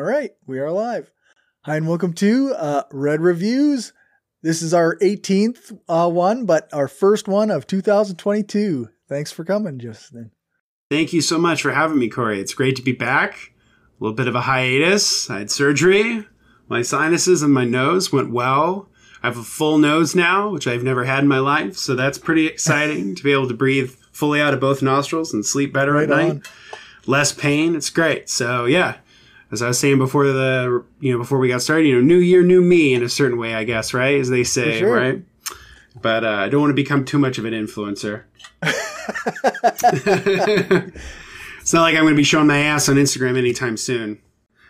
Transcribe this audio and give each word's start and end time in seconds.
All 0.00 0.06
right, 0.06 0.30
we 0.46 0.58
are 0.58 0.70
live. 0.70 1.12
Hi, 1.66 1.76
and 1.76 1.86
welcome 1.86 2.14
to 2.14 2.54
uh, 2.56 2.84
Red 2.90 3.20
Reviews. 3.20 3.92
This 4.42 4.62
is 4.62 4.72
our 4.72 4.96
18th 4.96 5.78
uh, 5.90 6.08
one, 6.08 6.46
but 6.46 6.70
our 6.72 6.88
first 6.88 7.28
one 7.28 7.50
of 7.50 7.66
2022. 7.66 8.88
Thanks 9.10 9.30
for 9.30 9.44
coming, 9.44 9.78
Justin. 9.78 10.30
Thank 10.90 11.12
you 11.12 11.20
so 11.20 11.36
much 11.36 11.60
for 11.60 11.72
having 11.72 11.98
me, 11.98 12.08
Cory. 12.08 12.40
It's 12.40 12.54
great 12.54 12.76
to 12.76 12.82
be 12.82 12.92
back. 12.92 13.52
A 14.00 14.02
little 14.02 14.16
bit 14.16 14.26
of 14.26 14.34
a 14.34 14.40
hiatus. 14.40 15.28
I 15.28 15.40
had 15.40 15.50
surgery. 15.50 16.26
My 16.66 16.80
sinuses 16.80 17.42
and 17.42 17.52
my 17.52 17.66
nose 17.66 18.10
went 18.10 18.32
well. 18.32 18.88
I 19.22 19.26
have 19.26 19.36
a 19.36 19.42
full 19.42 19.76
nose 19.76 20.14
now, 20.14 20.48
which 20.48 20.66
I've 20.66 20.82
never 20.82 21.04
had 21.04 21.18
in 21.24 21.28
my 21.28 21.40
life. 21.40 21.76
So 21.76 21.94
that's 21.94 22.16
pretty 22.16 22.46
exciting 22.46 23.14
to 23.16 23.22
be 23.22 23.32
able 23.32 23.48
to 23.48 23.54
breathe 23.54 23.90
fully 24.12 24.40
out 24.40 24.54
of 24.54 24.60
both 24.60 24.80
nostrils 24.80 25.34
and 25.34 25.44
sleep 25.44 25.74
better 25.74 25.92
Right 25.92 26.04
at 26.04 26.08
night. 26.08 26.30
on. 26.30 26.42
Less 27.04 27.32
pain. 27.32 27.76
It's 27.76 27.90
great. 27.90 28.30
So 28.30 28.64
yeah, 28.64 28.96
as 29.52 29.62
I 29.62 29.68
was 29.68 29.78
saying 29.78 29.98
before 29.98 30.26
the 30.26 30.84
you 31.00 31.12
know 31.12 31.18
before 31.18 31.38
we 31.38 31.48
got 31.48 31.62
started, 31.62 31.86
you 31.86 31.94
know, 31.94 32.00
new 32.00 32.18
year, 32.18 32.42
new 32.42 32.60
me 32.62 32.94
in 32.94 33.02
a 33.02 33.08
certain 33.08 33.38
way, 33.38 33.54
I 33.54 33.64
guess, 33.64 33.92
right? 33.92 34.18
As 34.18 34.28
they 34.28 34.44
say, 34.44 34.78
sure. 34.78 34.96
right? 34.96 35.22
But 36.00 36.24
uh, 36.24 36.28
I 36.30 36.48
don't 36.48 36.60
want 36.60 36.70
to 36.70 36.74
become 36.74 37.04
too 37.04 37.18
much 37.18 37.38
of 37.38 37.44
an 37.44 37.52
influencer. 37.52 38.22
it's 41.60 41.72
not 41.72 41.82
like 41.82 41.94
I'm 41.96 42.02
going 42.02 42.14
to 42.14 42.16
be 42.16 42.22
showing 42.22 42.46
my 42.46 42.58
ass 42.58 42.88
on 42.88 42.96
Instagram 42.96 43.36
anytime 43.36 43.76
soon. 43.76 44.20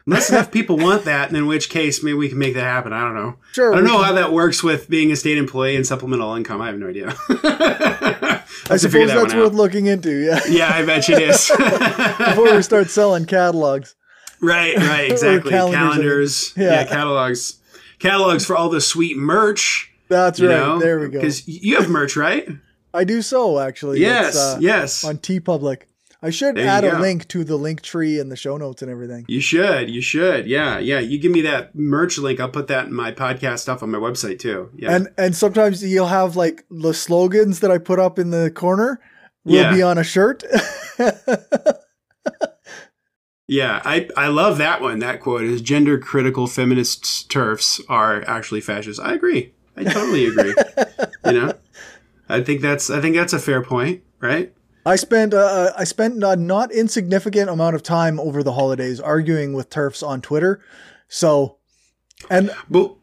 Unless 0.06 0.30
enough 0.30 0.50
people 0.50 0.78
want 0.78 1.04
that, 1.04 1.28
and 1.28 1.36
in 1.36 1.46
which 1.46 1.68
case 1.68 2.02
maybe 2.02 2.14
we 2.14 2.30
can 2.30 2.38
make 2.38 2.54
that 2.54 2.62
happen. 2.62 2.92
I 2.92 3.02
don't 3.02 3.14
know. 3.14 3.36
Sure, 3.52 3.72
I 3.72 3.76
don't 3.76 3.84
know 3.84 3.98
can- 3.98 4.04
how 4.06 4.12
that 4.14 4.32
works 4.32 4.62
with 4.62 4.88
being 4.88 5.12
a 5.12 5.16
state 5.16 5.36
employee 5.36 5.76
and 5.76 5.86
supplemental 5.86 6.34
income. 6.34 6.62
I 6.62 6.68
have 6.68 6.78
no 6.78 6.88
idea. 6.88 7.14
I 7.28 8.76
suppose 8.76 9.08
that's 9.08 9.34
worth 9.34 9.52
looking 9.52 9.86
into, 9.86 10.10
yeah, 10.10 10.40
Yeah, 10.48 10.70
I 10.72 10.84
bet 10.84 11.08
it 11.08 11.22
is. 11.22 11.50
before 12.18 12.54
we 12.54 12.62
start 12.62 12.88
selling 12.88 13.26
catalogs. 13.26 13.94
Right, 14.41 14.77
right, 14.77 15.10
exactly. 15.10 15.51
calendars. 15.51 15.77
Calendars, 15.79 16.52
Yeah. 16.57 16.65
yeah. 16.71 16.85
catalogs, 16.87 17.60
catalogs 17.99 18.45
for 18.46 18.57
all 18.57 18.69
the 18.69 18.80
sweet 18.80 19.16
merch. 19.16 19.93
That's 20.09 20.41
right. 20.41 20.49
know, 20.49 20.79
there 20.79 20.99
we 20.99 21.07
go. 21.09 21.21
Because 21.21 21.46
you 21.46 21.77
have 21.77 21.88
merch, 21.88 22.16
right? 22.16 22.49
I 22.93 23.05
do 23.05 23.23
so, 23.23 23.59
actually. 23.61 24.01
yes, 24.01 24.37
uh, 24.37 24.59
yes. 24.61 25.05
On 25.05 25.18
TeePublic. 25.18 25.83
I 26.23 26.29
should 26.29 26.57
There 26.57 26.66
add 26.68 26.85
a 26.85 26.91
go. 26.91 26.99
link 26.99 27.29
to 27.29 27.45
the 27.45 27.57
link 27.57 27.80
tree 27.80 28.18
and 28.21 28.30
the 28.30 28.37
show 28.37 28.59
notes 28.59 28.83
and 28.83 28.91
everything. 28.91 29.24
You 29.27 29.41
should, 29.41 29.88
you 29.88 30.02
should. 30.02 30.46
Yeah, 30.46 30.79
yeah. 30.79 30.99
You 30.99 31.18
give 31.18 31.33
me 31.33 31.41
that 31.43 31.74
merch 31.74 32.18
link. 32.18 32.41
I'll 32.41 32.51
put 32.51 32.66
that 32.66 32.87
in 32.88 32.93
my 32.93 33.11
podcast 33.11 33.61
stuff 33.61 33.83
on 33.83 33.91
my 33.91 33.96
website 33.96 34.38
too. 34.38 34.68
Yeah, 34.77 34.96
And 34.96 35.09
and 35.16 35.35
sometimes 35.35 35.83
you'll 35.83 36.09
have 36.09 36.37
like 36.37 36.66
the 36.71 36.93
slogans 36.93 37.61
that 37.61 37.71
I 37.71 37.79
put 37.79 37.99
up 37.99 38.18
in 38.18 38.29
the 38.30 38.51
corner 38.51 39.01
will 39.45 39.55
Yeah. 39.63 39.73
be 39.73 39.80
on 39.83 39.96
a 39.96 40.05
shirt. 40.05 40.43
yeah. 43.51 43.82
I 43.84 44.09
I 44.16 44.29
love 44.29 44.59
that 44.59 44.80
one. 44.80 45.01
That 45.01 45.20
quote 45.20 45.43
is 45.43 45.60
gender 45.60 45.98
critical 45.98 46.46
feminist 46.46 47.29
turfs 47.30 47.80
are 47.88 48.24
actually 48.26 48.60
fascists. 48.62 48.98
I 49.01 49.12
agree. 49.15 49.52
I 49.76 49.84
totally 49.84 50.26
agree. 50.26 50.54
you 51.26 51.32
know, 51.32 51.52
I 52.28 52.43
think 52.43 52.60
that's 52.62 52.88
I 52.90 53.01
think 53.01 53.16
that's 53.16 53.32
a 53.32 53.38
fair 53.38 53.62
point, 53.62 54.02
right? 54.21 54.52
I 54.87 54.96
spent 54.96 55.34
uh, 55.34 55.73
I 55.76 55.84
spent 55.84 56.23
a 56.24 56.37
not 56.37 56.73
insignificant 56.73 57.51
amount 57.51 57.76
of 57.76 57.82
time 57.82 58.18
over 58.18 58.43
the 58.43 58.52
holidays 58.52 58.98
arguing 58.98 59.52
with 59.52 59.68
turfs 59.71 60.02
on 60.02 60.21
Twitter. 60.23 60.60
So, 61.09 61.59
and 62.30 62.51
But 62.71 62.95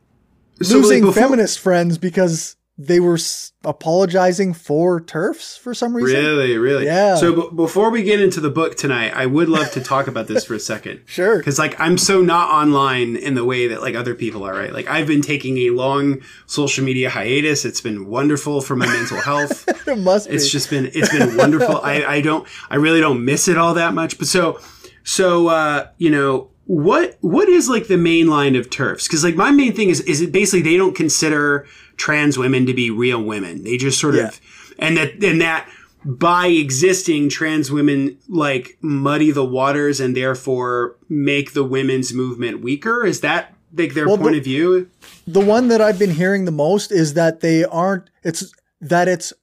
so, 0.61 0.75
like, 0.77 0.83
losing 0.83 1.01
before- 1.03 1.21
feminist 1.23 1.59
friends 1.59 1.97
because 1.97 2.56
they 2.79 2.99
were 2.99 3.15
s- 3.15 3.53
apologizing 3.65 4.53
for 4.53 5.01
turfs 5.01 5.57
for 5.57 5.73
some 5.73 5.95
reason. 5.95 6.15
Really, 6.23 6.57
really. 6.57 6.85
Yeah. 6.85 7.15
So 7.15 7.33
b- 7.49 7.55
before 7.55 7.89
we 7.89 8.03
get 8.03 8.21
into 8.21 8.39
the 8.39 8.49
book 8.51 8.75
tonight, 8.75 9.13
I 9.15 9.25
would 9.25 9.49
love 9.49 9.71
to 9.71 9.81
talk 9.81 10.05
about 10.07 10.27
this 10.27 10.45
for 10.45 10.53
a 10.53 10.59
second. 10.59 11.01
Sure. 11.07 11.37
Because 11.39 11.57
like 11.57 11.79
I'm 11.79 11.97
so 11.97 12.21
not 12.21 12.51
online 12.51 13.15
in 13.15 13.33
the 13.33 13.43
way 13.45 13.67
that 13.69 13.81
like 13.81 13.95
other 13.95 14.13
people 14.13 14.43
are, 14.43 14.53
right? 14.53 14.71
Like 14.71 14.87
I've 14.87 15.07
been 15.07 15.21
taking 15.21 15.57
a 15.59 15.69
long 15.71 16.21
social 16.45 16.83
media 16.85 17.09
hiatus. 17.09 17.65
It's 17.65 17.81
been 17.81 18.05
wonderful 18.07 18.61
for 18.61 18.75
my 18.75 18.85
mental 18.87 19.17
health. 19.21 19.67
It 19.87 19.97
must 19.99 20.27
be. 20.29 20.35
It's 20.35 20.49
just 20.51 20.69
been 20.69 20.91
it's 20.93 21.09
been 21.11 21.37
wonderful. 21.37 21.77
I, 21.81 22.03
I 22.05 22.21
don't 22.21 22.45
I 22.69 22.75
really 22.75 22.99
don't 22.99 23.23
miss 23.23 23.47
it 23.47 23.57
all 23.57 23.73
that 23.75 23.93
much. 23.93 24.17
But 24.19 24.27
so 24.27 24.59
so 25.03 25.47
uh, 25.47 25.87
you 25.97 26.09
know 26.11 26.49
what 26.65 27.17
what 27.21 27.47
is 27.47 27.69
like 27.69 27.87
the 27.87 27.97
main 27.97 28.27
line 28.27 28.55
of 28.57 28.69
turfs? 28.69 29.07
Because 29.07 29.23
like 29.23 29.35
my 29.35 29.49
main 29.51 29.73
thing 29.73 29.89
is 29.89 30.01
is 30.01 30.19
it 30.21 30.31
basically 30.33 30.61
they 30.61 30.75
don't 30.77 30.93
consider 30.95 31.65
trans 31.97 32.37
women 32.37 32.65
to 32.65 32.73
be 32.73 32.89
real 32.89 33.21
women. 33.21 33.63
They 33.63 33.77
just 33.77 33.99
sort 33.99 34.15
Yeah. 34.15 34.27
of 34.29 34.39
and 34.79 34.95
that 34.97 35.23
and 35.23 35.41
that 35.41 35.67
by 36.05 36.47
existing 36.47 37.27
trans 37.29 37.71
women 37.71 38.17
like 38.29 38.77
muddy 38.81 39.31
the 39.31 39.43
waters 39.43 39.99
and 39.99 40.15
therefore 40.15 40.95
make 41.09 41.53
the 41.53 41.63
women's 41.63 42.13
movement 42.13 42.61
weaker. 42.61 43.05
Is 43.05 43.21
that 43.21 43.53
like 43.75 43.93
their 43.93 44.07
Well, 44.07 44.17
point 44.17 44.33
the- 44.33 44.37
of 44.39 44.43
view? 44.45 44.87
the 45.27 45.41
one 45.41 45.67
that 45.67 45.81
I've 45.81 45.99
been 45.99 46.11
hearing 46.11 46.45
the 46.45 46.51
most 46.51 46.91
is 46.91 47.13
that 47.15 47.41
they 47.41 47.65
aren't. 47.65 48.09
It's 48.23 48.51
that 48.79 49.07
it's 49.07 49.33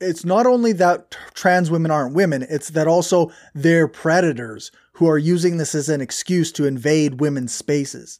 it's 0.00 0.24
not 0.24 0.46
only 0.46 0.72
that 0.72 1.16
trans 1.32 1.70
women 1.70 1.92
aren't 1.92 2.12
women. 2.14 2.44
It's 2.50 2.70
that 2.70 2.88
also 2.88 3.30
they're 3.54 3.86
predators 3.86 4.72
who 4.94 5.08
are 5.08 5.16
using 5.16 5.56
this 5.58 5.76
as 5.76 5.88
an 5.88 6.00
excuse 6.00 6.50
to 6.52 6.66
invade 6.66 7.20
women's 7.20 7.54
spaces. 7.54 8.18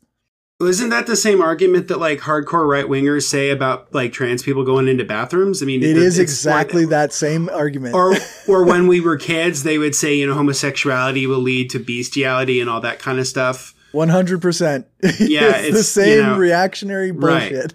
Well, 0.63 0.71
Isn't 0.71 0.91
that 0.91 1.09
the 1.09 1.17
same 1.17 1.41
argument 1.43 1.89
that 1.89 1.99
like 1.99 2.21
hardcore 2.21 2.69
right 2.69 2.85
wingers 2.85 3.25
say 3.25 3.51
about 3.51 3.93
like 3.93 4.13
trans 4.13 4.45
people 4.45 4.63
going 4.65 4.87
into 4.87 5.03
bathrooms? 5.05 5.61
I 5.61 5.67
mean, 5.67 5.83
It 5.83 5.91
it's- 5.91 6.05
is 6.05 6.19
exactly 6.21 6.83
like- 6.83 6.91
that 6.91 7.13
same 7.13 7.49
argument. 7.49 7.97
Or, 7.97 8.15
or 8.47 8.65
when 8.65 8.87
we 8.87 9.01
were 9.01 9.17
kids, 9.17 9.65
they 9.65 9.77
would 9.77 9.97
say, 9.97 10.15
you 10.15 10.25
know, 10.25 10.35
homosexuality 10.35 11.27
will 11.27 11.41
lead 11.41 11.69
to 11.71 11.81
bestiality 11.81 12.61
and 12.61 12.71
all 12.71 12.81
that 12.81 13.01
kind 13.01 13.19
of 13.19 13.27
stuff. 13.27 13.75
One 13.91 14.09
hundred 14.09 14.41
percent. 14.41 14.87
Yeah, 15.19 15.57
it's, 15.57 15.73
the 15.73 15.79
it's, 15.81 15.97
you 15.97 16.03
same 16.05 16.23
know, 16.23 16.39
reactionary 16.39 17.11
right. 17.11 17.51
bullshit. 17.51 17.75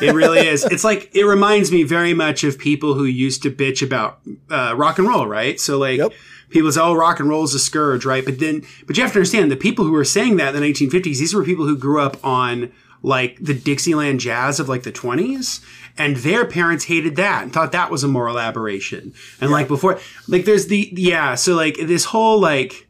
It 0.00 0.14
really 0.14 0.40
is. 0.48 0.64
It's 0.64 0.84
like 0.84 1.14
it 1.14 1.24
reminds 1.24 1.70
me 1.70 1.82
very 1.82 2.14
much 2.14 2.44
of 2.44 2.58
people 2.58 2.94
who 2.94 3.04
used 3.04 3.42
to 3.42 3.50
bitch 3.50 3.80
about 3.84 4.20
uh, 4.50 4.74
rock 4.74 4.98
and 4.98 5.06
roll, 5.06 5.26
right? 5.26 5.60
So 5.60 5.78
like. 5.78 5.98
Yep. 5.98 6.12
People 6.52 6.70
say, 6.72 6.80
"Oh, 6.80 6.94
rock 6.94 7.20
and 7.20 7.28
roll 7.28 7.44
is 7.44 7.54
a 7.54 7.58
scourge," 7.58 8.04
right? 8.04 8.24
But 8.24 8.38
then, 8.38 8.64
but 8.86 8.96
you 8.96 9.02
have 9.02 9.12
to 9.12 9.18
understand 9.18 9.50
the 9.50 9.56
people 9.56 9.84
who 9.84 9.92
were 9.92 10.04
saying 10.04 10.36
that 10.36 10.54
in 10.54 10.60
the 10.60 10.66
1950s. 10.66 11.18
These 11.18 11.34
were 11.34 11.44
people 11.44 11.66
who 11.66 11.76
grew 11.76 12.00
up 12.00 12.24
on 12.24 12.72
like 13.02 13.38
the 13.40 13.54
Dixieland 13.54 14.20
jazz 14.20 14.60
of 14.60 14.68
like 14.68 14.84
the 14.84 14.92
20s, 14.92 15.64
and 15.98 16.16
their 16.18 16.44
parents 16.44 16.84
hated 16.84 17.16
that 17.16 17.42
and 17.42 17.52
thought 17.52 17.72
that 17.72 17.90
was 17.90 18.04
a 18.04 18.08
moral 18.08 18.38
aberration. 18.38 19.12
And 19.40 19.50
like 19.50 19.68
before, 19.68 19.98
like 20.28 20.44
there's 20.44 20.68
the 20.68 20.92
yeah. 20.92 21.34
So 21.34 21.54
like 21.54 21.76
this 21.76 22.06
whole 22.06 22.40
like 22.40 22.86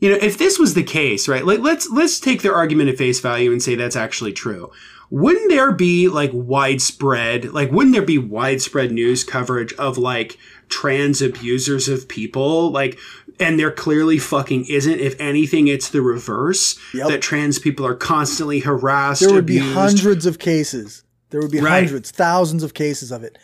you 0.00 0.10
know, 0.10 0.18
if 0.20 0.36
this 0.36 0.58
was 0.58 0.74
the 0.74 0.82
case, 0.82 1.28
right? 1.28 1.46
Like 1.46 1.60
let's 1.60 1.88
let's 1.90 2.20
take 2.20 2.42
their 2.42 2.54
argument 2.54 2.90
at 2.90 2.98
face 2.98 3.20
value 3.20 3.52
and 3.52 3.62
say 3.62 3.74
that's 3.74 3.96
actually 3.96 4.32
true. 4.32 4.70
Wouldn't 5.10 5.50
there 5.50 5.72
be 5.72 6.08
like 6.08 6.30
widespread, 6.32 7.52
like 7.52 7.70
wouldn't 7.70 7.94
there 7.94 8.02
be 8.02 8.18
widespread 8.18 8.90
news 8.90 9.22
coverage 9.22 9.72
of 9.74 9.96
like 9.96 10.38
trans 10.74 11.22
abusers 11.22 11.88
of 11.88 12.08
people, 12.08 12.70
like 12.70 12.98
and 13.40 13.58
there 13.58 13.70
clearly 13.70 14.18
fucking 14.18 14.64
isn't. 14.68 14.98
If 15.00 15.20
anything, 15.20 15.68
it's 15.68 15.88
the 15.90 16.02
reverse. 16.02 16.78
Yep. 16.92 17.08
That 17.08 17.22
trans 17.22 17.58
people 17.58 17.86
are 17.86 17.94
constantly 17.94 18.60
harassed. 18.60 19.20
There 19.22 19.32
would 19.34 19.46
be 19.46 19.58
hundreds 19.58 20.26
of 20.26 20.38
cases. 20.38 21.02
There 21.30 21.40
would 21.40 21.50
be 21.50 21.60
Right. 21.60 21.84
hundreds, 21.84 22.10
thousands 22.10 22.62
of 22.62 22.74
cases 22.74 23.10
of 23.10 23.24
it. 23.24 23.38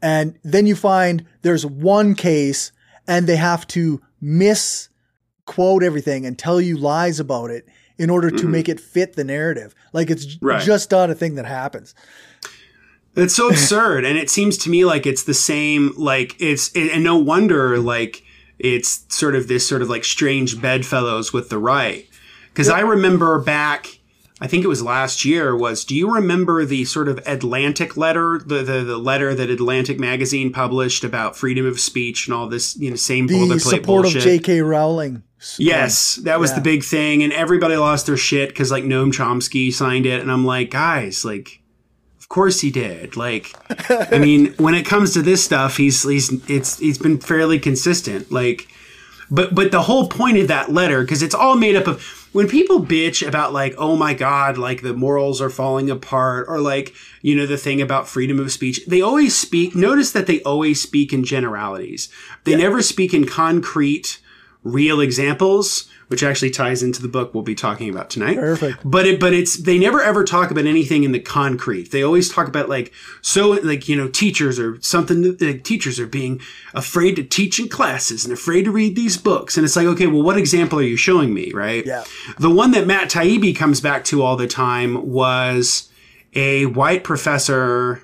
And 0.00 0.38
then 0.44 0.66
you 0.66 0.74
find 0.76 1.24
there's 1.42 1.64
one 1.66 2.14
case 2.14 2.72
and 3.06 3.26
they 3.26 3.36
have 3.36 3.66
to 3.68 4.00
misquote 4.20 5.82
everything 5.82 6.26
and 6.26 6.38
tell 6.38 6.60
you 6.60 6.76
lies 6.76 7.20
about 7.20 7.50
it 7.50 7.66
in 7.98 8.10
order 8.10 8.30
to 8.30 8.46
make 8.48 8.68
it 8.68 8.80
fit 8.80 9.14
the 9.14 9.24
narrative. 9.24 9.74
Like 9.92 10.10
it's 10.10 10.26
Mm-hmm. 10.26 10.46
Right. 10.46 10.62
just 10.62 10.90
not 10.90 11.10
a 11.10 11.14
thing 11.14 11.34
that 11.36 11.46
happens. 11.46 11.94
It's 13.16 13.34
so 13.34 13.48
absurd, 13.50 14.04
and 14.04 14.18
it 14.18 14.30
seems 14.30 14.58
to 14.58 14.70
me 14.70 14.84
like 14.84 15.06
it's 15.06 15.24
the 15.24 15.34
same. 15.34 15.92
Like 15.96 16.36
it's, 16.40 16.70
and 16.74 17.02
no 17.04 17.16
wonder 17.18 17.78
like 17.78 18.22
it's 18.58 19.04
sort 19.08 19.34
of 19.34 19.48
this 19.48 19.66
sort 19.68 19.82
of 19.82 19.88
like 19.88 20.04
strange 20.04 20.60
bedfellows 20.60 21.32
with 21.32 21.48
the 21.48 21.58
right. 21.58 22.08
Because 22.52 22.68
I 22.68 22.80
remember 22.80 23.40
back, 23.40 23.98
I 24.40 24.46
think 24.46 24.64
it 24.64 24.68
was 24.68 24.80
last 24.82 25.24
year. 25.24 25.56
Was 25.56 25.84
do 25.84 25.94
you 25.96 26.12
remember 26.14 26.64
the 26.64 26.84
sort 26.84 27.08
of 27.08 27.18
Atlantic 27.26 27.96
letter, 27.96 28.40
the 28.44 28.62
the, 28.62 28.84
the 28.84 28.98
letter 28.98 29.34
that 29.34 29.50
Atlantic 29.50 29.98
magazine 29.98 30.52
published 30.52 31.02
about 31.04 31.36
freedom 31.36 31.66
of 31.66 31.80
speech 31.80 32.26
and 32.28 32.34
all 32.34 32.48
this, 32.48 32.76
you 32.76 32.90
know, 32.90 32.96
same 32.96 33.26
The 33.26 33.34
boilerplate 33.34 33.60
support 33.60 34.02
bullshit. 34.04 34.18
of 34.18 34.22
J.K. 34.24 34.60
Rowling. 34.62 35.22
Yes, 35.58 36.16
that 36.24 36.40
was 36.40 36.50
Yeah. 36.50 36.56
the 36.56 36.62
big 36.62 36.84
thing, 36.84 37.22
and 37.22 37.32
everybody 37.32 37.76
lost 37.76 38.06
their 38.06 38.16
shit 38.16 38.48
because 38.50 38.70
like 38.70 38.84
Noam 38.84 39.12
Chomsky 39.12 39.72
signed 39.72 40.06
it, 40.06 40.22
and 40.22 40.30
I'm 40.32 40.44
like, 40.46 40.70
guys, 40.70 41.24
like, 41.24 41.60
of 42.24 42.30
course 42.30 42.60
he 42.62 42.70
did. 42.70 43.18
Like, 43.18 43.54
I 43.90 44.18
mean, 44.18 44.54
when 44.56 44.74
it 44.74 44.86
comes 44.86 45.12
to 45.12 45.20
this 45.20 45.44
stuff, 45.44 45.76
he's 45.76 46.04
he's 46.04 46.32
it's 46.48 46.78
he's 46.78 46.96
been 46.96 47.20
fairly 47.20 47.58
consistent. 47.58 48.32
Like, 48.32 48.66
but 49.30 49.54
but 49.54 49.72
the 49.72 49.82
whole 49.82 50.08
point 50.08 50.38
of 50.38 50.48
that 50.48 50.72
letter, 50.72 51.02
because 51.02 51.22
it's 51.22 51.34
all 51.34 51.54
made 51.54 51.76
up 51.76 51.86
of 51.86 52.02
when 52.32 52.48
people 52.48 52.80
bitch 52.80 53.26
about 53.26 53.52
like, 53.52 53.74
oh 53.76 53.94
my 53.94 54.14
god, 54.14 54.56
like 54.56 54.80
the 54.80 54.94
morals 54.94 55.42
are 55.42 55.50
falling 55.50 55.90
apart, 55.90 56.46
or 56.48 56.60
like 56.60 56.94
you 57.20 57.36
know 57.36 57.44
the 57.44 57.58
thing 57.58 57.82
about 57.82 58.08
freedom 58.08 58.40
of 58.40 58.50
speech. 58.50 58.86
They 58.86 59.02
always 59.02 59.36
speak. 59.36 59.76
Notice 59.76 60.10
that 60.12 60.26
they 60.26 60.40
always 60.44 60.80
speak 60.80 61.12
in 61.12 61.24
generalities. 61.24 62.08
They 62.44 62.56
never 62.56 62.80
speak 62.80 63.12
in 63.12 63.26
concrete 63.26 64.18
real 64.62 65.02
examples, 65.02 65.90
which 66.14 66.22
actually 66.22 66.48
ties 66.48 66.80
into 66.80 67.02
the 67.02 67.08
book 67.08 67.34
we'll 67.34 67.42
be 67.42 67.56
talking 67.56 67.90
about 67.90 68.08
tonight. 68.08 68.36
Perfect. 68.36 68.78
But 68.84 69.04
it, 69.04 69.18
but 69.18 69.32
it's 69.32 69.56
they 69.56 69.80
never 69.80 70.00
ever 70.00 70.22
talk 70.22 70.52
about 70.52 70.64
anything 70.64 71.02
in 71.02 71.10
the 71.10 71.18
concrete. 71.18 71.90
They 71.90 72.04
always 72.04 72.32
talk 72.32 72.46
about 72.46 72.68
like 72.68 72.92
so 73.20 73.50
like 73.50 73.88
you 73.88 73.96
know 73.96 74.06
teachers 74.06 74.60
or 74.60 74.80
something. 74.80 75.36
Like 75.40 75.64
teachers 75.64 75.98
are 75.98 76.06
being 76.06 76.40
afraid 76.72 77.16
to 77.16 77.24
teach 77.24 77.58
in 77.58 77.68
classes 77.68 78.24
and 78.24 78.32
afraid 78.32 78.66
to 78.66 78.70
read 78.70 78.94
these 78.94 79.16
books. 79.16 79.56
And 79.56 79.64
it's 79.64 79.74
like 79.74 79.88
okay, 79.88 80.06
well, 80.06 80.22
what 80.22 80.38
example 80.38 80.78
are 80.78 80.82
you 80.82 80.96
showing 80.96 81.34
me, 81.34 81.50
right? 81.52 81.84
Yeah. 81.84 82.04
The 82.38 82.48
one 82.48 82.70
that 82.70 82.86
Matt 82.86 83.10
Taibbi 83.10 83.56
comes 83.56 83.80
back 83.80 84.04
to 84.04 84.22
all 84.22 84.36
the 84.36 84.46
time 84.46 85.10
was 85.10 85.90
a 86.32 86.66
white 86.66 87.02
professor. 87.02 88.02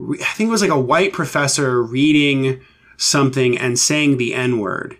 I 0.00 0.32
think 0.32 0.48
it 0.48 0.52
was 0.52 0.62
like 0.62 0.70
a 0.70 0.80
white 0.80 1.12
professor 1.12 1.82
reading 1.82 2.62
something 2.96 3.58
and 3.58 3.78
saying 3.78 4.16
the 4.16 4.32
N 4.32 4.58
word. 4.58 4.96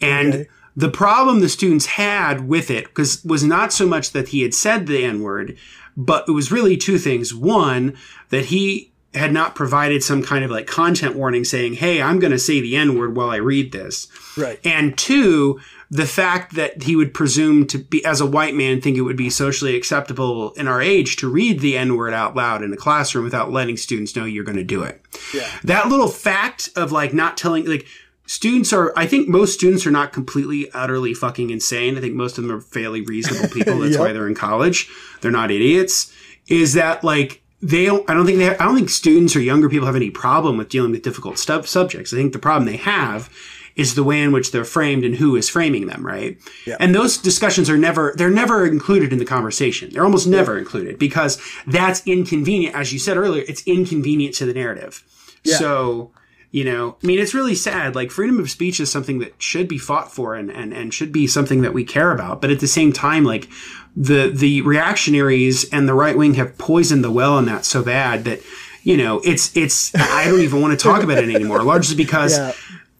And 0.00 0.32
Okay. 0.34 0.48
The 0.76 0.90
problem 0.90 1.40
the 1.40 1.48
students 1.48 1.86
had 1.86 2.48
with 2.48 2.70
it 2.70 2.86
because 2.86 3.24
was 3.24 3.44
not 3.44 3.72
so 3.72 3.86
much 3.86 4.12
that 4.12 4.28
he 4.28 4.42
had 4.42 4.54
said 4.54 4.86
the 4.86 5.04
N 5.04 5.22
word, 5.22 5.56
but 5.96 6.28
it 6.28 6.32
was 6.32 6.52
really 6.52 6.76
two 6.76 6.98
things. 6.98 7.34
One, 7.34 7.96
that 8.30 8.46
he 8.46 8.92
had 9.14 9.32
not 9.32 9.54
provided 9.54 10.02
some 10.02 10.22
kind 10.22 10.44
of 10.44 10.50
like 10.50 10.66
content 10.66 11.14
warning 11.14 11.44
saying, 11.44 11.74
Hey, 11.74 12.00
I'm 12.00 12.18
going 12.18 12.30
to 12.32 12.38
say 12.38 12.60
the 12.60 12.76
N 12.76 12.98
word 12.98 13.14
while 13.14 13.28
I 13.28 13.36
read 13.36 13.72
this. 13.72 14.08
Right. 14.36 14.58
And 14.64 14.96
two, 14.96 15.60
the 15.90 16.06
fact 16.06 16.54
that 16.54 16.84
he 16.84 16.96
would 16.96 17.12
presume 17.12 17.66
to 17.66 17.78
be, 17.78 18.02
as 18.06 18.22
a 18.22 18.26
white 18.26 18.54
man, 18.54 18.80
think 18.80 18.96
it 18.96 19.02
would 19.02 19.16
be 19.16 19.28
socially 19.28 19.76
acceptable 19.76 20.52
in 20.54 20.66
our 20.66 20.80
age 20.80 21.16
to 21.16 21.30
read 21.30 21.60
the 21.60 21.76
N 21.76 21.96
word 21.96 22.14
out 22.14 22.34
loud 22.34 22.62
in 22.62 22.70
the 22.70 22.76
classroom 22.78 23.24
without 23.24 23.52
letting 23.52 23.76
students 23.76 24.16
know 24.16 24.24
you're 24.24 24.44
going 24.44 24.56
to 24.56 24.64
do 24.64 24.82
it. 24.82 25.04
Yeah. 25.34 25.50
That 25.64 25.88
little 25.88 26.08
fact 26.08 26.70
of 26.76 26.92
like 26.92 27.12
not 27.12 27.36
telling, 27.36 27.66
like, 27.66 27.86
students 28.26 28.72
are, 28.72 28.92
I 28.96 29.06
think 29.06 29.28
most 29.28 29.54
students 29.54 29.86
are 29.86 29.90
not 29.90 30.12
completely, 30.12 30.70
utterly 30.72 31.14
fucking 31.14 31.50
insane. 31.50 31.96
I 31.96 32.00
think 32.00 32.14
most 32.14 32.38
of 32.38 32.44
them 32.44 32.56
are 32.56 32.60
fairly 32.60 33.00
reasonable 33.02 33.48
people. 33.48 33.78
That's 33.80 33.92
Yep. 33.92 34.00
why 34.00 34.12
they're 34.12 34.28
in 34.28 34.34
college. 34.34 34.88
They're 35.20 35.30
not 35.30 35.50
idiots. 35.50 36.12
Is 36.48 36.74
that 36.74 37.02
like, 37.04 37.42
they 37.60 37.84
don't, 37.84 38.08
I 38.10 38.14
don't 38.14 38.26
think 38.26 38.38
they 38.38 38.44
have, 38.44 38.60
I 38.60 38.64
don't 38.64 38.74
think 38.74 38.90
students 38.90 39.36
or 39.36 39.40
younger 39.40 39.68
people 39.68 39.86
have 39.86 39.94
any 39.96 40.10
problem 40.10 40.56
with 40.58 40.68
dealing 40.68 40.90
with 40.90 41.02
difficult 41.02 41.38
subjects. 41.38 42.12
I 42.12 42.16
think 42.16 42.32
the 42.32 42.38
problem 42.40 42.64
they 42.66 42.76
have 42.78 43.30
is 43.76 43.94
the 43.94 44.02
way 44.04 44.20
in 44.20 44.32
which 44.32 44.50
they're 44.50 44.64
framed 44.64 45.04
and 45.04 45.14
who 45.16 45.34
is 45.36 45.48
framing 45.48 45.86
them, 45.86 46.04
right? 46.04 46.36
Yeah. 46.66 46.76
And 46.80 46.94
those 46.94 47.16
discussions 47.16 47.70
are 47.70 47.78
never, 47.78 48.12
they're 48.16 48.28
never 48.30 48.66
included 48.66 49.12
in 49.12 49.18
the 49.18 49.24
conversation. 49.24 49.90
They're 49.92 50.04
almost 50.04 50.26
never 50.26 50.58
included 50.58 50.98
because 50.98 51.40
that's 51.66 52.02
inconvenient. 52.06 52.74
As 52.76 52.92
you 52.92 52.98
said 52.98 53.16
earlier, 53.16 53.44
it's 53.48 53.62
inconvenient 53.66 54.34
to 54.36 54.44
the 54.44 54.52
narrative. 54.52 55.02
Yeah. 55.44 55.56
So, 55.56 56.10
you 56.52 56.64
know, 56.64 56.96
I 57.02 57.06
mean, 57.06 57.18
it's 57.18 57.32
really 57.34 57.54
sad. 57.54 57.94
Like 57.94 58.10
freedom 58.10 58.38
of 58.38 58.50
speech 58.50 58.78
is 58.78 58.90
something 58.92 59.18
that 59.20 59.42
should 59.42 59.66
be 59.68 59.78
fought 59.78 60.12
for 60.12 60.34
and, 60.34 60.50
and, 60.50 60.72
and 60.74 60.92
should 60.92 61.10
be 61.10 61.26
something 61.26 61.62
that 61.62 61.72
we 61.72 61.82
care 61.82 62.12
about. 62.12 62.42
But 62.42 62.50
at 62.50 62.60
the 62.60 62.68
same 62.68 62.92
time, 62.92 63.24
like 63.24 63.48
the, 63.96 64.30
the 64.30 64.60
reactionaries 64.60 65.64
and 65.72 65.88
the 65.88 65.94
right 65.94 66.16
wing 66.16 66.34
have 66.34 66.58
poisoned 66.58 67.02
the 67.02 67.10
well 67.10 67.32
on 67.32 67.46
that 67.46 67.64
so 67.64 67.82
bad 67.82 68.24
that, 68.24 68.40
you 68.82 68.98
know, 68.98 69.20
it's, 69.24 69.56
it's, 69.56 69.94
I 69.94 70.26
don't 70.26 70.40
even 70.40 70.60
want 70.60 70.78
to 70.78 70.82
talk 70.82 71.02
about 71.02 71.18
it 71.24 71.34
anymore, 71.34 71.62
largely 71.62 71.96
because 71.96 72.36
Yeah. 72.36 72.52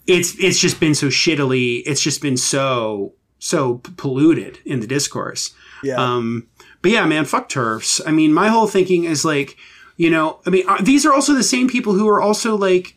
it's, 0.06 0.34
it's 0.42 0.58
just 0.58 0.80
been 0.80 0.94
so 0.94 1.08
shittily, 1.08 1.82
it's 1.84 2.00
just 2.00 2.22
been 2.22 2.38
so, 2.38 3.12
so 3.38 3.82
polluted 3.98 4.60
in 4.64 4.80
the 4.80 4.86
discourse. 4.86 5.54
Yeah. 5.82 5.96
Um, 5.96 6.48
but 6.80 6.90
yeah, 6.90 7.04
man, 7.04 7.26
fuck 7.26 7.50
turfs. 7.50 8.00
I 8.06 8.12
mean, 8.12 8.32
my 8.32 8.48
whole 8.48 8.66
thinking 8.66 9.04
is 9.04 9.26
like, 9.26 9.58
you 9.98 10.08
know, 10.08 10.40
I 10.46 10.50
mean, 10.50 10.64
uh, 10.66 10.80
these 10.80 11.04
are 11.04 11.12
also 11.12 11.34
the 11.34 11.42
same 11.42 11.68
people 11.68 11.92
who 11.92 12.08
are 12.08 12.20
also 12.20 12.56
like, 12.56 12.94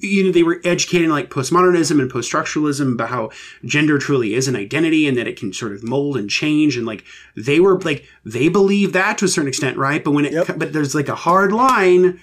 you 0.00 0.24
know, 0.24 0.32
they 0.32 0.42
were 0.42 0.60
educating 0.64 1.08
like 1.08 1.30
postmodernism 1.30 2.00
and 2.00 2.10
post-structuralism 2.10 2.92
about 2.94 3.08
how 3.10 3.30
gender 3.64 3.98
truly 3.98 4.34
is 4.34 4.48
an 4.48 4.56
identity 4.56 5.06
and 5.06 5.16
that 5.16 5.28
it 5.28 5.38
can 5.38 5.52
sort 5.52 5.72
of 5.72 5.82
mold 5.84 6.16
and 6.16 6.28
change. 6.28 6.76
And 6.76 6.84
like, 6.86 7.04
they 7.36 7.60
were 7.60 7.78
like, 7.80 8.04
they 8.24 8.48
believe 8.48 8.92
that 8.92 9.18
to 9.18 9.24
a 9.26 9.28
certain 9.28 9.48
extent, 9.48 9.76
right? 9.76 10.02
But 10.02 10.10
when 10.12 10.24
it, 10.24 10.32
Yep. 10.32 10.58
but 10.58 10.72
there's 10.72 10.94
like 10.94 11.08
a 11.08 11.14
hard 11.14 11.52
line 11.52 12.20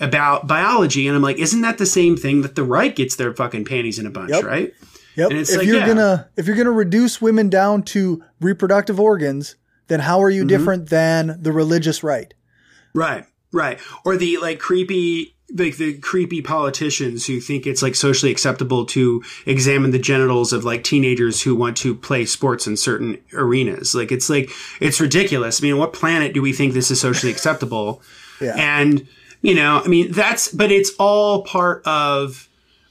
about 0.00 0.46
biology. 0.46 1.06
And 1.06 1.16
I'm 1.16 1.22
like, 1.22 1.38
isn't 1.38 1.60
that 1.62 1.78
the 1.78 1.86
same 1.86 2.16
thing 2.16 2.42
that 2.42 2.54
the 2.54 2.64
right 2.64 2.94
gets 2.94 3.16
their 3.16 3.32
fucking 3.34 3.64
panties 3.66 3.98
in 3.98 4.06
a 4.06 4.10
bunch, 4.10 4.30
Yep. 4.30 4.44
right? 4.44 4.74
Yep. 5.16 5.30
And 5.30 5.38
it's 5.38 5.50
if 5.52 5.58
like, 5.58 5.66
you're 5.66 5.78
yeah. 5.78 5.86
gonna 5.86 6.28
if 6.36 6.46
you're 6.46 6.56
gonna 6.56 6.70
reduce 6.72 7.22
women 7.22 7.48
down 7.48 7.82
to 7.84 8.22
reproductive 8.40 9.00
organs, 9.00 9.54
then 9.86 10.00
how 10.00 10.20
are 10.22 10.28
you 10.28 10.40
Mm-hmm. 10.42 10.48
different 10.48 10.88
than 10.90 11.38
the 11.40 11.52
religious 11.52 12.02
right? 12.02 12.34
Right, 12.92 13.24
right. 13.52 13.78
Or 14.04 14.16
the 14.16 14.36
like 14.38 14.58
creepy, 14.58 15.35
like 15.54 15.76
the 15.76 15.96
creepy 15.98 16.42
politicians 16.42 17.26
who 17.26 17.40
think 17.40 17.66
it's 17.66 17.82
like 17.82 17.94
socially 17.94 18.32
acceptable 18.32 18.84
to 18.84 19.22
examine 19.46 19.92
the 19.92 19.98
genitals 19.98 20.52
of 20.52 20.64
like 20.64 20.82
teenagers 20.82 21.42
who 21.42 21.54
want 21.54 21.76
to 21.76 21.94
play 21.94 22.24
sports 22.24 22.66
in 22.66 22.76
certain 22.76 23.18
arenas. 23.32 23.94
Like 23.94 24.10
it's 24.10 24.28
like, 24.28 24.50
it's 24.80 25.00
ridiculous. 25.00 25.60
I 25.60 25.62
mean, 25.62 25.78
what 25.78 25.92
planet 25.92 26.34
do 26.34 26.42
we 26.42 26.52
think 26.52 26.74
this 26.74 26.90
is 26.90 27.00
socially 27.00 27.32
acceptable? 27.32 28.02
Yeah. 28.40 28.54
And, 28.56 29.06
you 29.40 29.54
know, 29.54 29.80
I 29.84 29.88
mean, 29.88 30.10
that's, 30.10 30.48
but 30.48 30.72
it's 30.72 30.90
all 30.98 31.42
part 31.44 31.86
of 31.86 32.48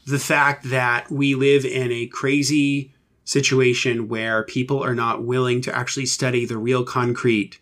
the 0.07 0.19
fact 0.19 0.69
that 0.69 1.11
we 1.11 1.35
live 1.35 1.65
in 1.65 1.91
a 1.91 2.07
crazy 2.07 2.93
situation 3.25 4.07
where 4.07 4.43
people 4.43 4.81
are 4.81 4.95
not 4.95 5.23
willing 5.23 5.61
to 5.63 5.75
actually 5.75 6.05
study 6.05 6.45
the 6.45 6.57
real 6.57 6.85
concrete 6.85 7.59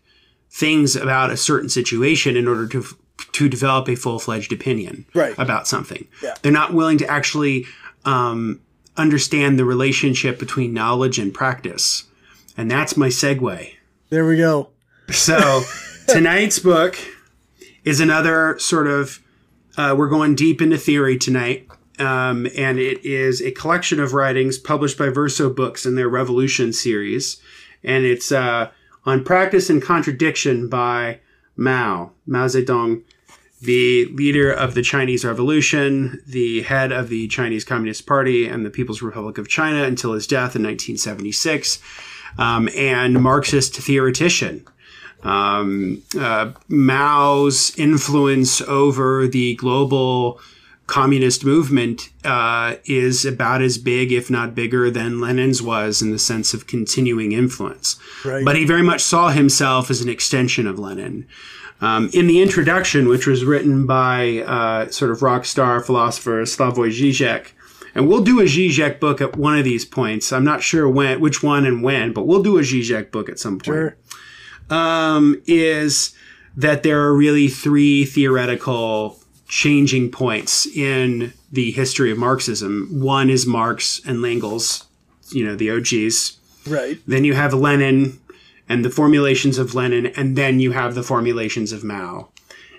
things 0.50 0.94
about 0.94 1.30
a 1.30 1.36
certain 1.36 1.68
situation 1.68 2.36
in 2.36 2.46
order 2.46 2.68
to 2.68 2.84
to 3.34 3.48
develop 3.48 3.88
a 3.88 3.94
full 3.96 4.18
fledged 4.18 4.52
opinion 4.52 5.06
Right. 5.14 5.34
about 5.38 5.68
something. 5.68 6.06
Yeah. 6.22 6.34
They're 6.42 6.52
not 6.52 6.72
willing 6.74 6.98
to 6.98 7.06
actually 7.06 7.66
um, 8.04 8.60
understand 8.96 9.58
the 9.58 9.64
relationship 9.64 10.38
between 10.38 10.72
knowledge 10.72 11.18
and 11.18 11.32
practice, 11.34 12.04
and 12.56 12.70
that's 12.70 12.96
my 12.96 13.08
segue. 13.08 13.72
There 14.10 14.26
we 14.26 14.36
go. 14.36 14.70
So 15.10 15.62
tonight's 16.06 16.58
book 16.58 16.96
is 17.84 18.00
another 18.00 18.58
sort 18.58 18.86
of 18.86 19.20
uh, 19.76 19.94
we're 19.98 20.08
going 20.08 20.34
deep 20.34 20.62
into 20.62 20.78
theory 20.78 21.18
tonight. 21.18 21.68
Um, 21.98 22.46
and 22.56 22.78
it 22.80 23.04
is 23.04 23.40
a 23.40 23.50
collection 23.52 24.00
of 24.00 24.14
writings 24.14 24.58
published 24.58 24.98
by 24.98 25.10
Verso 25.10 25.48
Books 25.48 25.86
in 25.86 25.94
their 25.94 26.08
Revolution 26.08 26.72
series. 26.72 27.40
And 27.84 28.04
it's 28.04 28.32
uh, 28.32 28.70
on 29.04 29.22
Practice 29.24 29.70
and 29.70 29.80
Contradiction 29.82 30.68
by 30.68 31.20
Mao, 31.56 32.10
Mao 32.26 32.46
Zedong, 32.46 33.02
the 33.64 34.06
leader 34.06 34.50
of 34.52 34.74
the 34.74 34.82
Chinese 34.82 35.24
Revolution, 35.24 36.22
the 36.26 36.62
head 36.62 36.92
of 36.92 37.08
the 37.08 37.28
Chinese 37.28 37.64
Communist 37.64 38.06
Party 38.06 38.46
and 38.46 38.64
the 38.64 38.70
People's 38.70 39.02
Republic 39.02 39.38
of 39.38 39.48
China 39.48 39.84
until 39.84 40.12
his 40.12 40.26
death 40.26 40.56
in 40.56 40.62
1976, 40.62 41.80
um, 42.38 42.68
and 42.74 43.22
Marxist 43.22 43.76
theoretician 43.76 44.66
um, 45.24 46.02
uh, 46.18 46.52
Mao's 46.68 47.76
influence 47.78 48.60
over 48.60 49.26
the 49.26 49.54
global 49.56 50.38
communist 50.86 51.44
movement 51.44 52.10
uh, 52.24 52.74
is 52.84 53.24
about 53.24 53.62
as 53.62 53.78
big, 53.78 54.12
if 54.12 54.30
not 54.30 54.54
bigger, 54.54 54.90
than 54.90 55.20
Lenin's 55.20 55.62
was 55.62 56.02
in 56.02 56.10
the 56.10 56.18
sense 56.18 56.52
of 56.52 56.66
continuing 56.66 57.32
influence. 57.32 57.98
Right. 58.22 58.44
But 58.44 58.56
he 58.56 58.66
very 58.66 58.82
much 58.82 59.00
saw 59.00 59.30
himself 59.30 59.90
as 59.90 60.02
an 60.02 60.10
extension 60.10 60.66
of 60.66 60.78
Lenin. 60.78 61.26
Um, 61.80 62.08
in 62.14 62.26
the 62.28 62.40
introduction, 62.40 63.08
which 63.08 63.26
was 63.26 63.44
written 63.44 63.84
by 63.86 64.38
uh, 64.38 64.90
sort 64.90 65.10
of 65.10 65.22
rock 65.22 65.44
star 65.44 65.80
philosopher 65.80 66.42
Slavoj 66.42 66.90
Žižek, 66.90 67.48
and 67.94 68.08
we'll 68.08 68.22
do 68.24 68.40
a 68.40 68.44
Zizek 68.44 69.00
book 69.00 69.20
at 69.20 69.36
one 69.36 69.58
of 69.58 69.64
these 69.64 69.84
points. 69.84 70.32
I'm 70.32 70.44
not 70.44 70.62
sure 70.62 70.88
when, 70.88 71.20
which 71.20 71.42
one 71.42 71.64
and 71.66 71.82
when, 71.82 72.12
but 72.12 72.26
we'll 72.26 72.42
do 72.42 72.58
a 72.58 72.62
Zizek 72.62 73.10
book 73.10 73.28
at 73.28 73.38
some 73.38 73.58
point 73.58 73.64
Sure. 73.66 73.96
um, 74.70 75.40
is 75.46 76.14
that 76.56 76.82
there 76.84 77.00
are 77.02 77.14
really 77.14 77.48
three 77.48 78.04
theoretical 78.04 79.18
changing 79.48 80.10
points 80.10 80.66
in 80.66 81.32
the 81.52 81.70
history 81.72 82.10
of 82.10 82.18
Marxism. 82.18 82.88
One 82.92 83.28
is 83.30 83.46
Marx 83.46 84.00
and 84.06 84.24
Engels, 84.24 84.86
you 85.30 85.44
know, 85.44 85.54
the 85.54 85.70
OGs. 85.70 86.38
Right. 86.66 86.98
Then 87.06 87.24
you 87.24 87.34
have 87.34 87.52
Lenin 87.52 88.18
and 88.68 88.84
the 88.84 88.90
formulations 88.90 89.58
of 89.58 89.74
Lenin, 89.74 90.06
and 90.06 90.36
then 90.36 90.60
you 90.60 90.72
have 90.72 90.94
the 90.94 91.02
formulations 91.02 91.72
of 91.72 91.84
Mao. 91.84 92.28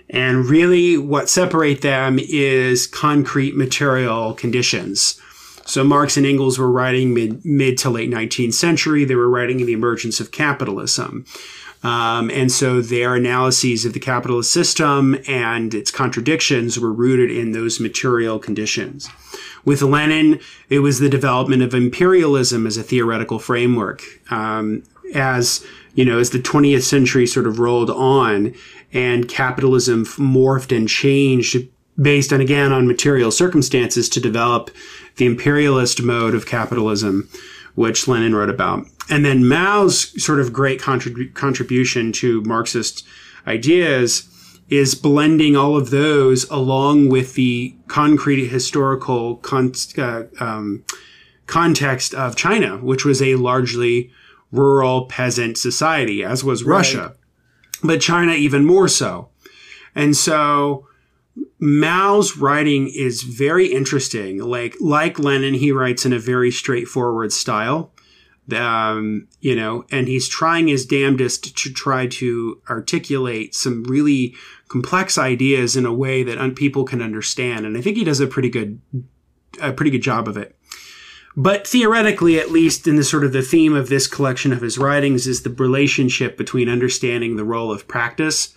And 0.08 0.46
really, 0.46 0.96
what 0.96 1.28
separate 1.28 1.82
them 1.82 2.18
is 2.20 2.86
concrete 2.86 3.56
material 3.56 4.34
conditions. 4.34 5.20
So 5.64 5.82
Marx 5.82 6.16
and 6.16 6.24
Engels 6.24 6.58
were 6.58 6.70
writing 6.70 7.12
mid 7.12 7.44
mid 7.44 7.76
to 7.78 7.90
late 7.90 8.10
19th 8.10 8.54
century. 8.54 9.04
They 9.04 9.16
were 9.16 9.28
writing 9.28 9.58
in 9.60 9.66
the 9.66 9.72
emergence 9.72 10.20
of 10.20 10.30
capitalism. 10.30 11.24
Um, 11.82 12.30
and 12.30 12.50
so 12.50 12.80
their 12.80 13.14
analyses 13.14 13.84
of 13.84 13.92
the 13.92 14.00
capitalist 14.00 14.50
system 14.50 15.18
and 15.28 15.74
its 15.74 15.90
contradictions 15.90 16.78
were 16.78 16.92
rooted 16.92 17.30
in 17.30 17.52
those 17.52 17.78
material 17.78 18.38
conditions. 18.38 19.08
With 19.64 19.82
Lenin, 19.82 20.40
it 20.68 20.80
was 20.80 21.00
the 21.00 21.08
development 21.08 21.62
of 21.62 21.74
imperialism 21.74 22.66
as 22.66 22.76
a 22.76 22.82
theoretical 22.82 23.38
framework. 23.38 24.02
Um, 24.30 24.84
as 25.14 25.64
you 25.94 26.04
know, 26.04 26.18
as 26.18 26.30
the 26.30 26.38
20th 26.38 26.82
century 26.82 27.26
sort 27.26 27.46
of 27.46 27.58
rolled 27.58 27.90
on, 27.90 28.54
and 28.92 29.28
capitalism 29.28 30.04
morphed 30.04 30.76
and 30.76 30.88
changed 30.88 31.56
based 32.00 32.32
on 32.32 32.40
again 32.40 32.72
on 32.72 32.86
material 32.86 33.30
circumstances 33.30 34.08
to 34.10 34.20
develop 34.20 34.70
the 35.16 35.26
imperialist 35.26 36.02
mode 36.02 36.34
of 36.34 36.46
capitalism 36.46 37.28
which 37.74 38.08
Lenin 38.08 38.34
wrote 38.34 38.50
about. 38.50 38.86
And 39.08 39.24
then 39.24 39.46
Mao's 39.46 40.22
sort 40.22 40.40
of 40.40 40.52
great 40.52 40.80
contrib- 40.80 41.34
contribution 41.34 42.10
to 42.12 42.42
Marxist 42.42 43.06
ideas 43.46 44.28
is 44.68 44.94
blending 44.94 45.54
all 45.56 45.76
of 45.76 45.90
those 45.90 46.48
along 46.50 47.08
with 47.08 47.34
the 47.34 47.74
concrete 47.86 48.48
historical 48.48 49.36
con- 49.36 49.72
uh, 49.96 50.24
um, 50.40 50.84
context 51.46 52.14
of 52.14 52.34
China, 52.34 52.78
which 52.78 53.04
was 53.04 53.22
a 53.22 53.36
largely 53.36 54.10
rural 54.56 55.06
peasant 55.06 55.58
society, 55.58 56.24
as 56.24 56.42
was 56.42 56.64
right. 56.64 56.78
Russia, 56.78 57.14
but 57.82 58.00
China 58.00 58.32
even 58.32 58.64
more 58.64 58.88
so. 58.88 59.28
And 59.94 60.16
so 60.16 60.86
Mao's 61.58 62.36
writing 62.36 62.90
is 62.94 63.22
very 63.22 63.66
interesting. 63.66 64.38
Like 64.38 64.74
like 64.80 65.18
Lenin, 65.18 65.54
he 65.54 65.72
writes 65.72 66.04
in 66.04 66.12
a 66.12 66.18
very 66.18 66.50
straightforward 66.50 67.32
style. 67.32 67.92
Um, 68.54 69.26
you 69.40 69.56
know, 69.56 69.84
and 69.90 70.06
he's 70.06 70.28
trying 70.28 70.68
his 70.68 70.86
damnedest 70.86 71.56
to 71.56 71.72
try 71.72 72.06
to 72.06 72.62
articulate 72.70 73.56
some 73.56 73.82
really 73.84 74.36
complex 74.68 75.18
ideas 75.18 75.74
in 75.74 75.84
a 75.84 75.92
way 75.92 76.22
that 76.22 76.38
un- 76.38 76.54
people 76.54 76.84
can 76.84 77.02
understand. 77.02 77.66
And 77.66 77.76
I 77.76 77.80
think 77.80 77.96
he 77.96 78.04
does 78.04 78.20
a 78.20 78.26
pretty 78.28 78.48
good, 78.48 78.80
a 79.60 79.72
pretty 79.72 79.90
good 79.90 80.02
job 80.02 80.28
of 80.28 80.36
it. 80.36 80.55
But 81.36 81.66
theoretically, 81.66 82.38
at 82.40 82.50
least 82.50 82.86
in 82.86 82.96
the 82.96 83.04
sort 83.04 83.24
of 83.24 83.32
the 83.32 83.42
theme 83.42 83.74
of 83.74 83.88
this 83.88 84.06
collection 84.06 84.52
of 84.52 84.62
his 84.62 84.78
writings 84.78 85.26
is 85.26 85.42
the 85.42 85.50
relationship 85.50 86.38
between 86.38 86.68
understanding 86.68 87.36
the 87.36 87.44
role 87.44 87.70
of 87.70 87.86
practice 87.86 88.54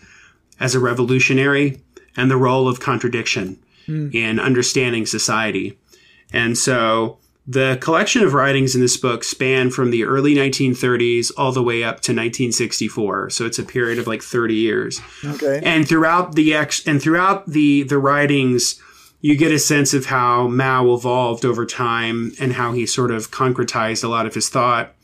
as 0.59 0.75
a 0.75 0.79
revolutionary 0.79 1.81
and 2.15 2.31
the 2.31 2.37
role 2.37 2.67
of 2.69 2.79
contradiction 2.79 3.59
mm. 3.87 4.13
in 4.13 4.39
understanding 4.39 5.05
society. 5.05 5.77
And 6.31 6.57
so 6.57 7.17
the 7.45 7.77
collection 7.81 8.23
of 8.23 8.33
writings 8.33 8.75
in 8.75 8.81
this 8.81 8.95
book 8.95 9.23
span 9.23 9.71
from 9.71 9.89
the 9.89 10.03
early 10.03 10.35
1930s 10.35 11.31
all 11.35 11.51
the 11.51 11.63
way 11.63 11.83
up 11.83 11.95
to 12.01 12.11
1964. 12.11 13.31
So 13.31 13.45
it's 13.45 13.59
a 13.59 13.63
period 13.63 13.97
of 13.97 14.07
like 14.07 14.21
30 14.21 14.53
years. 14.53 15.01
Okay. 15.25 15.59
And 15.63 15.87
throughout 15.87 16.35
the 16.35 16.53
ex 16.53 16.85
and 16.87 17.01
throughout 17.01 17.49
the 17.49 17.83
the 17.83 17.97
writings, 17.97 18.79
you 19.21 19.35
get 19.35 19.51
a 19.51 19.59
sense 19.59 19.93
of 19.93 20.05
how 20.05 20.47
Mao 20.47 20.93
evolved 20.93 21.45
over 21.45 21.65
time 21.65 22.31
and 22.39 22.53
how 22.53 22.71
he 22.71 22.85
sort 22.85 23.11
of 23.11 23.31
concretized 23.31 24.03
a 24.03 24.07
lot 24.07 24.25
of 24.25 24.33
his 24.33 24.49
thought 24.49 24.95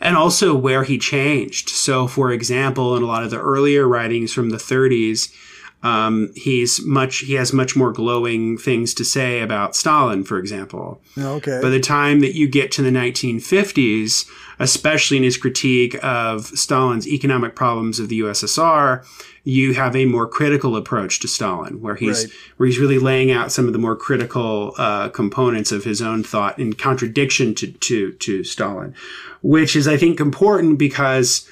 and 0.00 0.16
also 0.16 0.54
where 0.54 0.84
he 0.84 0.98
changed. 0.98 1.68
So 1.68 2.06
for 2.06 2.30
example, 2.32 2.96
in 2.96 3.02
a 3.02 3.06
lot 3.06 3.24
of 3.24 3.30
the 3.30 3.40
earlier 3.40 3.86
writings 3.86 4.32
from 4.32 4.50
the 4.50 4.56
30s, 4.56 5.32
um, 5.82 6.32
he's 6.34 6.84
much 6.84 7.18
he 7.18 7.34
has 7.34 7.52
much 7.52 7.76
more 7.76 7.92
glowing 7.92 8.58
things 8.58 8.92
to 8.94 9.04
say 9.04 9.40
about 9.40 9.76
Stalin, 9.76 10.24
for 10.24 10.38
example. 10.38 11.00
Okay. 11.16 11.60
By 11.62 11.68
the 11.68 11.78
time 11.78 12.18
that 12.20 12.34
you 12.34 12.48
get 12.48 12.72
to 12.72 12.82
the 12.82 12.90
1950s, 12.90 14.28
especially 14.58 15.18
in 15.18 15.22
his 15.22 15.36
critique 15.36 15.96
of 16.02 16.46
Stalin's 16.46 17.06
economic 17.06 17.54
problems 17.54 18.00
of 18.00 18.08
the 18.08 18.20
USSR, 18.20 19.04
you 19.48 19.72
have 19.72 19.96
a 19.96 20.04
more 20.04 20.28
critical 20.28 20.76
approach 20.76 21.20
to 21.20 21.26
Stalin, 21.26 21.80
where 21.80 21.94
he's 21.94 22.24
right. 22.24 22.34
where 22.58 22.66
he's 22.66 22.78
really 22.78 22.98
laying 22.98 23.30
out 23.30 23.50
some 23.50 23.66
of 23.66 23.72
the 23.72 23.78
more 23.78 23.96
critical 23.96 24.74
uh, 24.76 25.08
components 25.08 25.72
of 25.72 25.84
his 25.84 26.02
own 26.02 26.22
thought 26.22 26.58
in 26.58 26.74
contradiction 26.74 27.54
to 27.54 27.72
to 27.72 28.12
to 28.12 28.44
Stalin, 28.44 28.94
which 29.40 29.74
is 29.74 29.88
I 29.88 29.96
think 29.96 30.20
important 30.20 30.78
because 30.78 31.48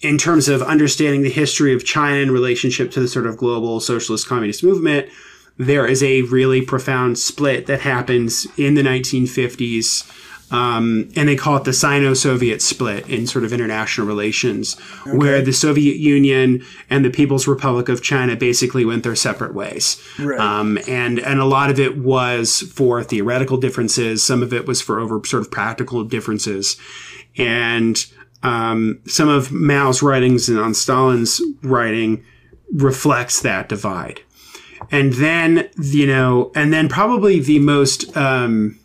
in 0.00 0.18
terms 0.18 0.48
of 0.48 0.60
understanding 0.60 1.22
the 1.22 1.30
history 1.30 1.72
of 1.72 1.84
China 1.84 2.16
in 2.16 2.32
relationship 2.32 2.90
to 2.90 3.00
the 3.00 3.06
sort 3.06 3.26
of 3.26 3.36
global 3.36 3.78
socialist 3.78 4.26
communist 4.26 4.64
movement, 4.64 5.08
there 5.56 5.86
is 5.86 6.02
a 6.02 6.22
really 6.22 6.62
profound 6.62 7.16
split 7.16 7.66
that 7.66 7.80
happens 7.80 8.48
in 8.58 8.74
the 8.74 8.82
1950s. 8.82 10.04
Um, 10.48 11.10
and 11.16 11.28
they 11.28 11.34
call 11.34 11.56
it 11.56 11.64
the 11.64 11.72
Sino-Soviet 11.72 12.62
split 12.62 13.08
in 13.08 13.26
sort 13.26 13.44
of 13.44 13.52
international 13.52 14.06
relations, 14.06 14.76
okay. 15.00 15.16
where 15.16 15.42
the 15.42 15.52
Soviet 15.52 15.96
Union 15.96 16.64
and 16.88 17.04
the 17.04 17.10
People's 17.10 17.48
Republic 17.48 17.88
of 17.88 18.00
China 18.00 18.36
basically 18.36 18.84
went 18.84 19.02
their 19.02 19.16
separate 19.16 19.54
ways. 19.54 20.00
Right. 20.20 20.38
Um, 20.38 20.78
and 20.86 21.18
and 21.18 21.40
a 21.40 21.44
lot 21.44 21.70
of 21.70 21.80
it 21.80 21.98
was 21.98 22.62
for 22.62 23.02
theoretical 23.02 23.56
differences, 23.56 24.22
some 24.22 24.40
of 24.40 24.52
it 24.52 24.66
was 24.66 24.80
for 24.80 25.00
over 25.00 25.20
sort 25.24 25.42
of 25.42 25.50
practical 25.50 26.04
differences, 26.04 26.76
and 27.36 28.06
um, 28.44 29.00
some 29.06 29.28
of 29.28 29.50
Mao's 29.50 30.00
writings 30.00 30.48
and 30.48 30.60
on 30.60 30.74
Stalin's 30.74 31.42
writing 31.62 32.24
reflects 32.72 33.40
that 33.40 33.68
divide. 33.68 34.20
And 34.92 35.14
then, 35.14 35.68
you 35.82 36.06
know, 36.06 36.52
and 36.54 36.72
then 36.72 36.88
probably 36.88 37.40
the 37.40 37.58
most 37.58 38.16
um, 38.16 38.78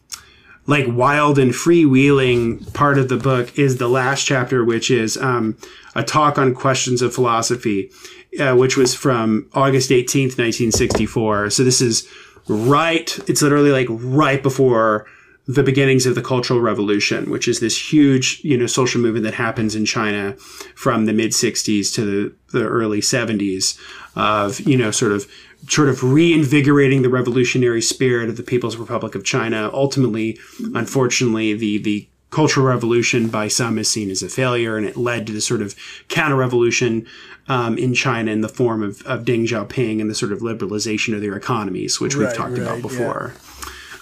like 0.71 0.85
wild 0.87 1.37
and 1.37 1.51
freewheeling 1.51 2.73
part 2.73 2.97
of 2.97 3.09
the 3.09 3.17
book 3.17 3.59
is 3.59 3.77
the 3.77 3.89
last 3.89 4.25
chapter, 4.25 4.63
which 4.63 4.89
is 4.89 5.17
um, 5.17 5.57
a 5.95 6.03
talk 6.03 6.37
on 6.37 6.55
questions 6.55 7.01
of 7.01 7.13
philosophy, 7.13 7.91
uh, 8.39 8.55
which 8.55 8.77
was 8.77 8.95
from 8.95 9.49
August 9.53 9.89
18th, 9.89 10.37
1964. 10.39 11.49
So 11.49 11.65
this 11.65 11.81
is 11.81 12.07
right, 12.47 13.19
it's 13.27 13.41
literally 13.41 13.71
like 13.71 13.87
right 13.89 14.41
before 14.41 15.05
the 15.45 15.61
beginnings 15.61 16.05
of 16.05 16.15
the 16.15 16.21
Cultural 16.21 16.61
Revolution, 16.61 17.29
which 17.29 17.49
is 17.49 17.59
this 17.59 17.91
huge, 17.91 18.39
you 18.41 18.57
know, 18.57 18.65
social 18.65 19.01
movement 19.01 19.25
that 19.25 19.33
happens 19.33 19.75
in 19.75 19.85
China 19.85 20.37
from 20.75 21.05
the 21.05 21.11
mid 21.11 21.31
60s 21.31 21.93
to 21.95 22.05
the, 22.05 22.35
the 22.57 22.65
early 22.65 23.01
70s 23.01 23.77
of, 24.15 24.61
you 24.61 24.77
know, 24.77 24.91
sort 24.91 25.11
of 25.11 25.29
sort 25.67 25.89
of 25.89 26.03
reinvigorating 26.03 27.01
the 27.01 27.09
revolutionary 27.09 27.81
spirit 27.81 28.29
of 28.29 28.37
the 28.37 28.43
People's 28.43 28.77
Republic 28.77 29.15
of 29.15 29.23
China. 29.23 29.69
Ultimately, 29.73 30.37
unfortunately, 30.73 31.53
the 31.53 31.77
the 31.77 32.07
Cultural 32.31 32.65
Revolution 32.65 33.27
by 33.27 33.49
some 33.49 33.77
is 33.77 33.89
seen 33.89 34.09
as 34.09 34.23
a 34.23 34.29
failure, 34.29 34.77
and 34.77 34.85
it 34.85 34.95
led 34.95 35.27
to 35.27 35.33
the 35.33 35.41
sort 35.41 35.61
of 35.61 35.75
counter 36.07 36.37
revolution 36.37 37.05
um, 37.49 37.77
in 37.77 37.93
China 37.93 38.31
in 38.31 38.39
the 38.39 38.47
form 38.47 38.81
of, 38.81 39.01
of 39.05 39.25
Deng 39.25 39.45
Xiaoping 39.45 39.99
and 39.99 40.09
the 40.09 40.15
sort 40.15 40.31
of 40.31 40.39
liberalization 40.39 41.13
of 41.13 41.19
their 41.19 41.35
economies, 41.35 41.99
which 41.99 42.15
right, 42.15 42.27
we've 42.27 42.37
talked 42.37 42.53
right, 42.53 42.61
about 42.61 42.81
before. 42.81 43.33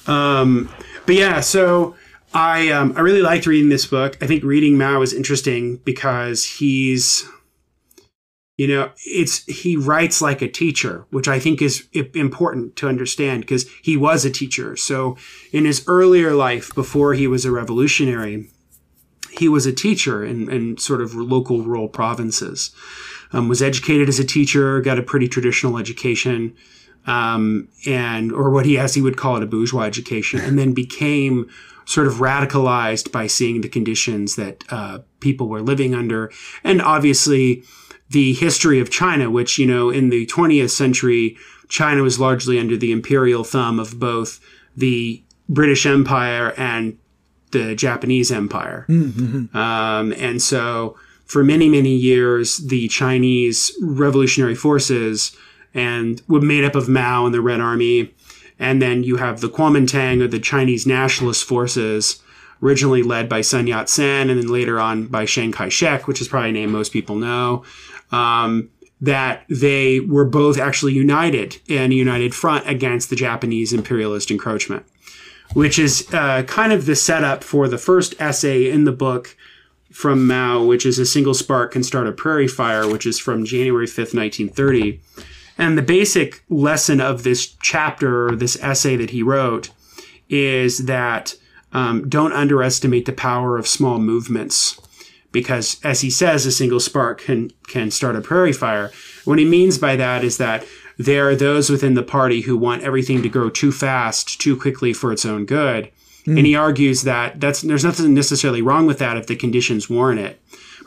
Yeah. 0.07 0.39
Um, 0.41 0.69
but 1.07 1.15
yeah, 1.15 1.39
so 1.39 1.95
I 2.33 2.69
um, 2.69 2.93
I 2.95 2.99
really 2.99 3.23
liked 3.23 3.47
reading 3.47 3.69
this 3.69 3.87
book. 3.87 4.15
I 4.21 4.27
think 4.27 4.43
reading 4.43 4.77
Mao 4.77 5.01
is 5.01 5.13
interesting 5.13 5.77
because 5.77 6.45
he's 6.45 7.27
you 8.59 8.67
know 8.67 8.91
it's 9.05 9.45
he 9.45 9.77
writes 9.77 10.21
like 10.21 10.41
a 10.41 10.47
teacher 10.49 11.05
which 11.11 11.29
i 11.29 11.39
think 11.39 11.61
is 11.61 11.87
important 12.13 12.75
to 12.75 12.89
understand 12.89 13.39
because 13.41 13.65
he 13.81 13.95
was 13.95 14.25
a 14.25 14.29
teacher. 14.29 14.75
So 14.75 15.15
in 15.53 15.63
his 15.63 15.85
earlier 15.87 16.33
life 16.33 16.75
before 16.75 17.13
he 17.13 17.25
was 17.25 17.45
a 17.45 17.51
revolutionary 17.51 18.49
he 19.31 19.47
was 19.47 19.65
a 19.65 19.71
teacher 19.71 20.25
in, 20.25 20.51
in 20.51 20.77
sort 20.77 21.01
of 21.01 21.15
local 21.15 21.61
rural 21.61 21.87
provinces. 21.87 22.71
Um, 23.31 23.47
was 23.47 23.61
educated 23.61 24.09
as 24.09 24.19
a 24.19 24.25
teacher 24.25 24.81
got 24.81 24.99
a 24.99 25.03
pretty 25.03 25.29
traditional 25.29 25.77
education 25.77 26.55
um, 27.07 27.69
and 27.85 28.31
or 28.33 28.49
what 28.49 28.65
he 28.65 28.77
as 28.77 28.93
he 28.93 29.01
would 29.01 29.15
call 29.15 29.37
it 29.37 29.43
a 29.43 29.47
bourgeois 29.47 29.83
education, 29.83 30.41
and 30.41 30.59
then 30.59 30.73
became 30.73 31.49
sort 31.85 32.07
of 32.07 32.15
radicalized 32.15 33.11
by 33.11 33.25
seeing 33.25 33.61
the 33.61 33.69
conditions 33.69 34.35
that 34.35 34.63
uh, 34.69 34.99
people 35.21 35.47
were 35.47 35.61
living 35.61 35.95
under, 35.95 36.29
and 36.63 36.81
obviously 36.81 37.63
the 38.09 38.33
history 38.33 38.79
of 38.79 38.89
China, 38.89 39.29
which 39.29 39.57
you 39.57 39.65
know 39.65 39.89
in 39.89 40.09
the 40.09 40.25
20th 40.27 40.71
century, 40.71 41.37
China 41.67 42.01
was 42.01 42.19
largely 42.19 42.59
under 42.59 42.75
the 42.75 42.91
imperial 42.91 43.43
thumb 43.43 43.79
of 43.79 43.99
both 43.99 44.39
the 44.75 45.21
British 45.47 45.85
Empire 45.85 46.53
and 46.57 46.97
the 47.51 47.75
Japanese 47.75 48.31
Empire, 48.31 48.85
mm-hmm. 48.87 49.55
um, 49.57 50.13
and 50.13 50.41
so 50.41 50.95
for 51.25 51.43
many 51.43 51.69
many 51.69 51.95
years, 51.95 52.57
the 52.57 52.87
Chinese 52.87 53.71
revolutionary 53.81 54.55
forces 54.55 55.35
and 55.73 56.21
were 56.27 56.41
made 56.41 56.63
up 56.63 56.75
of 56.75 56.89
Mao 56.89 57.25
and 57.25 57.33
the 57.33 57.41
Red 57.41 57.61
Army. 57.61 58.13
And 58.57 58.81
then 58.81 59.03
you 59.03 59.17
have 59.17 59.39
the 59.39 59.47
Kuomintang 59.47 60.21
or 60.21 60.27
the 60.27 60.39
Chinese 60.39 60.85
nationalist 60.85 61.45
forces, 61.45 62.21
originally 62.61 63.03
led 63.03 63.29
by 63.29 63.41
Sun 63.41 63.67
Yat 63.67 63.89
sen 63.89 64.29
and 64.29 64.39
then 64.39 64.51
later 64.51 64.79
on 64.79 65.07
by 65.07 65.25
Chiang 65.25 65.51
Kai 65.51 65.69
shek, 65.69 66.07
which 66.07 66.19
is 66.19 66.27
probably 66.27 66.49
a 66.49 66.53
name 66.53 66.71
most 66.71 66.91
people 66.91 67.15
know. 67.15 67.63
Um, 68.11 68.69
that 69.01 69.45
they 69.49 70.01
were 70.01 70.25
both 70.25 70.57
actually 70.57 70.91
united 70.91 71.57
in 71.67 71.89
a 71.89 71.95
united 71.95 72.35
front 72.35 72.67
against 72.67 73.09
the 73.09 73.15
Japanese 73.15 73.71
imperialist 73.71 74.29
encroachment, 74.29 74.85
which 75.53 75.79
is 75.79 76.05
uh, 76.13 76.43
kind 76.43 76.73
of 76.73 76.85
the 76.85 76.97
setup 76.97 77.41
for 77.41 77.69
the 77.69 77.77
first 77.77 78.13
essay 78.19 78.69
in 78.69 78.83
the 78.83 78.91
book 78.91 79.37
from 79.89 80.27
Mao, 80.27 80.65
which 80.65 80.85
is 80.85 80.99
a 80.99 81.05
single 81.05 81.33
spark 81.33 81.71
can 81.71 81.83
start 81.83 82.07
a 82.07 82.11
prairie 82.11 82.47
fire, 82.47 82.89
which 82.89 83.05
is 83.05 83.17
from 83.17 83.45
January 83.45 83.87
5th, 83.87 84.13
1930 84.13 84.99
and 85.59 85.77
the 85.77 85.83
basic 85.83 86.41
lesson 86.49 87.01
of 87.01 87.23
this 87.23 87.57
chapter, 87.61 88.33
this 88.33 88.57
essay 88.63 88.95
that 88.95 89.09
he 89.09 89.21
wrote, 89.21 89.71
is 90.29 90.85
that 90.85 91.35
um, 91.73 92.07
don't 92.07 92.31
underestimate 92.31 93.05
the 93.05 93.11
power 93.11 93.57
of 93.57 93.67
small 93.67 93.99
movements. 93.99 94.79
Because, 95.31 95.79
as 95.83 96.01
he 96.01 96.09
says, 96.09 96.45
a 96.45 96.51
single 96.51 96.79
spark 96.79 97.21
can, 97.21 97.51
can 97.67 97.91
start 97.91 98.15
a 98.15 98.21
prairie 98.21 98.53
fire. 98.53 98.91
What 99.25 99.39
he 99.39 99.45
means 99.45 99.77
by 99.77 99.95
that 99.95 100.23
is 100.23 100.37
that 100.37 100.65
there 100.97 101.29
are 101.29 101.35
those 101.35 101.69
within 101.69 101.93
the 101.93 102.03
party 102.03 102.41
who 102.41 102.57
want 102.57 102.83
everything 102.83 103.21
to 103.21 103.29
grow 103.29 103.49
too 103.49 103.71
fast, 103.71 104.41
too 104.41 104.57
quickly 104.57 104.91
for 104.91 105.11
its 105.11 105.25
own 105.25 105.45
good. 105.45 105.91
And 106.27 106.45
he 106.45 106.55
argues 106.55 107.03
that 107.03 107.39
that's 107.39 107.61
there's 107.61 107.83
nothing 107.83 108.13
necessarily 108.13 108.61
wrong 108.61 108.85
with 108.85 108.99
that 108.99 109.17
if 109.17 109.25
the 109.25 109.35
conditions 109.35 109.89
warrant 109.89 110.19
it. 110.19 110.39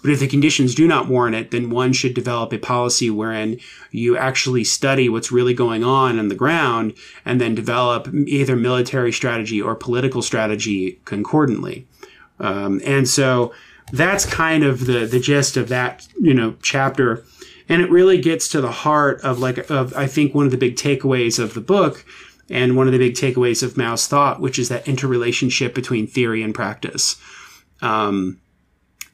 But 0.03 0.11
if 0.11 0.21
the 0.21 0.27
conditions 0.27 0.75
do 0.75 0.87
not 0.87 1.09
warrant 1.09 1.37
it, 1.37 1.51
then 1.51 1.71
one 1.71 1.93
should 1.93 2.15
develop 2.15 2.53
a 2.53 2.59
policy 2.59 3.09
wherein 3.09 3.59
you 3.91 4.17
actually 4.17 4.65
study 4.65 5.09
what's 5.09 5.33
really 5.33 5.55
going 5.55 5.85
on 5.85 6.19
on 6.19 6.29
the 6.29 6.35
ground 6.35 6.95
and 7.25 7.41
then 7.41 7.55
develop 7.55 8.09
either 8.13 8.57
military 8.57 9.13
strategy 9.13 9.63
or 9.63 9.75
political 9.77 10.21
strategy 10.21 11.01
concordantly. 11.05 11.87
Um, 12.41 12.81
and 12.85 13.09
so 13.09 13.55
that's 13.93 14.25
kind 14.27 14.65
of 14.65 14.87
the 14.87 15.07
the 15.07 15.21
gist 15.21 15.57
of 15.57 15.69
that 15.69 16.07
you 16.19 16.35
know 16.35 16.57
chapter, 16.63 17.25
and 17.69 17.83
it 17.83 17.91
really 17.91 18.21
gets 18.21 18.49
to 18.49 18.61
the 18.61 18.73
heart 18.73 19.21
of 19.21 19.39
like 19.39 19.71
of 19.71 19.95
I 19.95 20.07
think 20.07 20.35
one 20.35 20.47
of 20.47 20.51
the 20.51 20.59
big 20.59 20.77
takeaways 20.77 21.39
of 21.39 21.55
the 21.55 21.61
book. 21.61 22.05
And 22.51 22.77
one 22.77 22.87
of 22.87 22.93
the 22.93 22.99
big 22.99 23.15
takeaways 23.15 23.63
of 23.63 23.79
Mao's 23.79 24.07
thought, 24.07 24.41
which 24.41 24.59
is 24.59 24.69
that 24.69 24.87
interrelationship 24.87 25.75
between 25.75 26.07
theory 26.07 26.43
and 26.43 26.55
practice. 26.55 27.17
Um, 27.81 28.43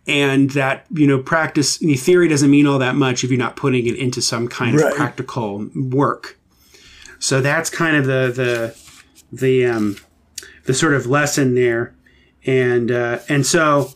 and 0.09 0.51
that 0.53 0.87
you 0.91 1.07
know 1.07 1.23
practice 1.23 1.77
theory 1.77 2.27
doesn't 2.27 2.51
mean 2.51 2.67
all 2.67 2.79
that 2.79 2.97
much 2.97 3.23
if 3.23 3.31
you're 3.31 3.39
not 3.39 3.55
putting 3.55 3.87
it 3.87 3.95
into 3.95 4.23
some 4.23 4.49
kind 4.49 4.77
right. 4.77 4.91
of 4.91 4.97
practical 4.97 5.69
work 5.77 6.39
so 7.19 7.41
that's 7.41 7.71
kind 7.71 7.97
of 7.97 8.07
the 8.07 8.33
the 8.35 8.77
the 9.31 9.67
um 9.67 9.97
the 10.65 10.75
sort 10.75 10.95
of 10.95 11.07
lesson 11.07 11.55
there 11.55 11.95
and 12.47 12.91
uh, 12.91 13.19
and 13.29 13.45
so 13.45 13.91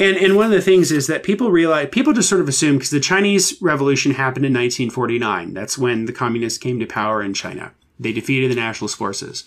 and 0.00 0.16
and 0.16 0.36
one 0.36 0.46
of 0.46 0.52
the 0.52 0.60
things 0.60 0.90
is 0.90 1.06
that 1.06 1.22
people 1.22 1.50
realize 1.50 1.88
people 1.90 2.12
just 2.12 2.28
sort 2.28 2.40
of 2.40 2.48
assume 2.48 2.76
because 2.76 2.90
the 2.90 3.00
Chinese 3.00 3.60
Revolution 3.60 4.12
happened 4.12 4.46
in 4.46 4.52
1949 4.52 5.54
that's 5.54 5.78
when 5.78 6.06
the 6.06 6.12
communists 6.12 6.58
came 6.58 6.80
to 6.80 6.86
power 6.86 7.22
in 7.22 7.34
China 7.34 7.72
they 7.98 8.12
defeated 8.12 8.50
the 8.50 8.56
nationalist 8.56 8.96
forces 8.96 9.44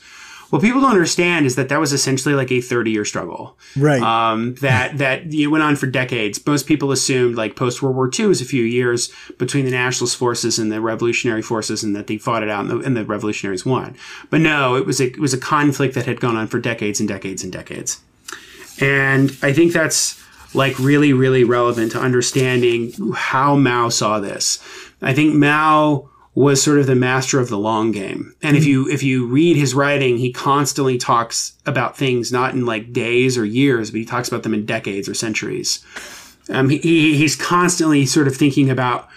what 0.53 0.61
people 0.61 0.81
don't 0.81 0.91
understand 0.91 1.47
is 1.47 1.55
that 1.55 1.69
that 1.69 1.79
was 1.79 1.93
essentially 1.93 2.35
like 2.35 2.51
a 2.51 2.61
30 2.61 2.91
year 2.91 3.05
struggle. 3.05 3.57
Right. 3.75 3.99
Um, 4.03 4.53
that, 4.61 4.99
that 4.99 5.33
it 5.33 5.47
went 5.47 5.63
on 5.63 5.75
for 5.75 5.87
decades. 5.87 6.45
Most 6.45 6.67
people 6.67 6.91
assumed 6.91 7.35
like 7.35 7.55
post 7.55 7.81
World 7.81 7.95
War 7.95 8.07
II 8.07 8.27
was 8.27 8.39
a 8.39 8.45
few 8.45 8.63
years 8.63 9.11
between 9.39 9.65
the 9.65 9.71
nationalist 9.71 10.15
forces 10.15 10.59
and 10.59 10.71
the 10.71 10.79
revolutionary 10.79 11.41
forces 11.41 11.83
and 11.83 11.95
that 11.95 12.05
they 12.05 12.19
fought 12.19 12.43
it 12.43 12.49
out 12.49 12.65
and 12.65 12.69
the, 12.69 12.77
and 12.85 12.95
the 12.95 13.03
revolutionaries 13.03 13.65
won. 13.65 13.95
But 14.29 14.41
no, 14.41 14.75
it 14.75 14.85
was 14.85 15.01
a, 15.01 15.05
it 15.05 15.17
was 15.17 15.33
a 15.33 15.39
conflict 15.39 15.95
that 15.95 16.05
had 16.05 16.21
gone 16.21 16.35
on 16.35 16.45
for 16.45 16.59
decades 16.59 16.99
and 16.99 17.09
decades 17.09 17.43
and 17.43 17.51
decades. 17.51 17.99
And 18.79 19.35
I 19.41 19.53
think 19.53 19.73
that's 19.73 20.22
like 20.53 20.77
really, 20.79 21.13
really 21.13 21.43
relevant 21.43 21.91
to 21.93 21.99
understanding 21.99 22.93
how 23.13 23.55
Mao 23.55 23.89
saw 23.89 24.19
this. 24.19 24.59
I 25.01 25.13
think 25.13 25.33
Mao 25.33 26.09
was 26.35 26.63
sort 26.63 26.79
of 26.79 26.87
the 26.87 26.95
master 26.95 27.39
of 27.39 27.49
the 27.49 27.57
long 27.57 27.91
game. 27.91 28.35
And 28.41 28.55
mm-hmm. 28.55 28.57
if 28.57 28.65
you 28.65 28.89
if 28.89 29.03
you 29.03 29.27
read 29.27 29.55
his 29.55 29.75
writing, 29.75 30.17
he 30.17 30.31
constantly 30.31 30.97
talks 30.97 31.53
about 31.65 31.95
things 31.95 32.31
not 32.31 32.53
in 32.53 32.65
like 32.65 32.91
days 32.91 33.37
or 33.37 33.45
years, 33.45 33.91
but 33.91 33.99
he 33.99 34.05
talks 34.05 34.27
about 34.27 34.43
them 34.43 34.53
in 34.53 34.65
decades 34.65 35.07
or 35.07 35.13
centuries. 35.13 35.83
Um, 36.49 36.69
he, 36.69 37.15
he's 37.15 37.35
constantly 37.35 38.05
sort 38.05 38.27
of 38.27 38.35
thinking 38.35 38.69
about, 38.69 39.07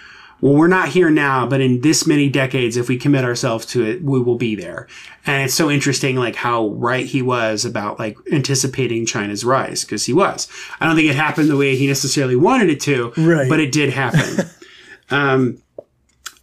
well, 0.41 0.55
we're 0.55 0.69
not 0.69 0.89
here 0.91 1.09
now, 1.09 1.47
but 1.47 1.61
in 1.61 1.81
this 1.81 2.07
many 2.07 2.29
decades, 2.29 2.77
if 2.77 2.89
we 2.89 2.99
commit 2.99 3.25
ourselves 3.25 3.65
to 3.67 3.85
it, 3.85 4.03
we 4.03 4.21
will 4.21 4.37
be 4.37 4.55
there. 4.55 4.87
And 5.25 5.45
it's 5.45 5.55
so 5.55 5.71
interesting, 5.71 6.17
like 6.17 6.37
how 6.37 6.69
right 6.69 7.07
he 7.07 7.23
was 7.23 7.65
about 7.65 7.99
like 7.99 8.19
anticipating 8.31 9.07
China's 9.07 9.45
rise, 9.45 9.85
because 9.85 10.05
he 10.05 10.13
was. 10.13 10.49
I 10.79 10.87
don't 10.87 10.95
think 10.95 11.09
it 11.09 11.17
happened 11.17 11.49
the 11.49 11.57
way 11.57 11.75
he 11.77 11.87
necessarily 11.87 12.37
wanted 12.37 12.69
it 12.69 12.81
to, 12.81 13.13
right. 13.17 13.49
but 13.49 13.61
it 13.61 13.73
did 13.73 13.91
happen. 13.91 14.47
um, 15.11 15.63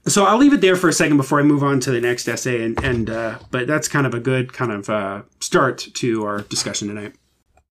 so 0.08 0.26
I'll 0.26 0.38
leave 0.38 0.54
it 0.54 0.62
there 0.62 0.76
for 0.76 0.90
a 0.90 0.94
second 0.94 1.18
before 1.18 1.40
I 1.40 1.44
move 1.44 1.64
on 1.64 1.80
to 1.82 1.92
the 1.92 2.02
next 2.02 2.28
essay, 2.28 2.64
and, 2.64 2.84
and 2.84 3.10
uh, 3.10 3.40
but 3.52 3.68
that's 3.68 3.88
kind 3.88 4.08
of 4.08 4.14
a 4.14 4.20
good 4.20 4.54
kind 4.54 4.72
of 4.72 4.90
uh, 4.90 5.22
start 5.40 5.78
to 5.78 6.26
our 6.26 6.42
discussion 6.42 6.88
tonight. 6.88 7.14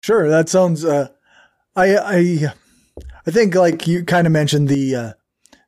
Sure, 0.02 0.28
that 0.28 0.48
sounds. 0.48 0.84
Uh, 0.84 1.08
I 1.76 1.96
I 1.96 2.52
I 3.26 3.30
think 3.30 3.54
like 3.54 3.86
you 3.86 4.04
kind 4.04 4.26
of 4.26 4.32
mentioned 4.32 4.68
the 4.68 4.94
uh, 4.94 5.12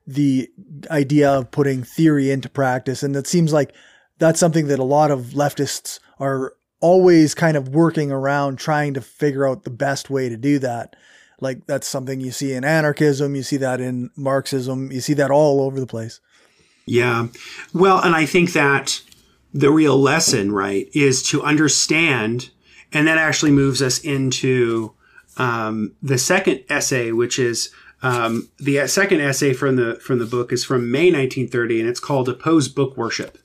the 0.07 0.49
idea 0.89 1.31
of 1.31 1.51
putting 1.51 1.83
theory 1.83 2.31
into 2.31 2.49
practice, 2.49 3.03
and 3.03 3.15
it 3.15 3.27
seems 3.27 3.51
like 3.53 3.73
that's 4.19 4.39
something 4.39 4.67
that 4.67 4.79
a 4.79 4.83
lot 4.83 5.11
of 5.11 5.33
leftists 5.33 5.99
are 6.19 6.53
always 6.79 7.33
kind 7.33 7.57
of 7.57 7.69
working 7.69 8.11
around 8.11 8.57
trying 8.57 8.93
to 8.93 9.01
figure 9.01 9.47
out 9.47 9.63
the 9.63 9.69
best 9.69 10.09
way 10.09 10.29
to 10.29 10.37
do 10.37 10.59
that. 10.59 10.95
Like 11.41 11.65
that's 11.65 11.87
something 11.87 12.21
you 12.21 12.31
see 12.31 12.53
in 12.53 12.63
anarchism, 12.63 13.35
you 13.35 13.43
see 13.43 13.57
that 13.57 13.81
in 13.81 14.09
Marxism, 14.15 14.91
you 14.91 15.01
see 15.01 15.13
that 15.15 15.31
all 15.31 15.61
over 15.61 15.79
the 15.79 15.87
place. 15.87 16.19
Yeah. 16.85 17.27
Well, 17.73 17.99
and 17.99 18.15
I 18.15 18.25
think 18.25 18.53
that 18.53 19.01
the 19.53 19.71
real 19.71 19.97
lesson, 19.97 20.51
right, 20.51 20.87
is 20.93 21.23
to 21.23 21.41
understand, 21.41 22.51
and 22.93 23.07
that 23.07 23.17
actually 23.17 23.51
moves 23.51 23.81
us 23.81 23.99
into 23.99 24.93
um, 25.37 25.95
the 26.01 26.17
second 26.17 26.63
essay, 26.69 27.11
which 27.11 27.39
is 27.39 27.69
um, 28.05 28.49
the 28.57 28.87
second 28.87 29.21
essay 29.21 29.53
from 29.53 29.77
the 29.77 29.95
from 29.95 30.19
the 30.19 30.25
book 30.25 30.53
is 30.53 30.63
from 30.63 30.91
May 30.91 31.11
1930, 31.11 31.79
and 31.79 31.89
it's 31.89 31.99
called 31.99 32.29
"Oppose 32.29 32.67
Book 32.67 32.95
Worship." 32.95 33.39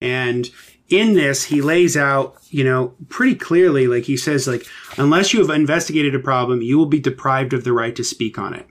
And 0.00 0.48
in 0.88 1.12
this, 1.12 1.44
he 1.44 1.60
lays 1.60 1.94
out, 1.94 2.36
you 2.48 2.64
know, 2.64 2.94
pretty 3.10 3.34
clearly, 3.34 3.86
like 3.86 4.04
he 4.04 4.16
says, 4.16 4.48
like 4.48 4.64
unless 4.96 5.34
you 5.34 5.40
have 5.40 5.50
investigated 5.50 6.14
a 6.14 6.20
problem, 6.20 6.62
you 6.62 6.78
will 6.78 6.86
be 6.86 7.00
deprived 7.00 7.52
of 7.52 7.64
the 7.64 7.72
right 7.74 7.94
to 7.96 8.02
speak 8.02 8.38
on 8.38 8.54
it 8.54 8.66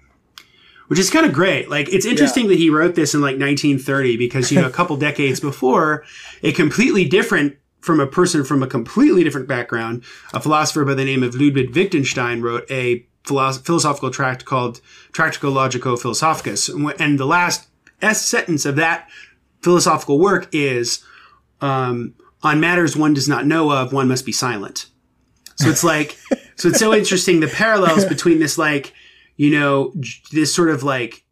which 0.87 0.99
is 0.99 1.09
kind 1.09 1.25
of 1.25 1.33
great. 1.33 1.69
Like 1.69 1.89
it's 1.89 2.05
interesting 2.05 2.45
yeah. 2.45 2.51
that 2.51 2.59
he 2.59 2.69
wrote 2.69 2.95
this 2.95 3.13
in 3.13 3.19
like 3.19 3.37
1930 3.37 4.15
because 4.15 4.53
you 4.53 4.61
know 4.61 4.67
a 4.67 4.71
couple 4.71 4.95
decades 5.09 5.41
before, 5.41 6.05
a 6.43 6.53
completely 6.53 7.03
different 7.03 7.57
from 7.81 7.99
a 7.99 8.07
person 8.07 8.45
from 8.45 8.63
a 8.63 8.67
completely 8.67 9.21
different 9.23 9.49
background, 9.49 10.03
a 10.33 10.39
philosopher 10.39 10.85
by 10.85 10.93
the 10.93 11.05
name 11.05 11.23
of 11.23 11.35
Ludwig 11.35 11.75
Wittgenstein 11.75 12.41
wrote 12.41 12.69
a 12.71 13.05
philosophical 13.27 14.11
tract 14.11 14.45
called 14.45 14.81
Tractatus 15.11 15.53
Logico 15.53 15.99
Philosophicus, 15.99 16.69
and 16.69 17.19
the 17.19 17.25
last 17.25 17.67
S 18.01 18.25
sentence 18.25 18.65
of 18.65 18.75
that 18.75 19.09
philosophical 19.61 20.19
work 20.19 20.47
is, 20.51 21.03
um, 21.61 22.13
"On 22.43 22.59
matters 22.59 22.95
one 22.95 23.13
does 23.13 23.27
not 23.27 23.45
know 23.45 23.71
of, 23.71 23.93
one 23.93 24.07
must 24.07 24.25
be 24.25 24.31
silent." 24.31 24.87
So 25.55 25.69
it's 25.69 25.83
like, 25.83 26.17
so 26.55 26.69
it's 26.69 26.79
so 26.79 26.93
interesting 26.93 27.39
the 27.39 27.47
parallels 27.47 28.05
between 28.05 28.39
this 28.39 28.57
like 28.57 28.93
you 29.37 29.51
know, 29.51 29.93
this 30.31 30.53
sort 30.53 30.69
of 30.69 30.83
like 30.83 31.23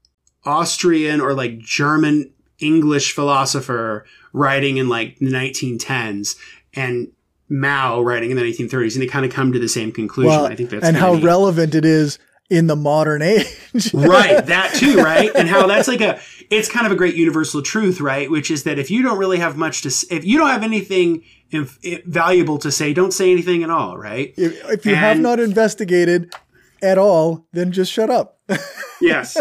Austrian 0.46 1.20
or 1.20 1.34
like 1.34 1.58
German 1.58 2.32
English 2.60 3.14
philosopher 3.14 4.06
writing 4.32 4.78
in 4.78 4.88
like 4.88 5.18
the 5.18 5.26
1910s 5.26 6.36
and 6.74 7.12
Mao 7.50 8.02
writing 8.02 8.32
in 8.32 8.38
the 8.38 8.44
1930s, 8.44 8.94
and 8.94 9.02
they 9.02 9.08
kind 9.08 9.26
of 9.26 9.32
come 9.32 9.52
to 9.54 9.60
the 9.60 9.68
same 9.68 9.92
conclusion. 9.92 10.32
Well, 10.32 10.46
I 10.46 10.56
think 10.56 10.70
that's 10.70 10.86
and 10.86 10.98
how 10.98 11.14
neat. 11.14 11.24
relevant 11.24 11.76
it 11.76 11.86
is 11.86 12.18
in 12.50 12.68
the 12.68 12.76
modern 12.76 13.22
age. 13.22 13.46
right, 13.94 14.46
that 14.46 14.74
too, 14.76 14.98
right? 14.98 15.32
And 15.36 15.48
how 15.48 15.68
that's 15.68 15.88
like 15.88 16.02
a 16.02 16.20
it's 16.50 16.70
kind 16.70 16.86
of 16.86 16.92
a 16.92 16.96
great 16.96 17.16
universal 17.16 17.62
truth, 17.62 18.02
right? 18.02 18.30
Which 18.30 18.52
is 18.52 18.64
that 18.64 18.80
if 18.80 18.90
you 18.90 19.02
don't 19.04 19.18
really 19.18 19.40
have 19.40 19.58
much 19.58 19.82
to 19.82 20.16
if 20.16 20.26
you 20.26 20.38
don't 20.38 20.50
have 20.50 20.64
anything 20.64 21.24
if, 21.52 21.78
if 21.84 22.04
valuable 22.06 22.58
to 22.60 22.72
say, 22.72 22.94
don't 22.94 23.12
say 23.12 23.32
anything 23.32 23.64
at 23.64 23.70
all, 23.70 23.98
right? 23.98 24.34
If, 24.38 24.70
if 24.70 24.86
you 24.86 24.92
and, 24.92 25.00
have 25.00 25.20
not 25.20 25.40
investigated, 25.40 26.34
at 26.82 26.98
all, 26.98 27.46
then 27.52 27.72
just 27.72 27.92
shut 27.92 28.10
up. 28.10 28.40
yes. 29.02 29.38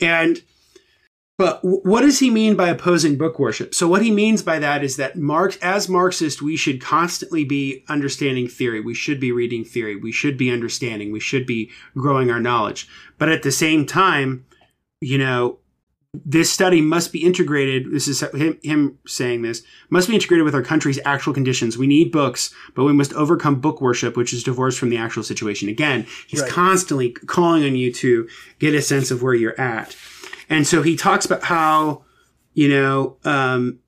And 0.00 0.42
but 1.36 1.60
what 1.62 2.02
does 2.02 2.20
he 2.20 2.30
mean 2.30 2.54
by 2.54 2.68
opposing 2.68 3.18
book 3.18 3.40
worship? 3.40 3.74
So 3.74 3.88
what 3.88 4.02
he 4.02 4.12
means 4.12 4.40
by 4.40 4.60
that 4.60 4.84
is 4.84 4.96
that 4.96 5.16
Marx, 5.16 5.56
as 5.56 5.88
Marxist, 5.88 6.40
we 6.40 6.56
should 6.56 6.80
constantly 6.80 7.44
be 7.44 7.84
understanding 7.88 8.46
theory. 8.46 8.80
We 8.80 8.94
should 8.94 9.18
be 9.18 9.32
reading 9.32 9.64
theory. 9.64 9.96
We 9.96 10.12
should 10.12 10.38
be 10.38 10.52
understanding. 10.52 11.10
We 11.10 11.18
should 11.18 11.44
be 11.44 11.72
growing 11.96 12.30
our 12.30 12.38
knowledge. 12.38 12.88
But 13.18 13.30
at 13.30 13.42
the 13.42 13.50
same 13.50 13.84
time, 13.84 14.46
you 15.00 15.18
know, 15.18 15.58
this 16.24 16.52
study 16.52 16.80
must 16.80 17.12
be 17.12 17.24
integrated. 17.24 17.90
This 17.90 18.06
is 18.06 18.20
him, 18.20 18.60
him, 18.62 18.98
saying 19.04 19.42
this 19.42 19.64
must 19.90 20.06
be 20.06 20.14
integrated 20.14 20.44
with 20.44 20.54
our 20.54 20.62
country's 20.62 21.00
actual 21.04 21.34
conditions. 21.34 21.76
We 21.76 21.88
need 21.88 22.12
books, 22.12 22.54
but 22.76 22.84
we 22.84 22.92
must 22.92 23.12
overcome 23.14 23.60
book 23.60 23.80
worship, 23.80 24.16
which 24.16 24.32
is 24.32 24.44
divorced 24.44 24.78
from 24.78 24.90
the 24.90 24.98
actual 24.98 25.24
situation. 25.24 25.68
Again, 25.68 26.06
he's 26.28 26.42
right. 26.42 26.50
constantly 26.50 27.10
calling 27.10 27.64
on 27.64 27.74
you 27.74 27.92
to 27.94 28.28
get 28.60 28.74
a 28.74 28.82
sense 28.82 29.10
of 29.10 29.22
where 29.22 29.34
you're 29.34 29.60
at. 29.60 29.96
And 30.48 30.66
so 30.66 30.82
he 30.82 30.96
talks 30.96 31.26
about 31.26 31.44
how, 31.44 32.04
you 32.54 32.68
know, 32.68 33.16
um, 33.24 33.80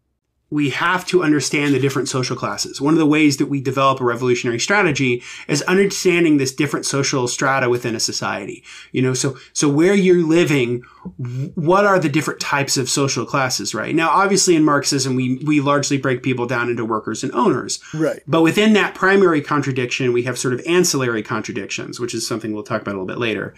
we 0.49 0.71
have 0.71 1.05
to 1.05 1.25
understand 1.25 1.75
the 1.75 1.81
different 1.81 2.09
social 2.09 2.37
classes. 2.37 2.81
One 2.81 2.95
of 2.95 3.01
the 3.01 3.07
ways 3.07 3.39
that 3.39 3.47
we 3.47 3.61
develop 3.61 4.01
a 4.01 4.05
revolutionary 4.05 4.61
strategy 4.61 5.23
is 5.49 5.61
understanding 5.63 6.37
this 6.37 6.55
different 6.55 6.87
social 6.87 7.27
strata 7.27 7.69
within 7.69 7.97
a 7.97 8.01
society. 8.01 8.63
You 8.93 9.03
know, 9.03 9.13
so, 9.13 9.37
so 9.53 9.69
where 9.69 9.95
you're 9.95 10.25
living, 10.25 10.83
what 11.57 11.85
are 11.85 11.99
the 11.99 12.09
different 12.09 12.39
types 12.39 12.77
of 12.77 12.89
social 12.89 13.27
classes, 13.27 13.75
right? 13.75 13.93
Now, 13.93 14.11
obviously 14.11 14.55
in 14.55 14.65
Marxism, 14.65 15.17
we, 15.17 15.43
we 15.45 15.61
largely 15.61 15.99
break 15.99 16.23
people 16.23 16.47
down 16.47 16.71
into 16.71 16.85
workers 16.85 17.25
and 17.25 17.33
owners. 17.33 17.81
Right. 17.93 18.23
But 18.29 18.43
within 18.43 18.73
that 18.75 18.95
primary 18.95 19.43
contradiction, 19.43 20.13
we 20.13 20.23
have 20.23 20.39
sort 20.39 20.55
of 20.55 20.61
ancillary 20.65 21.25
contradictions, 21.25 21.99
which 21.99 22.15
is 22.15 22.25
something 22.27 22.53
we'll 22.53 22.63
talk 22.63 22.83
about 22.83 22.93
a 22.93 22.99
little 22.99 23.07
bit 23.07 23.19
later 23.19 23.53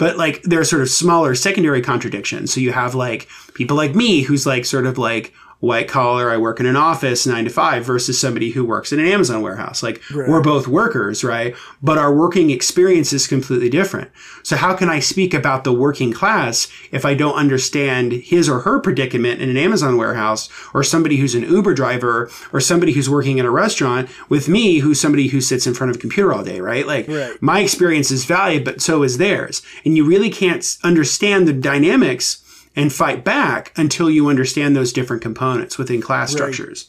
but 0.00 0.16
like 0.16 0.42
there 0.44 0.58
are 0.58 0.64
sort 0.64 0.80
of 0.80 0.88
smaller 0.88 1.34
secondary 1.34 1.82
contradictions. 1.82 2.52
So 2.52 2.58
you 2.58 2.72
have 2.72 2.94
like 2.94 3.28
people 3.52 3.76
like 3.76 3.94
me 3.94 4.22
who's 4.22 4.46
like 4.46 4.64
sort 4.64 4.86
of 4.86 4.96
like 4.96 5.34
white 5.60 5.88
collar, 5.88 6.30
I 6.30 6.38
work 6.38 6.58
in 6.58 6.64
an 6.66 6.76
office 6.76 7.26
nine 7.26 7.44
to 7.44 7.50
five 7.50 7.84
versus 7.84 8.18
somebody 8.18 8.50
who 8.50 8.64
works 8.64 8.92
in 8.92 8.98
an 8.98 9.06
Amazon 9.06 9.42
warehouse. 9.42 9.82
Like 9.82 10.00
Right. 10.10 10.28
we're 10.28 10.40
both 10.40 10.66
workers, 10.66 11.22
right? 11.22 11.54
But 11.82 11.98
our 11.98 12.14
working 12.14 12.50
experience 12.50 13.12
is 13.12 13.26
completely 13.26 13.68
different. 13.68 14.10
So 14.42 14.56
how 14.56 14.74
can 14.74 14.88
I 14.88 15.00
speak 15.00 15.34
about 15.34 15.64
the 15.64 15.72
working 15.72 16.12
class 16.12 16.66
if 16.92 17.04
I 17.04 17.12
don't 17.14 17.34
understand 17.34 18.12
his 18.12 18.48
or 18.48 18.60
her 18.60 18.80
predicament 18.80 19.40
in 19.42 19.50
an 19.50 19.58
Amazon 19.58 19.98
warehouse 19.98 20.48
or 20.72 20.82
somebody 20.82 21.16
who's 21.18 21.34
an 21.34 21.42
Uber 21.42 21.74
driver 21.74 22.30
or 22.54 22.60
somebody 22.60 22.92
who's 22.92 23.10
working 23.10 23.36
in 23.36 23.44
a 23.44 23.50
restaurant 23.50 24.08
with 24.30 24.48
me 24.48 24.78
who's 24.78 24.98
somebody 25.00 25.28
who 25.28 25.42
sits 25.42 25.66
in 25.66 25.74
front 25.74 25.90
of 25.90 25.96
a 25.96 26.00
computer 26.00 26.32
all 26.32 26.42
day, 26.42 26.60
right? 26.60 26.86
Like 26.86 27.06
Right. 27.06 27.36
my 27.42 27.60
experience 27.60 28.10
is 28.10 28.24
valid, 28.24 28.64
but 28.64 28.80
so 28.80 29.02
is 29.02 29.18
theirs. 29.18 29.60
And 29.84 29.94
you 29.94 30.04
really 30.06 30.30
can't 30.30 30.78
understand 30.82 31.46
the 31.46 31.52
dynamics 31.52 32.38
and 32.76 32.92
fight 32.92 33.24
back 33.24 33.72
until 33.76 34.10
you 34.10 34.28
understand 34.28 34.76
those 34.76 34.92
different 34.92 35.22
components 35.22 35.76
within 35.76 36.00
class 36.00 36.30
structures. 36.30 36.88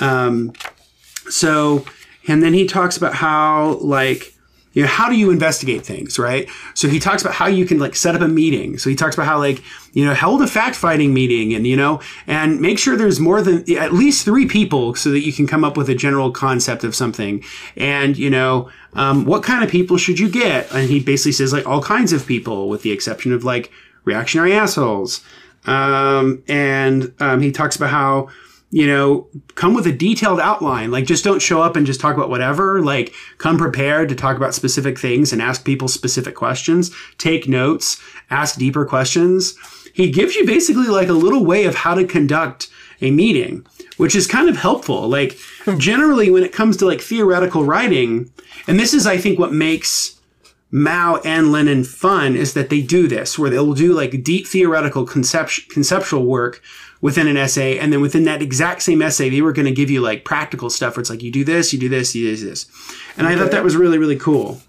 Um, 0.00 0.52
so, 1.28 1.84
and 2.28 2.42
then 2.42 2.52
he 2.52 2.66
talks 2.66 2.96
about 2.96 3.14
how, 3.14 3.78
like, 3.80 4.34
you 4.76 4.82
know, 4.82 4.88
how 4.88 5.08
do 5.08 5.16
you 5.16 5.30
investigate 5.30 5.86
things, 5.86 6.18
right? 6.18 6.50
So 6.74 6.86
he 6.86 7.00
talks 7.00 7.22
about 7.22 7.32
how 7.32 7.46
you 7.46 7.64
can 7.64 7.78
like 7.78 7.96
set 7.96 8.14
up 8.14 8.20
a 8.20 8.28
meeting. 8.28 8.76
So 8.76 8.90
he 8.90 8.96
talks 8.96 9.14
about 9.14 9.24
how 9.24 9.38
like, 9.38 9.62
you 9.94 10.04
know, 10.04 10.12
hold 10.12 10.42
a 10.42 10.46
fact 10.46 10.76
finding 10.76 11.14
meeting 11.14 11.54
and, 11.54 11.66
you 11.66 11.76
know, 11.76 12.02
and 12.26 12.60
make 12.60 12.78
sure 12.78 12.94
there's 12.94 13.18
more 13.18 13.40
than 13.40 13.64
at 13.78 13.94
least 13.94 14.26
three 14.26 14.44
people 14.44 14.94
so 14.94 15.10
that 15.12 15.20
you 15.20 15.32
can 15.32 15.46
come 15.46 15.64
up 15.64 15.78
with 15.78 15.88
a 15.88 15.94
general 15.94 16.30
concept 16.30 16.84
of 16.84 16.94
something. 16.94 17.42
And, 17.74 18.18
you 18.18 18.28
know, 18.28 18.68
um, 18.92 19.24
what 19.24 19.42
kind 19.42 19.64
of 19.64 19.70
people 19.70 19.96
should 19.96 20.18
you 20.18 20.28
get? 20.28 20.70
And 20.74 20.90
he 20.90 21.00
basically 21.00 21.32
says 21.32 21.54
like 21.54 21.66
all 21.66 21.80
kinds 21.80 22.12
of 22.12 22.26
people 22.26 22.68
with 22.68 22.82
the 22.82 22.90
exception 22.90 23.32
of 23.32 23.44
like 23.44 23.72
reactionary 24.06 24.54
assholes. 24.54 25.22
Um, 25.66 26.42
and, 26.48 27.12
um, 27.20 27.42
he 27.42 27.52
talks 27.52 27.76
about 27.76 27.90
how, 27.90 28.28
you 28.70 28.86
know, 28.86 29.26
come 29.54 29.74
with 29.74 29.86
a 29.86 29.92
detailed 29.92 30.40
outline. 30.40 30.90
Like, 30.90 31.06
just 31.06 31.24
don't 31.24 31.42
show 31.42 31.60
up 31.60 31.76
and 31.76 31.86
just 31.86 32.00
talk 32.00 32.16
about 32.16 32.30
whatever. 32.30 32.82
Like, 32.82 33.12
come 33.38 33.58
prepared 33.58 34.08
to 34.08 34.14
talk 34.14 34.36
about 34.36 34.54
specific 34.54 34.98
things 34.98 35.32
and 35.32 35.42
ask 35.42 35.64
people 35.64 35.88
specific 35.88 36.34
questions. 36.34 36.90
Take 37.18 37.48
notes, 37.48 38.00
ask 38.30 38.58
deeper 38.58 38.84
questions. 38.86 39.54
He 39.92 40.10
gives 40.10 40.34
you 40.34 40.46
basically 40.46 40.88
like 40.88 41.08
a 41.08 41.14
little 41.14 41.44
way 41.44 41.64
of 41.64 41.74
how 41.74 41.94
to 41.94 42.04
conduct 42.04 42.68
a 43.00 43.10
meeting, 43.10 43.66
which 43.96 44.14
is 44.14 44.26
kind 44.26 44.48
of 44.48 44.56
helpful. 44.56 45.08
Like, 45.08 45.38
generally, 45.78 46.30
when 46.30 46.44
it 46.44 46.52
comes 46.52 46.76
to 46.78 46.86
like 46.86 47.00
theoretical 47.00 47.64
writing, 47.64 48.30
and 48.66 48.78
this 48.78 48.94
is, 48.94 49.06
I 49.06 49.16
think, 49.16 49.38
what 49.38 49.52
makes 49.52 50.15
Mao 50.70 51.20
and 51.24 51.52
Lenin 51.52 51.84
fun 51.84 52.36
is 52.36 52.54
that 52.54 52.70
they 52.70 52.82
do 52.82 53.06
this, 53.06 53.38
where 53.38 53.50
they'll 53.50 53.74
do 53.74 53.92
like 53.92 54.22
deep 54.22 54.46
theoretical 54.46 55.06
concept- 55.06 55.68
conceptual 55.70 56.24
work 56.24 56.60
within 57.00 57.28
an 57.28 57.36
essay, 57.36 57.78
and 57.78 57.92
then 57.92 58.00
within 58.00 58.24
that 58.24 58.42
exact 58.42 58.82
same 58.82 59.00
essay, 59.00 59.28
they 59.30 59.42
were 59.42 59.52
going 59.52 59.66
to 59.66 59.72
give 59.72 59.90
you 59.90 60.00
like 60.00 60.24
practical 60.24 60.68
stuff 60.70 60.96
where 60.96 61.00
it's 61.00 61.10
like 61.10 61.22
you 61.22 61.30
do 61.30 61.44
this, 61.44 61.72
you 61.72 61.78
do 61.78 61.88
this, 61.88 62.14
you 62.14 62.34
do 62.34 62.44
this, 62.44 62.66
and 63.16 63.26
I 63.26 63.36
thought 63.36 63.50
that 63.52 63.64
was 63.64 63.76
really 63.76 63.98
really 63.98 64.16
cool. 64.16 64.60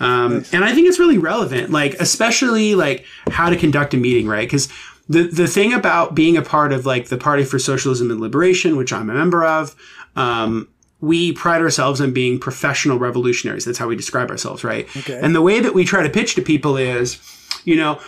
Um, 0.00 0.44
and 0.52 0.64
I 0.64 0.74
think 0.74 0.86
it's 0.86 0.98
really 0.98 1.18
relevant, 1.18 1.70
like 1.70 1.94
especially 1.94 2.74
like 2.74 3.04
how 3.30 3.50
to 3.50 3.56
conduct 3.56 3.94
a 3.94 3.96
meeting, 3.96 4.28
right? 4.28 4.46
Because 4.46 4.68
the 5.08 5.24
the 5.24 5.48
thing 5.48 5.72
about 5.72 6.14
being 6.14 6.36
a 6.36 6.42
part 6.42 6.72
of 6.72 6.86
like 6.86 7.08
the 7.08 7.16
Party 7.16 7.44
for 7.44 7.58
Socialism 7.58 8.10
and 8.10 8.20
Liberation, 8.20 8.76
which 8.76 8.92
I'm 8.92 9.10
a 9.10 9.14
member 9.14 9.44
of, 9.44 9.74
um, 10.14 10.68
we 11.00 11.32
pride 11.32 11.60
ourselves 11.60 12.00
on 12.00 12.12
being 12.12 12.38
professional 12.38 12.98
revolutionaries. 12.98 13.64
That's 13.64 13.78
how 13.78 13.88
we 13.88 13.96
describe 13.96 14.30
ourselves, 14.30 14.64
right? 14.64 14.88
Okay. 14.96 15.18
And 15.20 15.34
the 15.34 15.42
way 15.42 15.60
that 15.60 15.74
we 15.74 15.84
try 15.84 16.02
to 16.02 16.10
pitch 16.10 16.34
to 16.34 16.42
people 16.42 16.76
is, 16.76 17.18
you 17.64 17.76
know, 17.76 18.00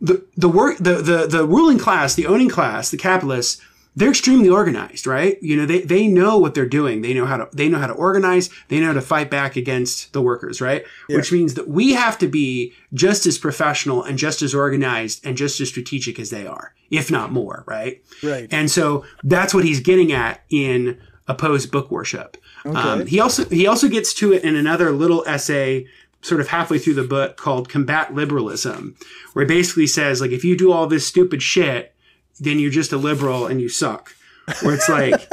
the 0.00 0.24
the 0.36 0.48
work 0.48 0.78
the 0.78 0.96
the 0.96 1.26
the 1.26 1.46
ruling 1.46 1.78
class, 1.78 2.14
the 2.14 2.26
owning 2.26 2.48
class, 2.48 2.90
the 2.90 2.96
capitalists, 2.96 3.60
they're 3.96 4.10
extremely 4.10 4.48
organized, 4.48 5.06
right? 5.06 5.42
You 5.42 5.56
know, 5.56 5.66
they 5.66 5.80
they 5.80 6.06
know 6.06 6.38
what 6.38 6.54
they're 6.54 6.66
doing. 6.68 7.02
They 7.02 7.12
know 7.12 7.26
how 7.26 7.36
to 7.38 7.48
they 7.52 7.68
know 7.68 7.78
how 7.78 7.88
to 7.88 7.94
organize. 7.94 8.48
They 8.68 8.78
know 8.78 8.86
how 8.86 8.92
to 8.92 9.00
fight 9.00 9.28
back 9.28 9.56
against 9.56 10.12
the 10.12 10.22
workers, 10.22 10.60
right? 10.60 10.84
Which 11.08 11.32
means 11.32 11.54
that 11.54 11.68
we 11.68 11.94
have 11.94 12.16
to 12.18 12.28
be 12.28 12.72
just 12.94 13.26
as 13.26 13.38
professional 13.38 14.04
and 14.04 14.16
just 14.16 14.40
as 14.40 14.54
organized 14.54 15.26
and 15.26 15.36
just 15.36 15.60
as 15.60 15.68
strategic 15.68 16.20
as 16.20 16.30
they 16.30 16.46
are, 16.46 16.74
if 16.90 17.10
not 17.10 17.32
more, 17.32 17.64
right? 17.66 18.02
Right. 18.22 18.48
And 18.52 18.70
so 18.70 19.04
that's 19.24 19.52
what 19.52 19.64
he's 19.64 19.80
getting 19.80 20.12
at 20.12 20.42
in 20.48 20.98
opposed 21.28 21.70
book 21.70 21.90
worship. 21.90 22.36
Um, 22.64 23.06
he 23.06 23.20
also 23.20 23.44
he 23.46 23.66
also 23.66 23.88
gets 23.88 24.12
to 24.14 24.32
it 24.32 24.42
in 24.42 24.56
another 24.56 24.90
little 24.90 25.24
essay, 25.26 25.86
sort 26.22 26.40
of 26.40 26.48
halfway 26.48 26.78
through 26.78 26.94
the 26.94 27.04
book, 27.04 27.36
called 27.36 27.68
"Combat 27.68 28.14
Liberalism," 28.14 28.96
where 29.34 29.44
he 29.44 29.48
basically 29.48 29.86
says 29.86 30.20
like 30.20 30.32
if 30.32 30.44
you 30.44 30.56
do 30.56 30.72
all 30.72 30.86
this 30.86 31.06
stupid 31.06 31.42
shit, 31.42 31.94
then 32.40 32.58
you're 32.58 32.70
just 32.70 32.92
a 32.92 32.96
liberal 32.96 33.46
and 33.46 33.60
you 33.60 33.68
suck. 33.68 34.14
Where 34.62 34.74
it's 34.74 34.88
like, 34.88 35.30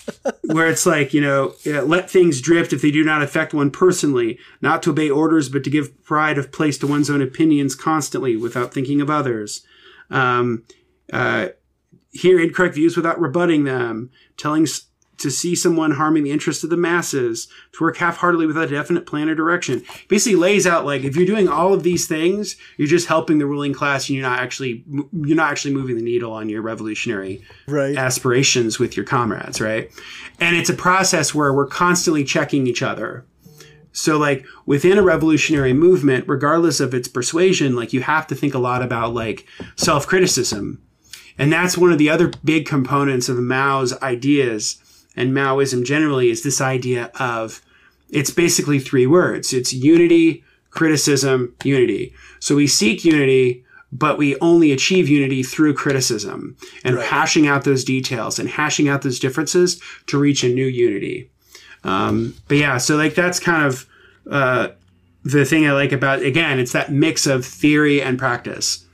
where 0.44 0.68
it's 0.68 0.86
like 0.86 1.12
you 1.12 1.20
know, 1.20 1.54
let 1.64 2.10
things 2.10 2.40
drift 2.40 2.72
if 2.72 2.80
they 2.80 2.90
do 2.90 3.04
not 3.04 3.22
affect 3.22 3.52
one 3.52 3.70
personally, 3.70 4.38
not 4.62 4.82
to 4.82 4.90
obey 4.90 5.10
orders, 5.10 5.50
but 5.50 5.62
to 5.64 5.70
give 5.70 6.02
pride 6.04 6.38
of 6.38 6.50
place 6.50 6.78
to 6.78 6.86
one's 6.86 7.10
own 7.10 7.20
opinions 7.20 7.74
constantly 7.74 8.36
without 8.36 8.72
thinking 8.72 9.00
of 9.00 9.10
others. 9.10 9.64
Um, 10.10 10.64
uh, 11.12 11.48
hear 12.14 12.40
incorrect 12.40 12.76
views 12.76 12.96
without 12.96 13.20
rebutting 13.20 13.64
them, 13.64 14.10
telling 14.36 14.66
to 15.18 15.30
see 15.30 15.54
someone 15.54 15.92
harming 15.92 16.24
the 16.24 16.30
interests 16.32 16.64
of 16.64 16.70
the 16.70 16.76
masses, 16.76 17.46
to 17.72 17.84
work 17.84 17.96
half-heartedly 17.98 18.46
without 18.46 18.66
a 18.66 18.70
definite 18.70 19.06
plan 19.06 19.28
or 19.28 19.34
direction. 19.34 19.82
Basically 20.08 20.36
lays 20.36 20.66
out 20.66 20.84
like 20.84 21.02
if 21.04 21.16
you're 21.16 21.26
doing 21.26 21.48
all 21.48 21.72
of 21.72 21.82
these 21.82 22.06
things, 22.08 22.56
you're 22.76 22.88
just 22.88 23.06
helping 23.06 23.38
the 23.38 23.46
ruling 23.46 23.72
class 23.72 24.08
and 24.08 24.16
you're 24.16 24.28
not 24.28 24.40
actually 24.40 24.84
you're 25.12 25.36
not 25.36 25.50
actually 25.50 25.74
moving 25.74 25.96
the 25.96 26.02
needle 26.02 26.32
on 26.32 26.48
your 26.48 26.62
revolutionary 26.62 27.42
Right. 27.68 27.96
aspirations 27.96 28.78
with 28.78 28.96
your 28.96 29.06
comrades, 29.06 29.60
right? 29.60 29.90
And 30.40 30.56
it's 30.56 30.70
a 30.70 30.74
process 30.74 31.34
where 31.34 31.52
we're 31.52 31.66
constantly 31.66 32.24
checking 32.24 32.66
each 32.66 32.82
other. 32.82 33.24
So 33.92 34.18
like 34.18 34.44
within 34.66 34.98
a 34.98 35.02
revolutionary 35.02 35.72
movement, 35.72 36.24
regardless 36.26 36.80
of 36.80 36.92
its 36.92 37.06
persuasion, 37.06 37.76
like 37.76 37.92
you 37.92 38.00
have 38.02 38.26
to 38.26 38.34
think 38.34 38.52
a 38.52 38.58
lot 38.58 38.82
about 38.82 39.14
like 39.14 39.46
self-criticism. 39.76 40.80
And 41.38 41.52
that's 41.52 41.78
one 41.78 41.92
of 41.92 41.98
the 41.98 42.10
other 42.10 42.32
big 42.44 42.66
components 42.66 43.28
of 43.28 43.38
Mao's 43.38 43.92
ideas 44.02 44.80
and 45.16 45.32
Maoism 45.32 45.84
generally 45.84 46.30
is 46.30 46.42
this 46.42 46.60
idea 46.60 47.10
of 47.18 47.62
it's 48.10 48.30
basically 48.30 48.78
three 48.78 49.06
words. 49.06 49.52
It's 49.52 49.72
unity, 49.72 50.44
criticism, 50.70 51.54
unity. 51.64 52.14
So 52.40 52.54
we 52.56 52.66
seek 52.66 53.04
unity, 53.04 53.64
but 53.92 54.18
we 54.18 54.36
only 54.40 54.72
achieve 54.72 55.08
unity 55.08 55.42
through 55.42 55.74
criticism 55.74 56.56
and 56.84 56.98
hashing 56.98 57.46
out 57.46 57.64
those 57.64 57.84
details 57.84 58.38
and 58.38 58.48
hashing 58.48 58.88
out 58.88 59.02
those 59.02 59.18
differences 59.18 59.80
to 60.06 60.18
reach 60.18 60.42
a 60.42 60.48
new 60.48 60.66
unity. 60.66 61.30
Um, 61.84 62.34
but 62.48 62.56
yeah, 62.56 62.78
so 62.78 62.96
like 62.96 63.14
that's 63.14 63.38
kind 63.38 63.64
of 63.64 63.86
uh, 64.30 64.68
the 65.22 65.44
thing 65.44 65.66
I 65.66 65.72
like 65.72 65.92
about 65.92 66.22
again, 66.22 66.58
it's 66.58 66.72
that 66.72 66.92
mix 66.92 67.26
of 67.26 67.44
theory 67.44 68.02
and 68.02 68.18
practice. 68.18 68.84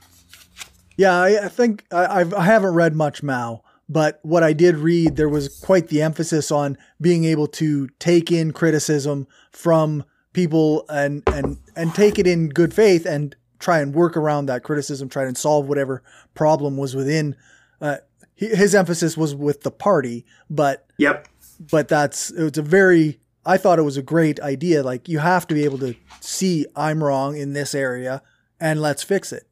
Yeah, 0.97 1.13
I, 1.13 1.45
I 1.45 1.47
think 1.47 1.85
I, 1.91 2.21
I've, 2.21 2.33
I 2.33 2.43
haven't 2.45 2.73
read 2.73 2.95
much 2.95 3.23
Mao, 3.23 3.63
but 3.91 4.19
what 4.23 4.41
I 4.41 4.53
did 4.53 4.77
read, 4.77 5.17
there 5.17 5.27
was 5.27 5.59
quite 5.59 5.89
the 5.89 6.01
emphasis 6.01 6.49
on 6.49 6.77
being 7.01 7.25
able 7.25 7.47
to 7.47 7.89
take 7.99 8.31
in 8.31 8.53
criticism 8.53 9.27
from 9.51 10.05
people 10.31 10.85
and 10.87 11.23
and 11.27 11.57
and 11.75 11.93
take 11.93 12.17
it 12.17 12.25
in 12.25 12.47
good 12.47 12.73
faith 12.73 13.05
and 13.05 13.35
try 13.59 13.79
and 13.79 13.93
work 13.93 14.15
around 14.15 14.45
that 14.45 14.63
criticism, 14.63 15.09
try 15.09 15.25
and 15.25 15.37
solve 15.37 15.67
whatever 15.67 16.03
problem 16.35 16.77
was 16.77 16.95
within. 16.95 17.35
Uh, 17.81 17.97
his 18.35 18.73
emphasis 18.73 19.17
was 19.17 19.35
with 19.35 19.63
the 19.63 19.71
party, 19.71 20.25
but 20.49 20.87
Yep. 20.97 21.27
but 21.69 21.89
that's 21.89 22.31
it's 22.31 22.57
a 22.57 22.61
very 22.63 23.19
I 23.45 23.57
thought 23.57 23.77
it 23.77 23.83
was 23.83 23.97
a 23.97 24.01
great 24.01 24.39
idea. 24.39 24.83
Like 24.83 25.09
you 25.09 25.19
have 25.19 25.45
to 25.47 25.53
be 25.53 25.65
able 25.65 25.79
to 25.79 25.95
see 26.21 26.65
I'm 26.77 27.03
wrong 27.03 27.35
in 27.35 27.51
this 27.51 27.75
area 27.75 28.21
and 28.57 28.81
let's 28.81 29.03
fix 29.03 29.33
it. 29.33 29.43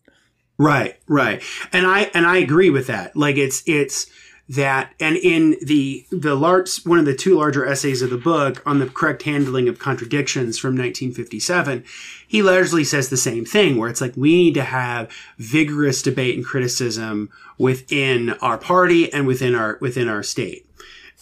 Right, 0.58 0.98
right. 1.08 1.44
And 1.74 1.86
I 1.86 2.10
and 2.14 2.26
I 2.26 2.38
agree 2.38 2.70
with 2.70 2.88
that. 2.88 3.18
Like 3.18 3.36
it's 3.36 3.64
it's 3.66 4.08
that 4.50 4.94
and 5.00 5.16
in 5.16 5.56
the 5.62 6.06
the 6.10 6.34
large 6.34 6.84
one 6.84 6.98
of 6.98 7.06
the 7.06 7.16
two 7.16 7.38
larger 7.38 7.66
essays 7.66 8.02
of 8.02 8.10
the 8.10 8.18
book 8.18 8.64
on 8.66 8.80
the 8.80 8.88
correct 8.88 9.22
handling 9.24 9.70
of 9.70 9.78
contradictions 9.78 10.58
from 10.58 10.70
1957, 10.70 11.86
he 12.28 12.42
largely 12.42 12.84
says 12.84 13.10
the 13.10 13.18
same 13.18 13.46
thing 13.46 13.78
where 13.78 13.90
it's 13.90 14.02
like 14.02 14.18
we 14.18 14.36
need 14.36 14.56
to 14.56 14.64
have 14.64 15.12
vigorous 15.38 16.02
debate 16.02 16.36
and 16.36 16.44
criticism 16.44 17.30
within 17.60 18.32
our 18.42 18.58
party 18.58 19.14
and 19.14 19.28
within 19.28 19.54
our 19.54 19.78
within 19.82 20.10
our 20.10 20.24
state. 20.24 20.66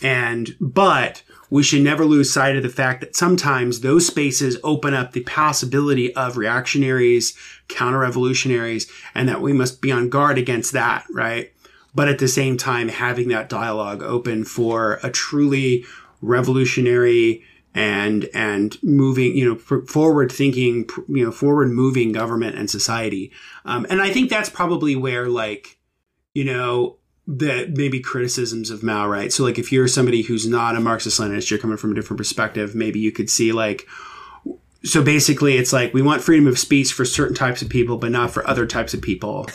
And, 0.01 0.55
but 0.61 1.23
we 1.49 1.63
should 1.63 1.81
never 1.81 2.05
lose 2.05 2.31
sight 2.31 2.55
of 2.55 2.63
the 2.63 2.69
fact 2.69 3.01
that 3.01 3.15
sometimes 3.15 3.81
those 3.81 4.05
spaces 4.05 4.57
open 4.63 4.93
up 4.93 5.11
the 5.11 5.21
possibility 5.21 6.13
of 6.15 6.37
reactionaries, 6.37 7.35
counter 7.67 7.99
revolutionaries, 7.99 8.89
and 9.15 9.27
that 9.27 9.41
we 9.41 9.53
must 9.53 9.81
be 9.81 9.91
on 9.91 10.09
guard 10.09 10.37
against 10.37 10.73
that, 10.73 11.05
right? 11.11 11.51
But 11.97 12.09
at 12.09 12.19
the 12.19 12.27
same 12.27 12.57
time, 12.57 12.89
having 12.89 13.29
that 13.29 13.49
dialogue 13.49 14.03
open 14.03 14.43
for 14.43 14.99
a 15.01 15.09
truly 15.09 15.83
revolutionary 16.21 17.43
and, 17.73 18.29
and 18.35 18.77
moving, 18.83 19.35
you 19.35 19.49
know, 19.49 19.81
forward 19.85 20.31
thinking, 20.31 20.87
you 21.07 21.25
know, 21.25 21.31
forward 21.31 21.71
moving 21.71 22.11
government 22.11 22.55
and 22.55 22.69
society. 22.69 23.31
Um, 23.65 23.87
and 23.89 23.99
I 23.99 24.11
think 24.11 24.29
that's 24.29 24.47
probably 24.47 24.95
where 24.95 25.27
like, 25.27 25.79
you 26.35 26.45
know, 26.45 26.97
that 27.25 27.71
maybe 27.71 27.99
criticisms 27.99 28.69
of 28.69 28.83
Mao, 28.83 29.07
right? 29.07 29.33
So 29.33 29.43
like 29.43 29.57
if 29.57 29.71
you're 29.71 29.87
somebody 29.87 30.21
who's 30.21 30.47
not 30.47 30.75
a 30.75 30.79
Marxist 30.79 31.19
Leninist, 31.19 31.49
you're 31.49 31.57
coming 31.57 31.77
from 31.77 31.93
a 31.93 31.95
different 31.95 32.19
perspective, 32.19 32.75
maybe 32.75 32.99
you 32.99 33.11
could 33.11 33.29
see 33.29 33.51
like 33.51 33.87
so 34.83 35.03
basically 35.03 35.57
it's 35.57 35.73
like 35.73 35.95
we 35.95 36.03
want 36.03 36.21
freedom 36.21 36.45
of 36.45 36.59
speech 36.59 36.93
for 36.93 37.05
certain 37.05 37.35
types 37.35 37.63
of 37.63 37.69
people, 37.69 37.97
but 37.97 38.11
not 38.11 38.29
for 38.29 38.47
other 38.47 38.67
types 38.67 38.93
of 38.93 39.01
people. 39.01 39.47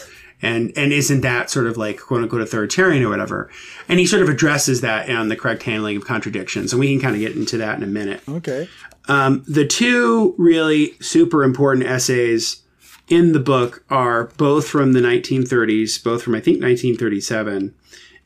And 0.42 0.72
and 0.76 0.92
isn't 0.92 1.20
that 1.20 1.50
sort 1.50 1.66
of 1.66 1.76
like 1.76 2.00
quote 2.00 2.22
unquote 2.22 2.42
authoritarian 2.42 3.02
or 3.04 3.08
whatever? 3.08 3.48
And 3.88 4.00
he 4.00 4.06
sort 4.06 4.22
of 4.22 4.28
addresses 4.28 4.80
that 4.80 5.08
on 5.08 5.28
the 5.28 5.36
correct 5.36 5.62
handling 5.62 5.96
of 5.96 6.04
contradictions. 6.04 6.72
And 6.72 6.80
we 6.80 6.92
can 6.92 7.00
kind 7.00 7.14
of 7.14 7.20
get 7.20 7.36
into 7.36 7.56
that 7.58 7.76
in 7.76 7.84
a 7.84 7.86
minute. 7.86 8.20
Okay. 8.28 8.68
Um, 9.08 9.44
the 9.48 9.66
two 9.66 10.34
really 10.38 10.94
super 11.00 11.44
important 11.44 11.86
essays 11.86 12.62
in 13.08 13.32
the 13.32 13.40
book 13.40 13.84
are 13.90 14.24
both 14.36 14.68
from 14.68 14.92
the 14.92 15.00
1930s, 15.00 16.02
both 16.02 16.22
from 16.22 16.34
I 16.34 16.40
think 16.40 16.62
1937, 16.62 17.74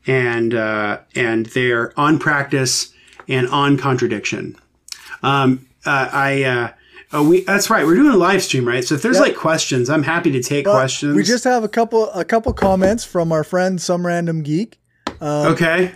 and 0.07 0.55
uh, 0.55 1.01
and 1.15 1.47
they're 1.47 1.99
on 1.99 2.19
practice 2.19 2.93
and 3.29 3.49
on 3.49 3.77
contradiction. 3.77 4.57
Um, 5.23 5.67
uh, 5.85 6.09
I 6.13 6.43
uh, 6.45 6.73
oh 7.13 7.29
we 7.29 7.43
that's 7.43 7.71
right. 7.71 7.85
We're 7.87 7.95
doing 7.95 8.13
a 8.13 8.17
live 8.17 8.43
stream, 8.43 8.67
right? 8.67 8.85
So 8.85 8.95
if 8.95 9.03
there's 9.03 9.17
Yep. 9.17 9.27
like 9.27 9.37
questions, 9.37 9.89
I'm 9.91 10.03
happy 10.03 10.31
to 10.33 10.43
take 10.43 10.65
But 10.65 10.73
questions. 10.75 11.15
We 11.17 11.23
just 11.23 11.45
have 11.45 11.65
a 11.65 11.69
couple 11.69 12.11
a 12.11 12.25
couple 12.25 12.53
comments 12.53 13.05
from 13.05 13.33
our 13.33 13.45
friend 13.45 13.81
some 13.81 14.07
random 14.07 14.43
geek. 14.43 14.79
okay. 15.21 15.93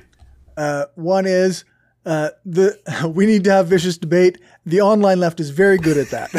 Uh, 0.56 0.84
one 0.94 1.26
is 1.26 1.64
uh, 2.06 2.30
the 2.44 2.78
we 3.14 3.26
need 3.26 3.44
to 3.44 3.50
have 3.52 3.66
vicious 3.68 3.98
debate. 3.98 4.38
The 4.66 4.80
online 4.80 5.20
left 5.20 5.40
is 5.40 5.50
very 5.50 5.78
good 5.78 5.96
at 5.96 6.10
that. 6.10 6.30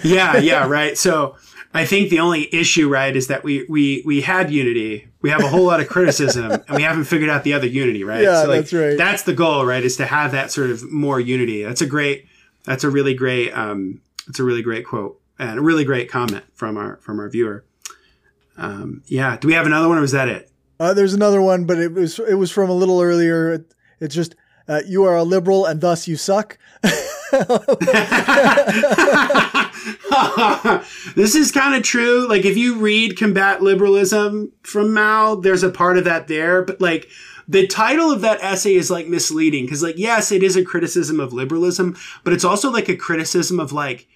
yeah, 0.04 0.36
yeah, 0.38 0.66
right. 0.66 0.96
So 0.98 1.36
I 1.74 1.84
think 1.84 2.10
the 2.10 2.20
only 2.20 2.52
issue, 2.54 2.88
right, 2.88 3.14
is 3.14 3.26
that 3.28 3.44
we 3.44 3.66
we 3.68 4.02
we 4.06 4.20
had 4.20 4.50
unity. 4.50 5.08
We 5.20 5.30
have 5.30 5.42
a 5.42 5.48
whole 5.48 5.64
lot 5.64 5.80
of 5.80 5.88
criticism, 5.88 6.52
and 6.52 6.76
we 6.76 6.82
haven't 6.82 7.04
figured 7.04 7.28
out 7.30 7.42
the 7.44 7.52
other 7.54 7.66
unity, 7.66 8.04
right? 8.04 8.22
Yeah, 8.22 8.42
so 8.42 8.48
like, 8.48 8.60
that's 8.60 8.72
right. 8.72 8.96
That's 8.96 9.22
the 9.24 9.34
goal, 9.34 9.64
right? 9.66 9.82
Is 9.84 9.96
to 9.96 10.06
have 10.06 10.32
that 10.32 10.50
sort 10.52 10.70
of 10.70 10.90
more 10.90 11.20
unity. 11.20 11.62
That's 11.64 11.80
a 11.82 11.86
great. 11.86 12.26
That's 12.68 12.84
a 12.84 12.90
really 12.90 13.14
great. 13.14 13.50
Um, 13.52 14.02
it's 14.28 14.38
a 14.38 14.44
really 14.44 14.62
great 14.62 14.86
quote 14.86 15.20
and 15.38 15.58
a 15.58 15.62
really 15.62 15.84
great 15.84 16.10
comment 16.10 16.44
from 16.54 16.76
our 16.76 16.98
from 16.98 17.18
our 17.18 17.28
viewer. 17.28 17.64
Um, 18.56 19.02
yeah. 19.06 19.36
Do 19.36 19.48
we 19.48 19.54
have 19.54 19.66
another 19.66 19.88
one, 19.88 19.98
or 19.98 20.02
was 20.02 20.12
that 20.12 20.28
it? 20.28 20.50
Uh, 20.78 20.92
there's 20.94 21.14
another 21.14 21.40
one, 21.40 21.64
but 21.64 21.78
it 21.78 21.92
was 21.92 22.18
it 22.18 22.34
was 22.34 22.50
from 22.50 22.68
a 22.68 22.74
little 22.74 23.00
earlier. 23.00 23.54
It, 23.54 23.74
it's 24.00 24.14
just 24.14 24.34
uh, 24.68 24.82
you 24.86 25.04
are 25.04 25.16
a 25.16 25.22
liberal 25.24 25.64
and 25.64 25.80
thus 25.80 26.06
you 26.06 26.16
suck. 26.16 26.58
this 31.14 31.34
is 31.34 31.50
kind 31.52 31.74
of 31.74 31.82
true. 31.82 32.28
Like, 32.28 32.44
if 32.44 32.56
you 32.56 32.78
read 32.78 33.18
Combat 33.18 33.62
Liberalism 33.62 34.52
from 34.62 34.92
Mao, 34.92 35.36
there's 35.36 35.62
a 35.62 35.70
part 35.70 35.98
of 35.98 36.04
that 36.04 36.28
there. 36.28 36.62
But, 36.62 36.80
like, 36.80 37.08
the 37.48 37.66
title 37.66 38.10
of 38.10 38.20
that 38.20 38.42
essay 38.42 38.74
is, 38.74 38.90
like, 38.90 39.06
misleading. 39.08 39.64
Because, 39.64 39.82
like, 39.82 39.96
yes, 39.98 40.30
it 40.30 40.42
is 40.42 40.54
a 40.56 40.64
criticism 40.64 41.18
of 41.18 41.32
liberalism, 41.32 41.96
but 42.22 42.32
it's 42.34 42.44
also, 42.44 42.70
like, 42.70 42.88
a 42.88 42.96
criticism 42.96 43.58
of, 43.58 43.72
like, 43.72 44.06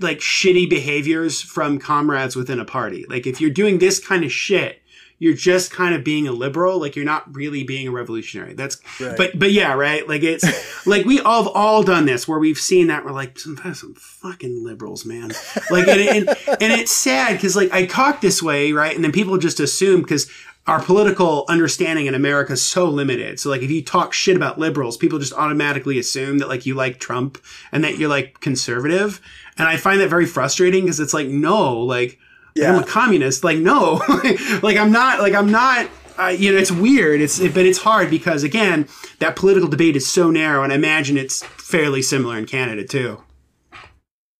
like 0.00 0.18
shitty 0.18 0.68
behaviors 0.68 1.40
from 1.40 1.78
comrades 1.78 2.36
within 2.36 2.60
a 2.60 2.64
party. 2.64 3.06
Like, 3.08 3.26
if 3.26 3.40
you're 3.40 3.50
doing 3.50 3.78
this 3.78 4.04
kind 4.04 4.24
of 4.24 4.32
shit, 4.32 4.82
you're 5.18 5.32
just 5.32 5.70
kind 5.70 5.94
of 5.94 6.04
being 6.04 6.28
a 6.28 6.32
liberal. 6.32 6.78
Like, 6.78 6.94
you're 6.96 7.04
not 7.06 7.34
really 7.34 7.62
being 7.64 7.88
a 7.88 7.90
revolutionary. 7.90 8.52
That's, 8.52 8.76
Right. 9.00 9.16
but, 9.16 9.38
but 9.38 9.50
yeah, 9.52 9.72
right? 9.72 10.06
Like, 10.06 10.22
it's, 10.22 10.44
like, 10.86 11.06
we 11.06 11.20
all 11.20 11.44
have 11.44 11.52
all 11.54 11.82
done 11.82 12.04
this 12.04 12.28
where 12.28 12.38
we've 12.38 12.58
seen 12.58 12.88
that. 12.88 13.04
We're 13.04 13.12
like, 13.12 13.38
some, 13.38 13.56
some 13.72 13.94
fucking 13.94 14.62
liberals, 14.64 15.06
man. 15.06 15.32
Like, 15.70 15.88
and, 15.88 16.00
and, 16.00 16.28
and 16.28 16.72
it's 16.72 16.92
sad 16.92 17.34
because, 17.34 17.56
like, 17.56 17.72
I 17.72 17.86
talk 17.86 18.20
this 18.20 18.42
way, 18.42 18.72
right? 18.72 18.94
And 18.94 19.02
then 19.02 19.12
people 19.12 19.38
just 19.38 19.58
assume 19.60 20.02
because 20.02 20.28
our 20.66 20.82
political 20.82 21.44
understanding 21.48 22.06
in 22.06 22.14
America 22.14 22.54
is 22.54 22.62
so 22.62 22.88
limited. 22.88 23.38
So, 23.38 23.50
like, 23.50 23.62
if 23.62 23.70
you 23.70 23.82
talk 23.82 24.12
shit 24.12 24.36
about 24.36 24.58
liberals, 24.58 24.96
people 24.96 25.18
just 25.18 25.32
automatically 25.32 25.98
assume 25.98 26.38
that, 26.38 26.48
like, 26.48 26.66
you 26.66 26.74
like 26.74 26.98
Trump 26.98 27.38
and 27.70 27.84
that 27.84 27.98
you're, 27.98 28.08
like, 28.08 28.40
conservative. 28.40 29.20
And 29.58 29.68
I 29.68 29.76
find 29.76 30.00
that 30.00 30.10
very 30.10 30.26
frustrating 30.26 30.84
because 30.84 30.98
it's 30.98 31.14
like, 31.14 31.28
no, 31.28 31.78
like, 31.78 32.18
Yeah. 32.56 32.72
I'm 32.74 32.82
a 32.82 32.86
communist. 32.86 33.44
Like, 33.44 33.58
no, 33.58 34.02
like, 34.62 34.76
I'm 34.76 34.90
not, 34.90 35.20
like, 35.20 35.34
I'm 35.34 35.50
not. 35.50 35.88
Uh, 36.18 36.28
you 36.28 36.50
know, 36.50 36.56
it's 36.56 36.72
weird. 36.72 37.20
It's 37.20 37.38
but 37.38 37.66
it's 37.66 37.76
hard 37.76 38.08
because 38.08 38.42
again, 38.42 38.88
that 39.18 39.36
political 39.36 39.68
debate 39.68 39.96
is 39.96 40.10
so 40.10 40.30
narrow, 40.30 40.64
and 40.64 40.72
I 40.72 40.76
imagine 40.76 41.18
it's 41.18 41.42
fairly 41.44 42.00
similar 42.00 42.38
in 42.38 42.46
Canada 42.46 42.84
too. 42.84 43.22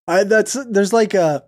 I, 0.08 0.24
that's 0.24 0.56
there's 0.70 0.94
like 0.94 1.12
a 1.12 1.44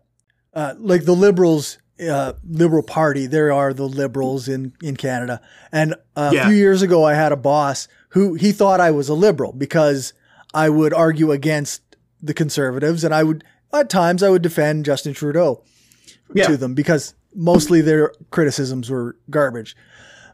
uh, 0.52 0.74
like 0.76 1.06
the 1.06 1.14
liberals 1.14 1.78
uh, 2.00 2.32
liberal 2.48 2.82
party. 2.82 3.26
There 3.26 3.52
are 3.52 3.72
the 3.72 3.87
liberals 3.88 4.48
in 4.48 4.72
in 4.82 4.96
Canada, 4.96 5.40
and 5.72 5.94
a 6.16 6.32
Yeah. 6.34 6.46
few 6.48 6.56
years 6.56 6.82
ago, 6.82 7.04
I 7.04 7.14
had 7.14 7.32
a 7.32 7.37
boss 7.37 7.88
who 8.11 8.34
he 8.34 8.52
thought 8.52 8.80
I 8.80 8.90
was 8.90 9.08
a 9.08 9.14
liberal 9.14 9.52
because 9.52 10.12
I 10.54 10.68
would 10.68 10.92
argue 10.94 11.32
against 11.32 11.82
the 12.22 12.34
conservatives, 12.34 13.04
and 13.04 13.14
I 13.14 13.22
would 13.22 13.44
at 13.72 13.88
times 13.90 14.22
I 14.22 14.30
would 14.30 14.42
defend 14.42 14.84
Justin 14.84 15.12
Trudeau 15.12 15.62
Yeah. 16.34 16.46
to 16.46 16.56
them 16.56 16.74
because 16.74 17.14
mostly 17.34 17.80
their 17.82 18.12
criticisms 18.30 18.88
were 18.90 19.16
garbage. 19.30 19.76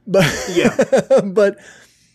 But 0.06 0.24
Yeah. 0.54 0.76
but 1.24 1.58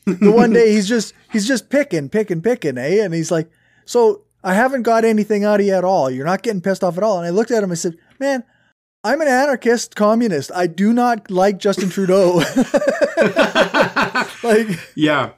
the 0.05 0.31
one 0.31 0.53
day 0.53 0.71
he's 0.71 0.87
just 0.87 1.13
he's 1.31 1.47
just 1.47 1.69
picking, 1.69 2.09
picking, 2.09 2.41
picking, 2.41 2.77
eh? 2.77 3.03
And 3.03 3.13
he's 3.13 3.31
like, 3.31 3.49
"So 3.85 4.21
I 4.43 4.53
haven't 4.53 4.83
got 4.83 5.03
anything 5.05 5.43
out 5.43 5.59
of 5.59 5.65
you 5.65 5.73
at 5.73 5.83
all. 5.83 6.09
You're 6.09 6.25
not 6.25 6.41
getting 6.43 6.61
pissed 6.61 6.83
off 6.83 6.97
at 6.97 7.03
all." 7.03 7.17
And 7.17 7.27
I 7.27 7.31
looked 7.31 7.51
at 7.51 7.61
him 7.63 7.69
and 7.71 7.77
said, 7.79 7.95
"Man, 8.19 8.43
I'm 9.03 9.21
an 9.21 9.27
anarchist 9.27 9.95
communist. 9.95 10.51
I 10.53 10.67
do 10.67 10.91
not 10.93 11.31
like 11.31 11.57
Justin 11.57 11.89
Trudeau." 11.89 12.35
like, 14.43 14.67
Yeah. 14.95 15.31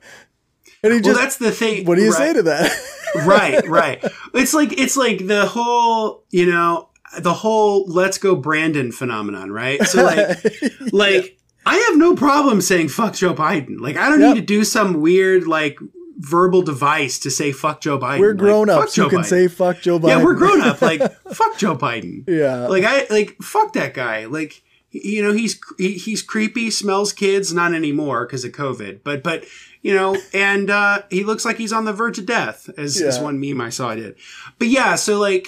and 0.84 0.94
he 0.94 1.00
Well, 1.00 1.02
just, 1.02 1.20
that's 1.20 1.38
the 1.38 1.52
thing. 1.52 1.86
what 1.86 1.96
do 1.96 2.02
you 2.04 2.10
right. 2.12 2.18
say 2.18 2.34
to 2.34 2.44
that? 2.44 2.72
right, 3.26 3.68
right. 3.68 4.04
It's 4.34 4.54
like 4.54 4.78
it's 4.80 4.98
like 4.98 5.28
the 5.28 5.46
whole, 5.46 6.24
you 6.32 6.46
know, 6.50 6.90
the 7.20 7.34
whole 7.34 7.86
"Let's 7.88 8.18
go 8.18 8.36
Brandon" 8.36 8.92
phenomenon, 8.92 9.52
right? 9.52 9.82
So 9.84 10.04
like, 10.04 10.44
like 10.94 11.38
I 11.66 11.76
have 11.78 11.98
no 11.98 12.16
problem 12.16 12.62
saying 12.62 12.88
"fuck 12.90 13.14
Joe 13.14 13.34
Biden." 13.34 13.80
Like 13.80 13.98
I 13.98 14.10
don't 14.10 14.22
Yep. 14.22 14.34
need 14.36 14.40
to 14.40 14.46
do 14.46 14.64
some 14.64 15.02
weird 15.02 15.46
like 15.48 15.78
verbal 16.20 16.62
device 16.62 17.20
to 17.20 17.32
say 17.32 17.52
"fuck 17.52 17.82
Joe 17.82 17.98
Biden." 18.00 18.20
We're 18.20 18.34
grown 18.34 18.68
fuck 18.68 18.84
ups 18.86 18.96
who 18.96 19.10
can 19.10 19.20
Biden. 19.20 19.26
say 19.26 19.48
"fuck 19.48 19.82
Joe 19.82 20.00
Biden." 20.00 20.08
Yeah, 20.08 20.24
we're 20.24 20.36
grown 20.36 20.62
up. 20.62 20.82
Like 20.82 21.02
fuck 21.34 21.58
Joe 21.58 21.76
Biden. 21.78 22.24
yeah, 22.28 22.68
Like 22.68 22.84
I 22.86 23.06
like 23.10 23.38
fuck 23.42 23.74
that 23.74 23.94
guy. 23.94 24.26
Like 24.26 24.62
you 24.92 25.24
know 25.24 25.32
he's 25.32 25.60
he, 25.78 25.94
he's 25.94 26.22
creepy, 26.22 26.70
smells 26.70 27.14
kids. 27.14 27.54
Not 27.54 27.74
anymore 27.74 28.26
because 28.26 28.44
of 28.44 28.52
COVID. 28.52 29.02
But 29.04 29.24
but 29.24 29.46
you 29.82 29.96
know, 29.96 30.18
and 30.34 30.70
uh, 30.70 31.04
he 31.10 31.24
looks 31.24 31.44
like 31.46 31.58
he's 31.58 31.74
on 31.74 31.86
the 31.86 31.94
verge 31.94 32.20
of 32.20 32.26
death, 32.28 32.70
as, 32.78 33.02
as 33.02 33.18
Yeah. 33.18 33.24
one 33.24 33.40
meme 33.40 33.60
I 33.62 33.70
saw 33.70 33.96
did. 33.96 34.16
But 34.60 34.68
yeah, 34.68 34.96
so 34.96 35.18
like 35.20 35.48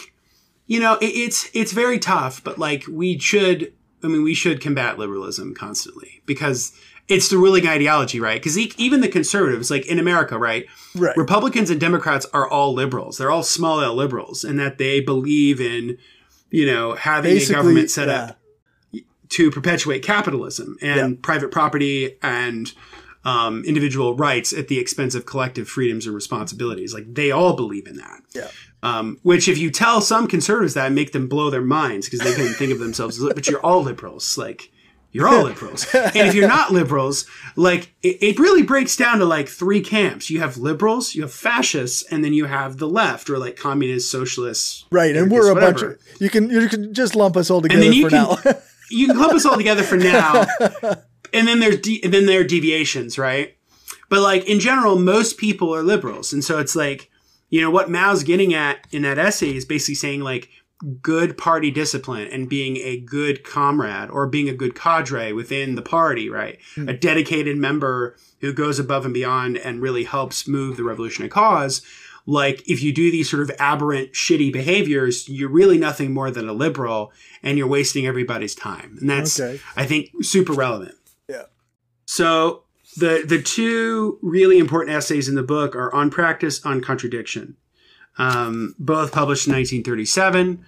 you 0.65 0.79
know, 0.79 0.93
it, 0.95 1.05
it's 1.07 1.49
it's 1.53 1.71
very 1.73 1.99
tough. 1.99 2.43
But 2.43 2.57
like 2.57 2.85
we 2.89 3.19
should, 3.19 3.73
I 4.03 4.07
mean, 4.07 4.23
we 4.23 4.33
should 4.33 4.61
combat 4.61 4.97
liberalism 4.97 5.53
constantly 5.53 6.21
because. 6.25 6.71
It's 7.09 7.27
the 7.27 7.37
ruling 7.37 7.67
ideology, 7.67 8.21
right? 8.21 8.41
Because 8.41 8.57
even 8.57 9.01
the 9.01 9.09
conservatives, 9.09 9.69
like 9.69 9.85
in 9.87 9.99
America, 9.99 10.37
right? 10.37 10.65
right. 10.95 11.15
Republicans 11.17 11.69
and 11.69 11.79
Democrats 11.79 12.25
are 12.33 12.47
all 12.47 12.73
liberals. 12.73 13.17
They're 13.17 13.29
all 13.29 13.43
small 13.43 13.81
L 13.81 13.93
liberals, 13.93 14.45
and 14.45 14.57
that 14.59 14.77
they 14.77 15.01
believe 15.01 15.59
in, 15.59 15.97
you 16.49 16.65
know, 16.65 16.95
having 16.95 17.33
Basically, 17.33 17.55
a 17.55 17.57
government 17.57 17.89
set 17.89 18.07
yeah. 18.07 18.13
up 18.13 18.39
to 19.29 19.51
perpetuate 19.51 20.01
capitalism 20.01 20.77
and 20.81 21.21
private 21.21 21.51
property 21.51 22.17
and 22.21 22.71
um, 23.25 23.65
individual 23.65 24.15
rights 24.15 24.53
at 24.53 24.69
the 24.69 24.79
expense 24.79 25.13
of 25.13 25.25
collective 25.25 25.67
freedoms 25.67 26.05
and 26.05 26.15
responsibilities. 26.15 26.93
Like 26.93 27.13
they 27.13 27.31
all 27.31 27.55
believe 27.55 27.85
in 27.85 27.97
that. 27.97 28.21
Yeah. 28.33 28.47
Um, 28.81 29.19
which, 29.23 29.49
if 29.49 29.57
you 29.57 29.71
tell 29.71 29.99
some 29.99 30.27
conservatives 30.27 30.75
that, 30.75 30.91
make 30.93 31.11
them 31.11 31.27
blow 31.27 31.49
their 31.49 31.61
minds 31.61 32.07
because 32.07 32.21
they 32.21 32.33
couldn't 32.33 32.53
think 32.53 32.71
of 32.71 32.79
themselves 32.79 33.21
as. 33.21 33.33
But 33.33 33.47
you're 33.49 33.59
all 33.59 33.83
liberals, 33.83 34.37
like. 34.37 34.69
You're 35.13 35.27
all 35.27 35.43
liberals. 35.43 35.85
and 35.93 36.15
if 36.15 36.33
you're 36.33 36.47
not 36.47 36.71
liberals, 36.71 37.27
like 37.55 37.93
it, 38.01 38.17
it 38.21 38.39
really 38.39 38.63
breaks 38.63 38.97
down 38.97 39.19
to 39.19 39.25
like 39.25 39.47
three 39.47 39.79
camps. 39.79 40.31
You 40.31 40.39
have 40.39 40.57
liberals, 40.57 41.13
you 41.13 41.21
have 41.21 41.31
fascists, 41.31 42.01
and 42.11 42.25
then 42.25 42.33
you 42.33 42.45
have 42.45 42.77
the 42.77 42.89
left 42.89 43.29
or 43.29 43.37
like 43.37 43.55
communists, 43.55 44.09
socialists. 44.09 44.85
Right, 44.89 45.15
and 45.15 45.31
we're 45.31 45.51
a 45.51 45.55
bunch 45.55 45.83
of 45.83 45.99
you 46.19 46.31
can 46.31 46.49
you 46.49 46.67
can 46.67 46.95
just 46.95 47.15
lump 47.15 47.37
us 47.37 47.51
all 47.51 47.59
and 47.59 47.69
together 47.69 47.83
then 47.83 47.93
you 47.93 48.03
for 48.03 48.09
can 48.09 48.23
now. 48.43 48.59
you 48.89 49.05
can 49.05 49.15
clump 49.15 49.33
us 49.33 49.45
all 49.45 49.55
together 49.55 49.83
for 49.83 49.97
now, 49.97 50.47
and 51.33 51.47
then 51.47 51.59
there's 51.59 51.79
de- 51.79 52.03
and 52.03 52.11
then 52.11 52.25
there 52.25 52.41
are 52.41 52.45
deviations, 52.45 53.19
right? 53.19 53.55
But 54.09 54.21
like 54.21 54.45
in 54.45 54.59
general, 54.59 54.97
most 54.97 55.37
people 55.37 55.73
are 55.75 55.83
liberals, 55.83 56.33
and 56.33 56.43
so 56.43 56.57
it's 56.57 56.75
like 56.75 57.11
you 57.51 57.61
know 57.61 57.69
what 57.69 57.87
Mao's 57.87 58.23
getting 58.23 58.55
at 58.55 58.87
in 58.89 59.03
that 59.03 59.19
essay 59.19 59.55
is 59.55 59.63
basically 59.63 59.93
saying 59.93 60.21
like 60.21 60.49
good 61.01 61.37
party 61.37 61.71
discipline 61.71 62.27
and 62.27 62.49
being 62.49 62.77
a 62.77 62.97
good 62.97 63.43
comrade 63.43 64.09
or 64.09 64.27
being 64.27 64.49
a 64.49 64.53
good 64.53 64.75
cadre 64.75 65.31
within 65.31 65.75
the 65.75 65.81
party, 65.81 66.29
right? 66.29 66.59
Hmm. 66.75 66.89
A 66.89 66.93
dedicated 66.93 67.57
member 67.57 68.15
who 68.41 68.53
goes 68.53 68.79
above 68.79 69.05
and 69.05 69.13
beyond 69.13 69.57
and 69.57 69.81
really 69.81 70.03
helps 70.03 70.47
move 70.47 70.77
the 70.77 70.83
revolutionary 70.83 71.29
cause. 71.29 71.81
Like 72.25 72.67
if 72.69 72.81
you 72.81 72.93
do 72.93 73.11
these 73.11 73.29
sort 73.29 73.43
of 73.43 73.51
aberrant, 73.59 74.13
shitty 74.13 74.51
behaviors, 74.53 75.27
you're 75.27 75.49
really 75.49 75.77
nothing 75.77 76.13
more 76.13 76.31
than 76.31 76.47
a 76.47 76.53
liberal 76.53 77.11
and 77.41 77.57
you're 77.57 77.67
wasting 77.67 78.05
everybody's 78.05 78.55
time. 78.55 78.97
And 78.99 79.09
that's, 79.09 79.39
Okay. 79.39 79.59
I 79.75 79.85
think, 79.85 80.11
super 80.21 80.53
relevant. 80.53 80.95
Yeah. 81.27 81.43
So 82.05 82.63
the 82.97 83.23
the 83.25 83.41
two 83.41 84.19
really 84.21 84.57
important 84.59 84.95
essays 84.95 85.27
in 85.27 85.35
the 85.35 85.43
book 85.43 85.75
are 85.75 85.93
on 85.93 86.09
practice, 86.09 86.65
on 86.65 86.79
contradiction, 86.81 87.57
um, 88.17 88.75
both 88.79 89.11
published 89.11 89.47
in 89.47 89.53
1937. 89.53 90.65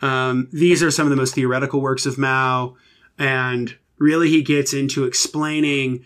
Um, 0.00 0.48
these 0.52 0.82
are 0.82 0.90
some 0.90 1.06
of 1.06 1.10
the 1.10 1.16
most 1.16 1.34
theoretical 1.34 1.80
works 1.80 2.06
of 2.06 2.18
Mao, 2.18 2.76
and 3.18 3.76
really 3.98 4.28
he 4.30 4.42
gets 4.42 4.72
into 4.72 5.04
explaining 5.04 6.04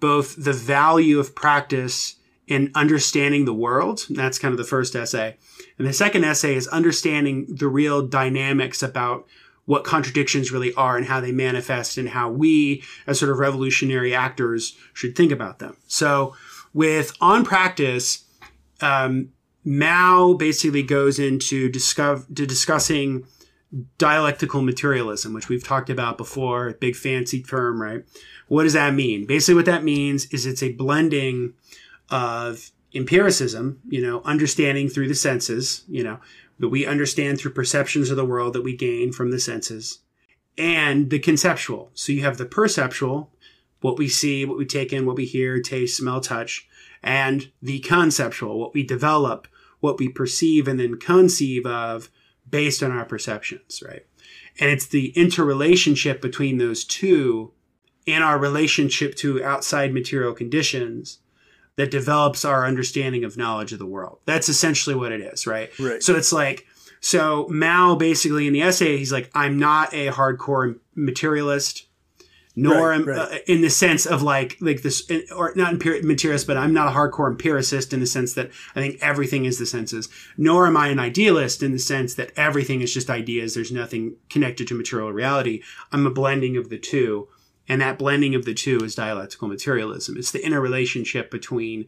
both 0.00 0.42
the 0.42 0.52
value 0.52 1.18
of 1.18 1.34
practice 1.34 2.16
in 2.46 2.70
understanding 2.74 3.44
the 3.44 3.52
world. 3.52 4.06
That's 4.08 4.38
kind 4.38 4.52
of 4.52 4.58
the 4.58 4.64
first 4.64 4.94
essay. 4.94 5.36
And 5.78 5.86
the 5.86 5.92
second 5.92 6.24
essay 6.24 6.54
is 6.54 6.68
understanding 6.68 7.46
the 7.48 7.68
real 7.68 8.06
dynamics 8.06 8.82
about 8.82 9.26
what 9.66 9.84
contradictions 9.84 10.52
really 10.52 10.72
are 10.74 10.96
and 10.96 11.06
how 11.06 11.20
they 11.20 11.32
manifest 11.32 11.98
and 11.98 12.08
how 12.08 12.30
we 12.30 12.82
as 13.06 13.18
sort 13.18 13.32
of 13.32 13.38
revolutionary 13.38 14.14
actors 14.14 14.76
should 14.94 15.16
think 15.16 15.32
about 15.32 15.58
them. 15.58 15.76
So 15.88 16.34
with 16.72 17.12
on 17.20 17.44
practice, 17.44 18.24
um, 18.80 19.30
Mao 19.66 20.34
basically 20.34 20.84
goes 20.84 21.18
into 21.18 21.68
discover, 21.68 22.24
to 22.32 22.46
discussing 22.46 23.26
dialectical 23.98 24.62
materialism, 24.62 25.34
which 25.34 25.48
we've 25.48 25.66
talked 25.66 25.90
about 25.90 26.16
before, 26.16 26.74
big 26.74 26.94
fancy 26.94 27.42
term, 27.42 27.82
right? 27.82 28.04
What 28.46 28.62
does 28.62 28.74
that 28.74 28.94
mean? 28.94 29.26
Basically, 29.26 29.56
what 29.56 29.66
that 29.66 29.82
means 29.82 30.26
is 30.26 30.46
it's 30.46 30.62
a 30.62 30.72
blending 30.72 31.54
of 32.10 32.70
empiricism, 32.94 33.80
you 33.88 34.00
know, 34.00 34.22
understanding 34.24 34.88
through 34.88 35.08
the 35.08 35.16
senses, 35.16 35.82
you 35.88 36.04
know, 36.04 36.20
that 36.60 36.68
we 36.68 36.86
understand 36.86 37.38
through 37.38 37.50
perceptions 37.50 38.08
of 38.08 38.16
the 38.16 38.24
world 38.24 38.52
that 38.52 38.62
we 38.62 38.76
gain 38.76 39.12
from 39.12 39.32
the 39.32 39.40
senses, 39.40 39.98
and 40.56 41.10
the 41.10 41.18
conceptual. 41.18 41.90
So 41.92 42.12
you 42.12 42.22
have 42.22 42.38
the 42.38 42.46
perceptual, 42.46 43.32
what 43.80 43.98
we 43.98 44.08
see, 44.08 44.44
what 44.44 44.58
we 44.58 44.64
take 44.64 44.92
in, 44.92 45.06
what 45.06 45.16
we 45.16 45.26
hear, 45.26 45.60
taste, 45.60 45.96
smell, 45.96 46.20
touch, 46.20 46.68
and 47.02 47.50
the 47.60 47.80
conceptual, 47.80 48.60
what 48.60 48.72
we 48.72 48.84
develop, 48.84 49.48
what 49.86 49.98
we 49.98 50.08
perceive 50.08 50.66
and 50.66 50.78
then 50.78 50.98
conceive 50.98 51.64
of 51.64 52.10
based 52.48 52.82
on 52.82 52.90
our 52.90 53.04
perceptions, 53.04 53.82
right? 53.86 54.04
And 54.58 54.68
it's 54.70 54.86
the 54.86 55.10
interrelationship 55.10 56.20
between 56.20 56.58
those 56.58 56.84
two 56.84 57.52
in 58.04 58.22
our 58.22 58.38
relationship 58.38 59.14
to 59.16 59.42
outside 59.44 59.94
material 59.94 60.34
conditions 60.34 61.20
that 61.76 61.90
develops 61.90 62.44
our 62.44 62.66
understanding 62.66 63.22
of 63.22 63.36
knowledge 63.36 63.72
of 63.72 63.78
the 63.78 63.86
world. 63.86 64.18
That's 64.24 64.48
essentially 64.48 64.96
what 64.96 65.12
it 65.12 65.20
is, 65.20 65.46
right? 65.46 65.70
Right. 65.78 66.02
So 66.02 66.16
it's 66.16 66.32
like, 66.32 66.66
so 67.00 67.46
Mao 67.48 67.94
basically 67.94 68.46
in 68.46 68.52
the 68.52 68.62
essay, 68.62 68.96
he's 68.96 69.12
like, 69.12 69.30
I'm 69.34 69.58
not 69.58 69.92
a 69.92 70.08
hardcore 70.08 70.78
materialist, 70.94 71.86
nor 72.56 72.88
Right, 72.88 73.00
am 73.00 73.04
right. 73.06 73.18
Uh, 73.18 73.38
in 73.46 73.60
the 73.60 73.68
sense 73.68 74.06
of 74.06 74.22
like, 74.22 74.56
like 74.60 74.80
this, 74.82 75.08
or 75.34 75.52
not 75.54 75.74
empir- 75.74 76.02
materialist, 76.02 76.46
but 76.46 76.56
I'm 76.56 76.72
not 76.72 76.88
a 76.88 76.96
hardcore 76.96 77.28
empiricist 77.28 77.92
in 77.92 78.00
the 78.00 78.06
sense 78.06 78.32
that 78.32 78.50
I 78.74 78.80
think 78.80 78.98
everything 79.02 79.44
is 79.44 79.58
the 79.58 79.66
senses. 79.66 80.08
Nor 80.38 80.66
am 80.66 80.76
I 80.76 80.88
an 80.88 80.98
idealist 80.98 81.62
in 81.62 81.72
the 81.72 81.78
sense 81.78 82.14
that 82.14 82.32
everything 82.34 82.80
is 82.80 82.94
just 82.94 83.10
ideas. 83.10 83.54
There's 83.54 83.70
nothing 83.70 84.16
connected 84.30 84.66
to 84.68 84.74
material 84.74 85.12
reality. 85.12 85.62
I'm 85.92 86.06
a 86.06 86.10
blending 86.10 86.56
of 86.56 86.70
the 86.70 86.78
two. 86.78 87.28
And 87.68 87.80
that 87.80 87.98
blending 87.98 88.34
of 88.34 88.44
the 88.44 88.54
two 88.54 88.78
is 88.78 88.94
dialectical 88.94 89.48
materialism. 89.48 90.16
It's 90.16 90.30
the 90.30 90.44
interrelationship 90.44 91.30
between 91.30 91.86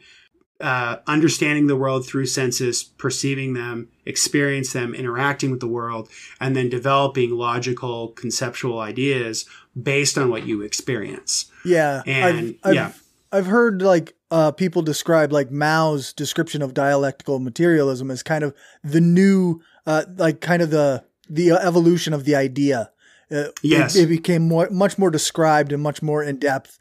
uh, 0.61 0.97
understanding 1.07 1.69
the 1.69 1.77
world 1.77 2.07
through 2.07 2.27
senses, 2.27 2.83
perceiving 2.83 3.55
them, 3.55 3.89
experience 4.05 4.73
them, 4.73 4.93
interacting 4.93 5.51
with 5.51 5.61
the 5.61 5.69
world, 5.69 6.09
and 6.41 6.57
then 6.57 6.69
developing 6.69 7.31
logical, 7.31 8.09
conceptual 8.09 8.81
ideas 8.81 9.47
based 9.83 10.19
on 10.19 10.31
what 10.31 10.47
you 10.47 10.63
experience. 10.63 11.51
Yeah. 11.65 12.03
And, 12.07 12.57
I've, 12.65 12.71
I've, 12.71 12.75
yeah. 12.75 12.93
I've 13.33 13.47
heard 13.47 13.83
like 13.83 14.15
uh, 14.31 14.53
people 14.53 14.83
describe 14.83 15.33
like 15.33 15.51
Mao's 15.51 16.13
description 16.13 16.63
of 16.63 16.75
dialectical 16.75 17.39
materialism 17.39 18.11
as 18.11 18.23
kind 18.23 18.45
of 18.45 18.55
the 18.83 19.01
new, 19.01 19.61
uh, 19.87 20.05
like 20.17 20.41
kind 20.41 20.63
of 20.63 20.71
the 20.71 21.05
the 21.31 21.51
evolution 21.53 22.15
of 22.15 22.25
the 22.25 22.35
idea. 22.35 22.91
Uh, 23.31 23.45
Yes. 23.63 23.95
it, 23.95 24.05
it 24.05 24.07
became 24.07 24.49
more, 24.49 24.71
much 24.71 24.97
more 24.97 25.11
described 25.11 25.73
and 25.73 25.83
much 25.83 26.03
more 26.03 26.23
in 26.23 26.39
depth 26.39 26.79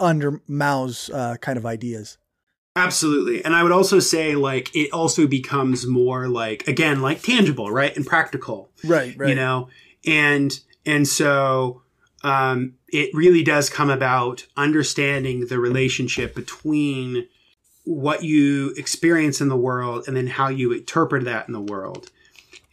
under 0.00 0.42
Mao's 0.48 1.08
uh, 1.10 1.36
kind 1.40 1.56
of 1.56 1.64
ideas. 1.64 2.18
Absolutely. 2.74 3.44
And 3.44 3.54
I 3.54 3.62
would 3.62 3.70
also 3.70 4.00
say, 4.00 4.34
like, 4.34 4.74
it 4.74 4.92
also 4.92 5.28
becomes 5.28 5.86
more 5.86 6.26
like, 6.26 6.66
again, 6.66 7.00
like 7.00 7.22
tangible, 7.22 7.70
right? 7.70 7.96
And 7.96 8.04
practical. 8.04 8.72
Right. 8.82 9.14
Right. 9.16 9.28
you 9.28 9.36
know 9.36 9.68
and 10.06 10.60
and 10.86 11.06
so 11.08 11.82
um, 12.24 12.74
it 12.88 13.10
really 13.14 13.44
does 13.44 13.70
come 13.70 13.90
about 13.90 14.46
understanding 14.56 15.46
the 15.46 15.58
relationship 15.58 16.34
between 16.34 17.28
what 17.84 18.24
you 18.24 18.72
experience 18.76 19.40
in 19.40 19.48
the 19.48 19.56
world 19.56 20.04
and 20.08 20.16
then 20.16 20.26
how 20.26 20.48
you 20.48 20.72
interpret 20.72 21.24
that 21.26 21.46
in 21.46 21.52
the 21.52 21.60
world. 21.60 22.10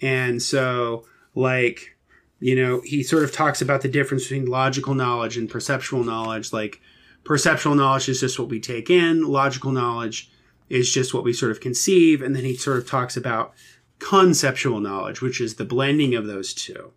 And 0.02 0.42
so 0.42 1.06
like 1.36 1.96
you 2.40 2.56
know 2.56 2.82
he 2.84 3.04
sort 3.04 3.24
of 3.24 3.32
talks 3.32 3.62
about 3.62 3.82
the 3.82 3.88
difference 3.88 4.24
between 4.24 4.46
logical 4.46 4.96
knowledge 4.96 5.38
and 5.38 5.50
perceptual 5.50 6.04
knowledge. 6.04 6.54
Like 6.54 6.82
perceptual 7.24 7.76
knowledge 7.76 8.10
is 8.10 8.22
just 8.22 8.40
what 8.40 8.50
we 8.50 8.60
take 8.60 8.90
in. 8.90 9.24
Logical 9.28 9.72
knowledge 9.72 10.32
is 10.70 10.92
just 10.92 11.14
what 11.14 11.26
we 11.26 11.34
sort 11.34 11.52
of 11.52 11.60
conceive. 11.60 12.22
And 12.22 12.34
then 12.34 12.46
he 12.46 12.56
sort 12.56 12.78
of 12.78 12.90
talks 12.90 13.18
about 13.18 13.54
conceptual 14.00 14.80
knowledge, 14.80 15.22
which 15.22 15.42
is 15.42 15.56
the 15.56 15.66
blending 15.66 16.16
of 16.16 16.26
those 16.26 16.54
two, 16.54 16.94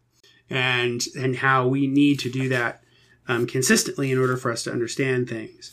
and 0.51 1.03
and 1.17 1.37
how 1.37 1.67
we 1.67 1.87
need 1.87 2.19
to 2.21 2.31
do 2.31 2.49
that 2.49 2.83
um, 3.29 3.47
consistently 3.47 4.11
in 4.11 4.19
order 4.19 4.37
for 4.37 4.53
us 4.53 4.63
to 4.65 4.73
understand 4.73 5.29
things. 5.29 5.73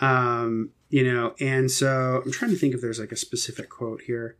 Um, 0.00 0.70
you 0.88 1.04
know, 1.04 1.34
and 1.40 1.70
so 1.70 2.22
I'm 2.24 2.32
trying 2.32 2.50
to 2.50 2.56
think 2.56 2.74
if 2.74 2.80
there's 2.80 3.00
like 3.00 3.12
a 3.12 3.16
specific 3.16 3.70
quote 3.70 4.02
here. 4.02 4.36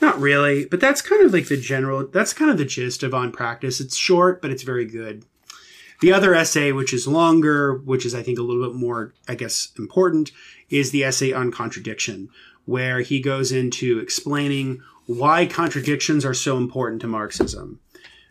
Not 0.00 0.18
really, 0.18 0.66
but 0.66 0.80
that's 0.80 1.00
kind 1.00 1.24
of 1.24 1.32
like 1.32 1.48
the 1.48 1.56
general. 1.56 2.06
That's 2.06 2.32
kind 2.32 2.50
of 2.50 2.58
the 2.58 2.64
gist 2.64 3.02
of 3.02 3.14
on 3.14 3.32
practice. 3.32 3.80
It's 3.80 3.96
short, 3.96 4.42
but 4.42 4.50
it's 4.50 4.62
very 4.62 4.84
good. 4.84 5.24
The 6.00 6.12
other 6.12 6.34
essay, 6.34 6.72
which 6.72 6.92
is 6.92 7.06
longer, 7.06 7.78
which 7.78 8.04
is 8.04 8.14
I 8.14 8.22
think 8.22 8.38
a 8.38 8.42
little 8.42 8.68
bit 8.68 8.76
more, 8.76 9.14
I 9.28 9.34
guess, 9.34 9.68
important, 9.78 10.32
is 10.68 10.90
the 10.90 11.04
essay 11.04 11.32
on 11.32 11.50
contradiction, 11.50 12.28
where 12.66 13.00
he 13.00 13.20
goes 13.20 13.52
into 13.52 13.98
explaining 14.00 14.82
why 15.06 15.46
contradictions 15.46 16.24
are 16.24 16.34
so 16.34 16.56
important 16.56 17.00
to 17.02 17.06
Marxism. 17.06 17.80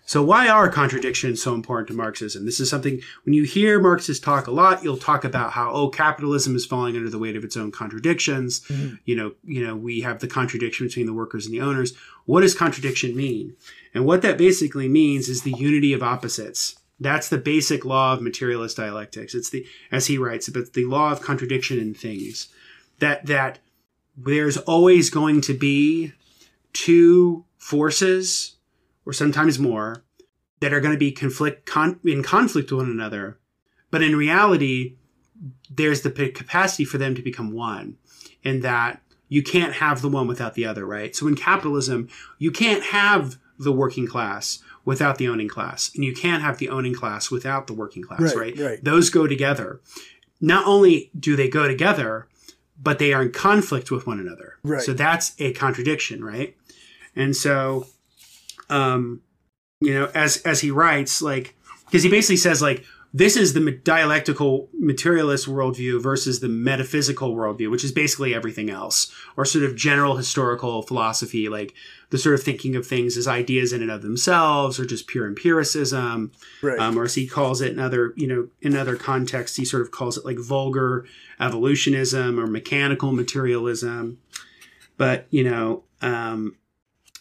So 0.06 0.22
why 0.22 0.50
are 0.50 0.70
contradictions 0.70 1.42
so 1.42 1.54
important 1.54 1.88
to 1.88 1.94
Marxism? 1.94 2.46
This 2.46 2.60
is 2.60 2.70
something 2.70 3.00
when 3.24 3.34
you 3.34 3.44
hear 3.44 3.80
Marxists 3.80 4.24
talk 4.24 4.48
a 4.48 4.52
lot, 4.52 4.84
you'll 4.84 4.98
talk 4.98 5.24
about 5.24 5.52
how 5.52 5.72
oh 5.72 5.90
capitalism 5.90 6.56
is 6.56 6.66
falling 6.66 6.98
under 6.98 7.10
the 7.10 7.20
weight 7.20 7.38
of 7.38 7.44
its 7.44 7.56
own 7.56 7.72
contradictions. 7.72 8.62
Mm-hmm. 8.62 8.96
You 9.06 9.16
know, 9.16 9.32
you 9.46 9.66
know, 9.66 9.76
we 9.76 10.02
have 10.02 10.20
the 10.20 10.28
contradiction 10.28 10.88
between 10.88 11.06
the 11.06 11.14
workers 11.14 11.46
and 11.46 11.54
the 11.54 11.62
owners. 11.62 11.94
What 12.26 12.42
does 12.42 12.54
contradiction 12.54 13.16
mean? 13.16 13.56
And 13.94 14.06
what 14.06 14.22
that 14.24 14.38
basically 14.38 14.90
means 14.90 15.30
is 15.30 15.44
the 15.44 15.52
unity 15.52 15.94
of 15.94 16.04
opposites. 16.04 16.76
That's 17.00 17.30
the 17.30 17.38
basic 17.38 17.86
law 17.86 18.14
of 18.14 18.22
materialist 18.22 18.78
dialectics. 18.78 19.34
It's 19.34 19.50
the 19.50 19.66
as 19.92 20.08
he 20.08 20.18
writes, 20.18 20.50
it's 20.50 20.70
the 20.72 20.86
law 20.86 21.12
of 21.12 21.22
contradiction 21.22 21.80
in 21.80 21.94
things. 21.94 22.50
That 23.00 23.26
that 23.28 23.60
there's 24.18 24.58
always 24.58 25.10
going 25.10 25.42
to 25.42 25.54
be 25.54 26.14
two 26.74 27.46
forces 27.58 28.56
or 29.06 29.14
sometimes 29.14 29.60
more 29.60 30.04
that 30.60 30.74
are 30.74 30.80
going 30.80 30.94
to 30.94 31.00
be 31.00 31.12
conflict 31.12 31.66
con- 31.66 32.00
in 32.06 32.24
conflict 32.24 32.72
with 32.72 32.82
one 32.82 32.90
another. 32.92 33.38
But 33.92 34.02
in 34.02 34.16
reality 34.16 34.96
there's 35.70 36.02
the 36.02 36.10
p- 36.10 36.30
capacity 36.30 36.86
for 36.86 36.98
them 36.98 37.16
to 37.16 37.22
become 37.22 37.52
one 37.52 37.98
in 38.44 38.62
that 38.62 39.02
you 39.30 39.42
can't 39.44 39.74
have 39.74 40.02
the 40.02 40.10
one 40.10 40.28
without 40.28 40.54
the 40.54 40.66
other 40.66 40.86
right? 40.86 41.16
So 41.16 41.28
in 41.28 41.36
capitalism 41.36 42.08
you 42.38 42.52
can't 42.52 42.84
have 42.84 43.38
the 43.60 43.72
working 43.72 44.08
class 44.08 44.60
without 44.86 45.18
the 45.18 45.28
owning 45.28 45.48
class 45.48 45.92
and 45.96 46.04
you 46.04 46.14
can't 46.14 46.42
have 46.44 46.58
the 46.60 46.70
owning 46.70 46.94
class 46.94 47.30
without 47.32 47.68
the 47.68 47.74
working 47.74 48.04
class 48.04 48.22
Right, 48.22 48.36
right, 48.36 48.60
right. 48.60 48.84
those 48.84 49.10
go 49.10 49.28
together. 49.28 49.80
Not 50.42 50.66
only 50.68 51.10
do 51.20 51.36
they 51.36 51.50
go 51.50 51.68
together 51.68 52.28
but 52.82 53.00
they 53.00 53.14
are 53.14 53.22
in 53.22 53.32
conflict 53.32 53.92
with 53.92 54.06
one 54.08 54.20
another. 54.20 54.58
Right. 54.64 54.82
so 54.82 54.94
that's 54.94 55.34
a 55.40 55.52
contradiction 55.54 56.24
right? 56.24 56.56
And 57.16 57.36
so 57.36 57.88
um 58.70 59.22
you 59.82 59.94
know 59.94 60.10
as 60.14 60.38
as 60.44 60.62
he 60.62 60.72
writes 60.72 61.22
like 61.22 61.56
because 61.86 62.04
he 62.04 62.10
basically 62.10 62.38
says 62.38 62.62
like 62.62 62.84
this 63.16 63.38
is 63.38 63.54
the 63.54 63.72
dialectical 63.72 64.70
materialist 64.80 65.48
worldview 65.48 66.02
versus 66.02 66.40
the 66.40 66.48
metaphysical 66.50 67.36
worldview 67.36 67.70
which 67.70 67.84
is 67.84 67.92
basically 67.92 68.34
everything 68.34 68.70
else 68.72 69.14
or 69.38 69.46
sort 69.46 69.64
of 69.64 69.76
general 69.76 70.16
historical 70.18 70.82
philosophy 70.82 71.48
like 71.50 71.74
the 72.10 72.18
sort 72.18 72.34
of 72.36 72.42
thinking 72.44 72.76
of 72.76 72.86
things 72.88 73.18
as 73.18 73.28
ideas 73.28 73.72
in 73.74 73.82
and 73.82 73.92
of 73.92 74.02
themselves 74.02 74.80
or 74.80 74.86
just 74.86 75.06
pure 75.08 75.28
empiricism 75.28 76.32
Right. 76.62 76.80
um, 76.80 76.98
or 76.98 77.04
as 77.04 77.16
he 77.16 77.28
calls 77.28 77.62
it 77.62 77.72
in 77.74 77.80
other 77.80 78.14
you 78.16 78.26
know 78.28 78.48
in 78.62 78.76
other 78.76 78.96
contexts 78.96 79.58
he 79.58 79.66
sort 79.66 79.82
of 79.84 79.92
calls 79.92 80.18
it 80.18 80.26
like 80.26 80.40
vulgar 80.40 81.06
evolutionism 81.40 82.40
or 82.40 82.48
mechanical 82.48 83.12
materialism 83.12 84.18
but 84.98 85.28
you 85.30 85.44
know 85.44 85.84
um, 86.02 86.56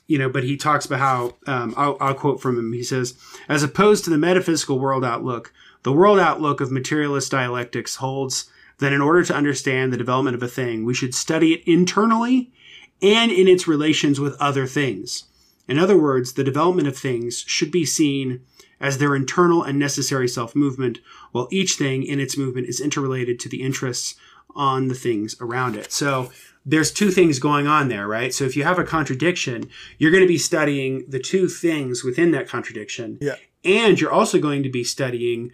you 0.07 0.19
know 0.19 0.29
but 0.29 0.45
he 0.45 0.57
talks 0.57 0.87
about 0.87 1.01
how 1.01 1.35
um, 1.47 1.75
I'll, 1.77 1.97
I'll 2.01 2.15
quote 2.15 2.41
from 2.41 2.59
him 2.59 2.73
he 2.73 2.83
says 2.83 3.15
as 3.49 3.63
opposed 3.63 4.05
to 4.05 4.11
the 4.11 4.19
metaphysical 4.19 4.79
world 4.79 5.05
outlook 5.05 5.53
the 5.83 5.93
world 5.93 6.19
outlook 6.19 6.61
of 6.61 6.71
materialist 6.71 7.31
dialectics 7.31 7.97
holds 7.97 8.51
that 8.79 8.93
in 8.93 9.01
order 9.01 9.25
to 9.25 9.35
understand 9.35 9.93
the 9.93 9.97
development 9.97 10.35
of 10.35 10.43
a 10.43 10.49
thing, 10.49 10.85
we 10.85 10.95
should 10.95 11.15
study 11.15 11.55
it 11.55 11.63
internally 11.67 12.53
and 13.01 13.31
in 13.31 13.49
its 13.49 13.67
relations 13.67 14.21
with 14.21 14.41
other 14.41 14.67
things. 14.67 15.25
In 15.69 15.79
other 15.79 15.97
words, 15.97 16.33
the 16.33 16.45
development 16.45 16.89
of 16.89 16.97
things 16.97 17.45
should 17.47 17.71
be 17.71 17.87
seen 17.87 18.45
as 18.83 18.99
their 18.99 19.17
internal 19.17 19.63
and 19.63 19.79
necessary 19.79 20.29
self 20.29 20.55
movement, 20.55 20.99
while 21.31 21.49
each 21.51 21.75
thing 21.75 22.03
in 22.03 22.21
its 22.21 22.37
movement 22.37 22.69
is 22.69 22.81
interrelated 22.81 23.41
to 23.41 23.49
the 23.49 23.63
interests 23.63 24.17
on 24.55 24.89
the 24.89 24.95
things 24.95 25.35
around 25.41 25.77
it. 25.77 25.93
So 25.93 26.31
there's 26.67 26.93
two 26.93 27.11
things 27.11 27.39
going 27.39 27.67
on 27.67 27.89
there, 27.89 28.07
right? 28.07 28.35
So 28.35 28.45
if 28.45 28.57
you 28.57 28.65
have 28.65 28.79
a 28.79 28.85
contradiction, 28.85 29.71
you're 29.99 30.11
going 30.11 30.23
to 30.23 30.29
be 30.29 30.39
studying 30.39 31.05
the 31.09 31.19
two 31.19 31.49
things 31.49 32.05
within 32.05 32.33
that 32.33 32.49
contradiction. 32.49 33.19
Yeah. 33.21 33.37
And 33.65 34.01
you're 34.01 34.13
also 34.13 34.39
going 34.39 34.63
to 34.65 34.69
be 34.69 34.85
studying 34.85 35.53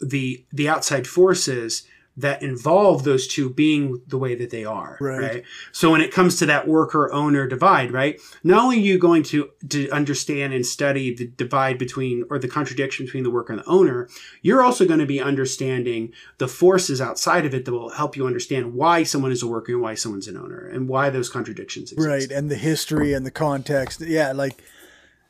the 0.00 0.44
the 0.52 0.68
outside 0.68 1.06
forces 1.06 1.84
that 2.20 2.42
involve 2.42 3.04
those 3.04 3.26
two 3.26 3.50
being 3.50 4.00
the 4.06 4.18
way 4.18 4.34
that 4.34 4.50
they 4.50 4.64
are. 4.64 4.98
Right. 5.00 5.20
right. 5.20 5.44
So 5.72 5.90
when 5.90 6.00
it 6.00 6.12
comes 6.12 6.36
to 6.36 6.46
that 6.46 6.68
worker 6.68 7.12
owner 7.12 7.46
divide, 7.46 7.90
right? 7.90 8.20
Not 8.44 8.62
only 8.62 8.76
are 8.76 8.80
you 8.80 8.98
going 8.98 9.22
to, 9.24 9.50
to 9.68 9.90
understand 9.90 10.52
and 10.52 10.64
study 10.64 11.14
the 11.14 11.26
divide 11.26 11.78
between 11.78 12.24
or 12.30 12.38
the 12.38 12.48
contradiction 12.48 13.06
between 13.06 13.24
the 13.24 13.30
worker 13.30 13.52
and 13.52 13.62
the 13.62 13.68
owner, 13.68 14.08
you're 14.42 14.62
also 14.62 14.86
going 14.86 15.00
to 15.00 15.06
be 15.06 15.20
understanding 15.20 16.12
the 16.38 16.48
forces 16.48 17.00
outside 17.00 17.46
of 17.46 17.54
it 17.54 17.64
that 17.64 17.72
will 17.72 17.90
help 17.90 18.16
you 18.16 18.26
understand 18.26 18.74
why 18.74 19.02
someone 19.02 19.32
is 19.32 19.42
a 19.42 19.46
worker 19.48 19.72
and 19.72 19.82
why 19.82 19.94
someone's 19.94 20.28
an 20.28 20.36
owner 20.36 20.66
and 20.66 20.88
why 20.88 21.10
those 21.10 21.28
contradictions 21.28 21.92
exist. 21.92 22.08
Right. 22.08 22.30
And 22.30 22.50
the 22.50 22.56
history 22.56 23.12
and 23.12 23.24
the 23.24 23.30
context. 23.30 24.00
Yeah. 24.00 24.32
Like, 24.32 24.62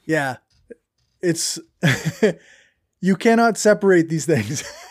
yeah. 0.07 0.36
It's, 1.22 1.59
you 3.01 3.16
cannot 3.16 3.59
separate 3.59 4.09
these 4.09 4.26
things. 4.26 4.64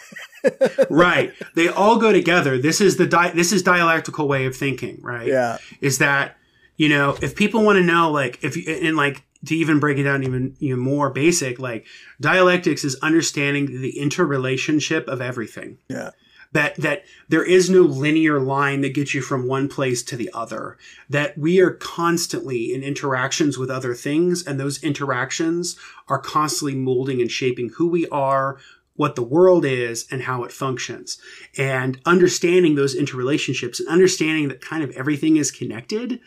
right. 0.90 1.34
They 1.56 1.68
all 1.68 1.98
go 1.98 2.12
together. 2.12 2.58
This 2.58 2.82
is 2.82 2.98
the 2.98 3.08
di- 3.08 3.32
this 3.32 3.52
is 3.52 3.64
dialectical 3.64 4.28
way 4.28 4.46
of 4.46 4.56
thinking, 4.56 5.00
right? 5.02 5.28
Yeah. 5.28 5.58
Is 5.82 5.98
that 6.00 6.38
you 6.78 6.90
know 6.90 7.18
if 7.22 7.36
people 7.36 7.64
want 7.64 7.78
to 7.78 7.84
know 7.84 8.12
like 8.12 8.44
if 8.44 8.56
you 8.56 8.64
and 8.72 8.96
like 8.96 9.24
to 9.46 9.56
even 9.56 9.80
break 9.80 9.98
it 9.98 10.04
down 10.04 10.24
even 10.24 10.56
even 10.60 10.80
more 10.80 11.10
basic 11.10 11.60
like 11.60 11.86
dialectics 12.20 12.84
is 12.84 12.96
understanding 13.02 13.82
the 13.82 13.98
interrelationship 14.00 15.08
of 15.08 15.22
everything. 15.22 15.78
Yeah. 15.88 16.12
That 16.52 16.76
that 16.78 17.04
there 17.28 17.44
is 17.44 17.70
no 17.70 17.82
linear 17.82 18.40
line 18.40 18.82
that 18.82 18.96
gets 18.96 19.14
you 19.14 19.22
from 19.22 19.48
one 19.48 19.70
place 19.70 20.02
to 20.04 20.16
the 20.16 20.32
other. 20.34 20.78
That 21.08 21.38
we 21.38 21.60
are 21.60 21.72
constantly 21.72 22.74
in 22.74 22.82
interactions 22.82 23.58
with 23.58 23.70
other 23.70 23.94
things 23.94 24.46
and 24.46 24.60
those 24.60 24.84
interactions 24.84 25.78
are 26.08 26.20
constantly 26.20 26.76
molding 26.76 27.22
and 27.22 27.32
shaping 27.32 27.70
who 27.78 27.88
we 27.88 28.08
are, 28.08 28.58
what 29.00 29.16
the 29.16 29.24
world 29.24 29.64
is 29.64 30.06
and 30.12 30.24
how 30.24 30.43
it 30.43 30.52
functions. 30.52 31.20
And 31.58 32.02
understanding 32.06 32.76
those 32.76 32.97
interrelationships 32.97 33.80
and 33.80 33.88
understanding 33.88 34.50
that 34.50 34.60
kind 34.60 34.84
of 34.84 34.91
everything 34.91 35.38
is 35.38 35.52
connected 35.52 36.20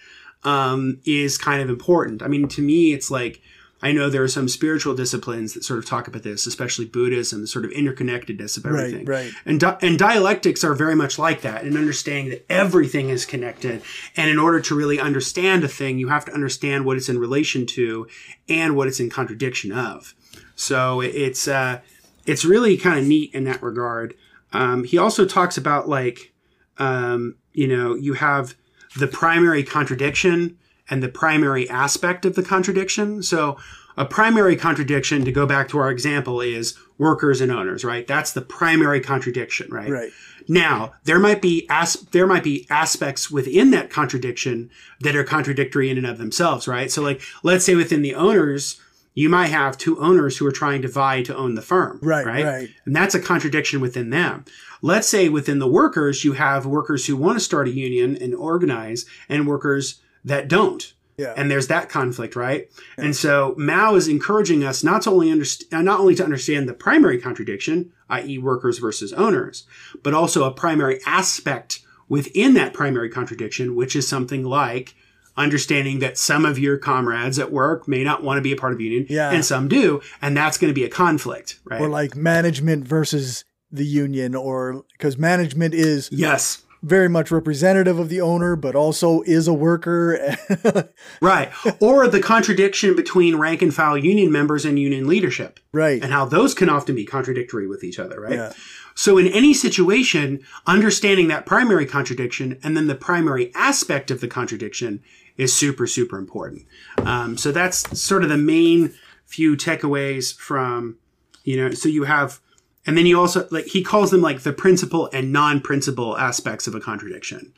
um, 0.42 0.98
is 1.04 1.36
kind 1.36 1.60
of 1.60 1.68
important. 1.68 2.22
I 2.22 2.28
mean 2.28 2.48
to 2.48 2.62
me 2.62 2.94
it's 2.94 3.10
like 3.10 3.42
i 3.84 3.90
know 3.92 4.08
there 4.08 4.22
are 4.22 4.28
some 4.28 4.48
spiritual 4.48 4.94
disciplines 4.94 5.54
that 5.54 5.64
sort 5.64 5.78
of 5.80 5.84
talk 5.84 6.06
about 6.06 6.22
this 6.22 6.46
especially 6.46 6.84
buddhism 6.84 7.40
the 7.40 7.46
sort 7.48 7.64
of 7.64 7.72
interconnectedness 7.72 8.56
of 8.56 8.64
everything. 8.64 9.04
Right, 9.04 9.24
right. 9.24 9.32
and, 9.44 9.60
di- 9.60 9.78
and 9.82 9.98
dialectics 9.98 10.64
are 10.64 10.74
very 10.74 10.94
much 10.94 11.18
like 11.18 11.42
that 11.42 11.64
and 11.64 11.76
understanding 11.76 12.30
that 12.30 12.46
everything 12.48 13.10
is 13.10 13.26
connected. 13.26 13.82
And 14.16 14.30
in 14.30 14.38
order 14.38 14.60
to 14.62 14.74
really 14.74 14.98
understand 14.98 15.62
a 15.62 15.68
thing 15.68 15.98
you 15.98 16.08
have 16.08 16.24
to 16.24 16.32
understand 16.32 16.86
what 16.86 16.96
it's 16.96 17.10
in 17.10 17.18
relation 17.18 17.66
to 17.66 18.06
and 18.48 18.76
what 18.76 18.88
it's 18.88 19.00
in 19.00 19.10
contradiction 19.10 19.72
of. 19.72 20.14
So 20.54 21.00
it's 21.00 21.48
uh, 21.48 21.80
it's 22.26 22.44
really 22.44 22.76
kind 22.76 22.98
of 22.98 23.06
neat 23.06 23.32
in 23.34 23.44
that 23.44 23.62
regard. 23.62 24.14
Um, 24.52 24.84
he 24.84 24.98
also 24.98 25.24
talks 25.24 25.56
about 25.56 25.88
like, 25.88 26.32
um, 26.78 27.36
you 27.52 27.66
know, 27.66 27.94
you 27.94 28.14
have 28.14 28.54
the 28.98 29.06
primary 29.06 29.62
contradiction 29.62 30.58
and 30.90 31.02
the 31.02 31.08
primary 31.08 31.68
aspect 31.70 32.24
of 32.24 32.34
the 32.34 32.42
contradiction. 32.42 33.22
So 33.22 33.56
a 33.96 34.04
primary 34.04 34.56
contradiction, 34.56 35.24
to 35.24 35.32
go 35.32 35.46
back 35.46 35.68
to 35.68 35.78
our 35.78 35.90
example, 35.90 36.40
is 36.40 36.78
workers 36.98 37.40
and 37.40 37.52
owners, 37.52 37.84
right? 37.84 38.06
That's 38.06 38.32
the 38.32 38.40
primary 38.42 39.00
contradiction, 39.00 39.70
right? 39.70 39.90
Right. 39.90 40.10
Now, 40.48 40.94
there 41.04 41.18
might 41.18 41.40
be 41.42 41.66
as- 41.68 42.06
there 42.12 42.26
might 42.26 42.42
be 42.42 42.66
aspects 42.70 43.30
within 43.30 43.70
that 43.72 43.90
contradiction 43.90 44.70
that 45.00 45.14
are 45.14 45.24
contradictory 45.24 45.88
in 45.90 45.98
and 45.98 46.06
of 46.06 46.18
themselves, 46.18 46.66
right? 46.66 46.90
So 46.90 47.02
like, 47.02 47.20
let's 47.42 47.64
say 47.64 47.74
within 47.74 48.02
the 48.02 48.14
owners, 48.14 48.80
you 49.14 49.28
might 49.28 49.48
have 49.48 49.76
two 49.76 49.98
owners 50.00 50.38
who 50.38 50.46
are 50.46 50.52
trying 50.52 50.82
to 50.82 50.88
vie 50.88 51.22
to 51.22 51.36
own 51.36 51.54
the 51.54 51.62
firm. 51.62 51.98
Right, 52.02 52.24
Right. 52.24 52.44
right. 52.44 52.68
And 52.86 52.96
that's 52.96 53.14
a 53.14 53.20
contradiction 53.20 53.80
within 53.80 54.10
them. 54.10 54.44
Let's 54.80 55.06
say 55.08 55.28
within 55.28 55.58
the 55.58 55.68
workers, 55.68 56.24
you 56.24 56.32
have 56.32 56.66
workers 56.66 57.06
who 57.06 57.16
want 57.16 57.36
to 57.38 57.44
start 57.44 57.68
a 57.68 57.70
union 57.70 58.16
and 58.16 58.34
organize 58.34 59.04
and 59.28 59.46
workers 59.46 60.00
that 60.24 60.48
don't. 60.48 60.92
Yeah. 61.18 61.34
And 61.36 61.50
there's 61.50 61.66
that 61.68 61.88
conflict, 61.90 62.34
right? 62.34 62.70
And 62.96 63.14
so 63.14 63.54
Mao 63.58 63.94
is 63.96 64.08
encouraging 64.08 64.64
us 64.64 64.82
not 64.82 65.02
to 65.02 65.10
only 65.10 65.30
understand, 65.30 65.72
uh, 65.74 65.82
not 65.82 66.00
only 66.00 66.14
to 66.16 66.24
understand 66.24 66.68
the 66.68 66.72
primary 66.74 67.20
contradiction, 67.20 67.92
i.e. 68.08 68.38
workers 68.38 68.78
versus 68.78 69.12
owners, 69.12 69.64
but 70.02 70.14
also 70.14 70.44
a 70.44 70.50
primary 70.50 71.00
aspect 71.06 71.80
within 72.08 72.54
that 72.54 72.72
primary 72.72 73.10
contradiction, 73.10 73.74
which 73.76 73.94
is 73.94 74.08
something 74.08 74.42
like 74.42 74.94
understanding 75.36 75.98
that 76.00 76.18
some 76.18 76.44
of 76.44 76.58
your 76.58 76.76
comrades 76.78 77.38
at 77.38 77.50
work 77.52 77.88
may 77.88 78.04
not 78.04 78.22
want 78.22 78.38
to 78.38 78.42
be 78.42 78.52
a 78.52 78.56
part 78.56 78.72
of 78.72 78.80
union 78.80 79.06
Yeah. 79.08 79.30
and 79.30 79.44
some 79.44 79.68
do, 79.68 80.00
and 80.20 80.36
that's 80.36 80.58
going 80.58 80.70
to 80.70 80.74
be 80.74 80.84
a 80.84 80.88
conflict, 80.90 81.58
right? 81.64 81.80
or 81.80 81.88
like 81.88 82.14
management 82.16 82.86
versus 82.86 83.44
the 83.70 83.84
union 83.86 84.34
or 84.34 84.84
because 84.92 85.16
management 85.16 85.72
is 85.72 86.10
yes. 86.12 86.62
very 86.82 87.08
much 87.08 87.30
representative 87.30 87.98
of 87.98 88.10
the 88.10 88.20
owner 88.20 88.54
but 88.56 88.74
also 88.74 89.22
is 89.22 89.48
a 89.48 89.54
worker 89.54 90.36
Right. 91.22 91.50
or 91.80 92.06
the 92.08 92.20
contradiction 92.20 92.94
between 92.94 93.36
rank 93.36 93.62
and 93.62 93.72
file 93.72 93.96
union 93.96 94.30
members 94.30 94.66
and 94.66 94.78
union 94.78 95.06
leadership. 95.08 95.58
right 95.72 96.02
and 96.02 96.12
how 96.12 96.26
those 96.26 96.52
can 96.52 96.68
often 96.68 96.94
be 96.94 97.06
contradictory 97.06 97.66
with 97.66 97.82
each 97.82 97.98
other, 97.98 98.20
right? 98.20 98.34
Yeah. 98.34 98.52
So 98.94 99.16
in 99.16 99.26
any 99.28 99.54
situation, 99.54 100.40
understanding 100.66 101.28
that 101.28 101.46
primary 101.46 101.86
contradiction 101.86 102.58
and 102.62 102.76
then 102.76 102.88
the 102.88 102.94
primary 102.94 103.50
aspect 103.54 104.10
of 104.10 104.20
the 104.20 104.28
contradiction 104.28 105.00
is 105.36 105.54
super, 105.54 105.86
super 105.86 106.18
important. 106.18 106.66
Um, 106.98 107.36
so 107.36 107.52
that's 107.52 108.00
sort 108.00 108.22
of 108.22 108.28
the 108.28 108.36
main 108.36 108.94
few 109.24 109.56
takeaways 109.56 110.36
from, 110.36 110.96
you 111.44 111.56
know, 111.56 111.70
so 111.70 111.88
you 111.88 112.04
have, 112.04 112.40
and 112.86 112.96
then 112.96 113.06
you 113.06 113.18
also, 113.18 113.46
like, 113.50 113.66
he 113.66 113.82
calls 113.82 114.10
them 114.10 114.20
like 114.20 114.40
the 114.40 114.52
principal 114.52 115.08
and 115.12 115.32
non-principal 115.32 116.18
aspects 116.18 116.66
of 116.66 116.74
a 116.74 116.80
contradiction 116.80 117.52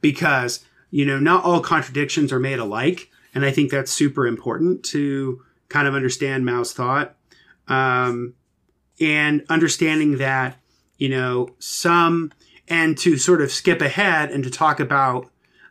because, 0.00 0.64
you 0.90 1.04
know, 1.04 1.18
not 1.18 1.44
all 1.44 1.60
contradictions 1.60 2.32
are 2.32 2.40
made 2.40 2.58
alike. 2.58 3.10
And 3.34 3.44
I 3.44 3.52
think 3.52 3.70
that's 3.70 3.92
super 3.92 4.26
important 4.26 4.82
to 4.86 5.42
kind 5.68 5.86
of 5.86 5.94
understand 5.94 6.44
Mao's 6.44 6.72
thought 6.72 7.16
um, 7.70 8.34
and 9.00 9.44
understanding 9.48 10.18
that 10.18 10.58
you 10.98 11.08
know 11.08 11.48
some 11.58 12.30
and 12.68 12.98
to 12.98 13.16
sort 13.16 13.40
of 13.40 13.50
skip 13.50 13.80
ahead 13.80 14.30
and 14.30 14.44
to 14.44 14.50
talk 14.50 14.78
about 14.78 15.30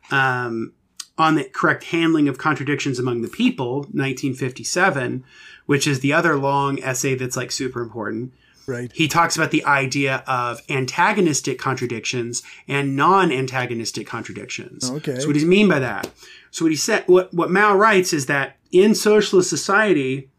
um, 0.09 0.73
on 1.19 1.35
the 1.35 1.43
correct 1.43 1.83
handling 1.85 2.27
of 2.27 2.37
contradictions 2.37 2.97
among 2.97 3.21
the 3.21 3.27
people 3.27 3.81
1957 3.81 5.23
which 5.67 5.85
is 5.85 5.99
the 5.99 6.13
other 6.13 6.35
long 6.35 6.81
essay 6.81 7.13
that's 7.13 7.37
like 7.37 7.51
super 7.51 7.81
important 7.81 8.33
right 8.65 8.91
he 8.93 9.07
talks 9.07 9.35
about 9.35 9.51
the 9.51 9.63
idea 9.65 10.23
of 10.27 10.61
antagonistic 10.69 11.59
contradictions 11.59 12.43
and 12.67 12.95
non-antagonistic 12.95 14.07
contradictions. 14.07 14.89
Okay. 14.89 15.19
So 15.19 15.27
what 15.27 15.33
does 15.33 15.43
he 15.43 15.47
mean 15.47 15.67
by 15.67 15.79
that? 15.79 16.09
So 16.51 16.65
what 16.65 16.71
he 16.71 16.77
said, 16.77 17.03
what, 17.07 17.33
what 17.33 17.51
Mao 17.51 17.75
writes 17.75 18.13
is 18.13 18.27
that 18.27 18.57
in 18.71 18.95
socialist 18.95 19.49
society, 19.49 20.29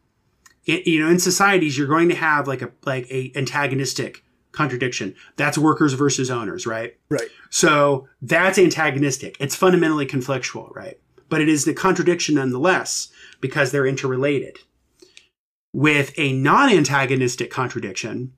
it, 0.66 0.86
you 0.86 1.00
know, 1.00 1.10
in 1.10 1.18
societies, 1.18 1.76
you're 1.76 1.86
going 1.86 2.08
to 2.08 2.14
have 2.14 2.46
like 2.46 2.62
a, 2.62 2.70
like 2.84 3.10
a 3.10 3.32
antagonistic 3.34 4.24
contradiction. 4.52 5.14
That's 5.36 5.58
workers 5.58 5.92
versus 5.94 6.30
owners, 6.30 6.66
right? 6.66 6.96
right 7.08 7.28
So 7.50 8.08
that's 8.22 8.58
antagonistic. 8.58 9.36
It's 9.40 9.56
fundamentally 9.56 10.06
conflictual, 10.06 10.74
right? 10.74 10.98
But 11.28 11.40
it 11.40 11.48
is 11.48 11.64
the 11.64 11.74
contradiction 11.74 12.34
nonetheless 12.34 13.08
because 13.40 13.70
they're 13.70 13.86
interrelated. 13.86 14.58
With 15.72 16.12
a 16.18 16.32
non-antagonistic 16.32 17.50
contradiction, 17.50 18.32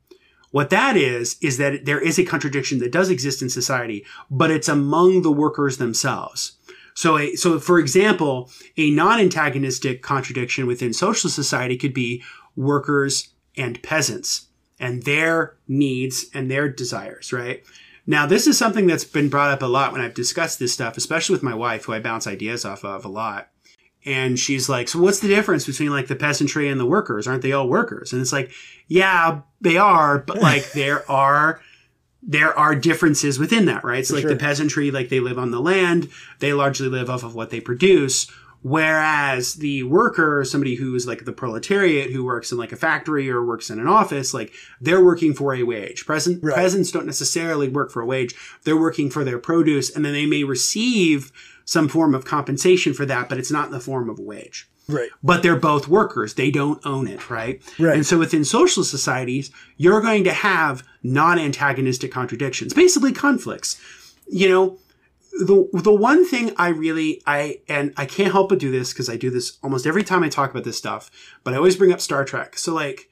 what 0.50 0.68
that 0.68 0.98
is, 0.98 1.36
is 1.40 1.56
that 1.56 1.86
there 1.86 2.00
is 2.00 2.18
a 2.18 2.24
contradiction 2.24 2.78
that 2.80 2.92
does 2.92 3.08
exist 3.08 3.40
in 3.40 3.48
society, 3.48 4.04
but 4.30 4.50
it's 4.50 4.68
among 4.68 5.22
the 5.22 5.32
workers 5.32 5.78
themselves. 5.78 6.58
So, 6.94 7.16
a, 7.16 7.34
so 7.36 7.58
for 7.58 7.78
example, 7.78 8.50
a 8.76 8.90
non-antagonistic 8.90 10.02
contradiction 10.02 10.66
within 10.66 10.92
social 10.92 11.30
society 11.30 11.78
could 11.78 11.94
be 11.94 12.22
workers 12.54 13.28
and 13.56 13.82
peasants 13.82 14.48
and 14.82 15.04
their 15.04 15.54
needs 15.68 16.26
and 16.34 16.50
their 16.50 16.68
desires, 16.68 17.32
right? 17.32 17.64
Now, 18.04 18.26
this 18.26 18.48
is 18.48 18.58
something 18.58 18.88
that's 18.88 19.04
been 19.04 19.28
brought 19.28 19.52
up 19.52 19.62
a 19.62 19.66
lot 19.66 19.92
when 19.92 20.00
I've 20.00 20.12
discussed 20.12 20.58
this 20.58 20.72
stuff, 20.72 20.96
especially 20.96 21.34
with 21.34 21.42
my 21.44 21.54
wife, 21.54 21.84
who 21.84 21.92
I 21.92 22.00
bounce 22.00 22.26
ideas 22.26 22.64
off 22.64 22.84
of 22.84 23.04
a 23.04 23.08
lot. 23.08 23.48
And 24.04 24.36
she's 24.36 24.68
like, 24.68 24.88
so 24.88 24.98
what's 24.98 25.20
the 25.20 25.28
difference 25.28 25.64
between 25.64 25.90
like 25.90 26.08
the 26.08 26.16
peasantry 26.16 26.68
and 26.68 26.80
the 26.80 26.86
workers? 26.86 27.28
Aren't 27.28 27.42
they 27.42 27.52
all 27.52 27.68
workers? 27.68 28.12
And 28.12 28.20
it's 28.20 28.32
like, 28.32 28.50
yeah, 28.88 29.42
they 29.60 29.76
are, 29.76 30.18
but 30.18 30.38
like 30.42 30.72
there 30.72 31.08
are 31.10 31.60
there 32.24 32.56
are 32.56 32.74
differences 32.74 33.38
within 33.38 33.64
that, 33.66 33.82
right? 33.82 34.06
So 34.06 34.14
like 34.14 34.22
sure. 34.22 34.30
the 34.30 34.36
peasantry, 34.36 34.90
like 34.90 35.08
they 35.08 35.18
live 35.18 35.38
on 35.38 35.50
the 35.50 35.60
land, 35.60 36.08
they 36.38 36.52
largely 36.52 36.88
live 36.88 37.10
off 37.10 37.24
of 37.24 37.34
what 37.34 37.50
they 37.50 37.60
produce. 37.60 38.30
Whereas 38.62 39.54
the 39.54 39.82
worker, 39.82 40.44
somebody 40.44 40.76
who 40.76 40.94
is 40.94 41.06
like 41.06 41.24
the 41.24 41.32
proletariat 41.32 42.10
who 42.12 42.24
works 42.24 42.52
in 42.52 42.58
like 42.58 42.72
a 42.72 42.76
factory 42.76 43.28
or 43.30 43.44
works 43.44 43.70
in 43.70 43.78
an 43.78 43.88
office, 43.88 44.32
like 44.32 44.52
they're 44.80 45.04
working 45.04 45.34
for 45.34 45.54
a 45.54 45.62
wage. 45.64 46.06
Present 46.06 46.42
Right. 46.42 46.54
peasants 46.54 46.90
don't 46.90 47.06
necessarily 47.06 47.68
work 47.68 47.90
for 47.90 48.00
a 48.02 48.06
wage. 48.06 48.34
They're 48.64 48.76
working 48.76 49.10
for 49.10 49.24
their 49.24 49.38
produce 49.38 49.90
and 49.94 50.04
then 50.04 50.12
they 50.12 50.26
may 50.26 50.44
receive 50.44 51.32
some 51.64 51.88
form 51.88 52.14
of 52.14 52.24
compensation 52.24 52.94
for 52.94 53.04
that, 53.06 53.28
but 53.28 53.38
it's 53.38 53.50
not 53.50 53.66
in 53.66 53.72
the 53.72 53.80
form 53.80 54.08
of 54.08 54.18
a 54.18 54.22
wage 54.22 54.68
Right. 54.88 55.10
but 55.22 55.42
they're 55.42 55.56
both 55.56 55.86
workers. 55.88 56.34
They 56.34 56.50
don't 56.50 56.84
own 56.84 57.06
it, 57.06 57.30
right? 57.30 57.62
Right. 57.78 57.94
And 57.96 58.06
so 58.06 58.18
within 58.18 58.44
social 58.44 58.82
societies, 58.84 59.50
you're 59.76 60.00
going 60.00 60.24
to 60.24 60.32
have 60.32 60.82
non-antagonistic 61.02 62.10
contradictions, 62.12 62.74
basically 62.74 63.12
conflicts. 63.12 63.80
You 64.28 64.48
know, 64.48 64.78
the 65.32 65.68
the 65.72 65.94
one 65.94 66.26
thing 66.26 66.52
I 66.56 66.68
really 66.68 67.22
I 67.26 67.60
and 67.68 67.92
I 67.96 68.06
can't 68.06 68.32
help 68.32 68.50
but 68.50 68.58
do 68.58 68.70
this 68.70 68.92
because 68.92 69.08
I 69.08 69.16
do 69.16 69.30
this 69.30 69.58
almost 69.62 69.86
every 69.86 70.04
time 70.04 70.22
I 70.22 70.28
talk 70.28 70.50
about 70.50 70.64
this 70.64 70.76
stuff, 70.76 71.10
but 71.42 71.54
I 71.54 71.56
always 71.56 71.76
bring 71.76 71.92
up 71.92 72.00
Star 72.00 72.24
Trek. 72.24 72.58
So 72.58 72.74
like 72.74 73.08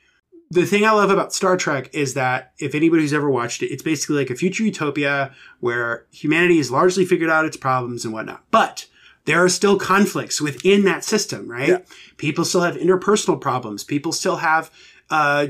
the 0.50 0.66
thing 0.66 0.84
I 0.84 0.90
love 0.90 1.10
about 1.10 1.32
Star 1.32 1.56
Trek 1.56 1.90
is 1.94 2.14
that 2.14 2.52
if 2.58 2.74
anybody 2.74 3.02
who's 3.02 3.12
ever 3.12 3.30
watched 3.30 3.62
it, 3.62 3.68
it's 3.68 3.82
basically 3.82 4.16
like 4.16 4.30
a 4.30 4.34
future 4.34 4.64
utopia 4.64 5.32
where 5.60 6.06
humanity 6.10 6.58
has 6.58 6.70
largely 6.70 7.04
figured 7.04 7.30
out 7.30 7.44
its 7.44 7.56
problems 7.56 8.04
and 8.04 8.12
whatnot. 8.12 8.44
But 8.50 8.86
there 9.26 9.42
are 9.42 9.48
still 9.48 9.78
conflicts 9.78 10.40
within 10.40 10.84
that 10.84 11.04
system, 11.04 11.48
right? 11.48 11.68
Yeah. 11.68 11.78
People 12.16 12.44
still 12.44 12.62
have 12.62 12.76
interpersonal 12.76 13.40
problems. 13.40 13.84
People 13.84 14.12
still 14.12 14.36
have 14.36 14.70
uh, 15.08 15.48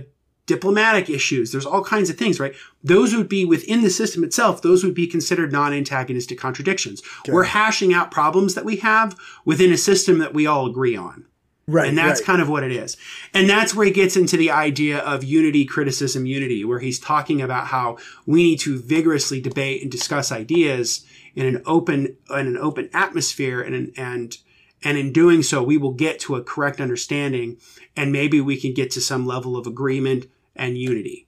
diplomatic 0.50 1.08
issues. 1.08 1.52
There's 1.52 1.64
all 1.64 1.84
kinds 1.84 2.10
of 2.10 2.16
things, 2.18 2.40
right? 2.40 2.54
Those 2.82 3.14
would 3.14 3.28
be 3.28 3.44
within 3.44 3.82
the 3.82 3.90
system 3.90 4.24
itself. 4.24 4.62
Those 4.62 4.82
would 4.82 4.94
be 4.94 5.06
considered 5.06 5.52
non-antagonistic 5.52 6.38
contradictions. 6.38 7.02
We're 7.28 7.44
hashing 7.44 7.94
out 7.94 8.10
problems 8.10 8.56
that 8.56 8.64
we 8.64 8.76
have 8.78 9.16
within 9.44 9.72
a 9.72 9.76
system 9.76 10.18
that 10.18 10.34
we 10.34 10.44
all 10.48 10.66
agree 10.66 10.96
on. 10.96 11.26
Right. 11.68 11.88
And 11.88 11.96
that's 11.96 12.20
right. 12.20 12.26
kind 12.26 12.42
of 12.42 12.48
what 12.48 12.64
it 12.64 12.72
is. 12.72 12.96
And 13.32 13.48
that's 13.48 13.76
where 13.76 13.86
he 13.86 13.92
gets 13.92 14.16
into 14.16 14.36
the 14.36 14.50
idea 14.50 14.98
of 14.98 15.22
unity, 15.22 15.64
criticism, 15.64 16.26
unity, 16.26 16.64
where 16.64 16.80
he's 16.80 16.98
talking 16.98 17.40
about 17.40 17.68
how 17.68 17.98
we 18.26 18.42
need 18.42 18.58
to 18.60 18.80
vigorously 18.80 19.40
debate 19.40 19.80
and 19.82 19.90
discuss 19.90 20.32
ideas 20.32 21.06
in 21.36 21.46
an 21.46 21.62
open, 21.66 22.16
in 22.28 22.46
an 22.48 22.56
open 22.56 22.90
atmosphere 22.92 23.62
and, 23.62 23.92
and, 23.96 24.38
and 24.82 24.98
in 24.98 25.12
doing 25.12 25.44
so, 25.44 25.62
we 25.62 25.78
will 25.78 25.92
get 25.92 26.18
to 26.20 26.34
a 26.34 26.42
correct 26.42 26.80
understanding 26.80 27.56
and 27.96 28.10
maybe 28.10 28.40
we 28.40 28.56
can 28.60 28.74
get 28.74 28.90
to 28.92 29.00
some 29.00 29.26
level 29.26 29.56
of 29.56 29.66
agreement 29.66 30.26
and 30.60 30.78
unity. 30.78 31.26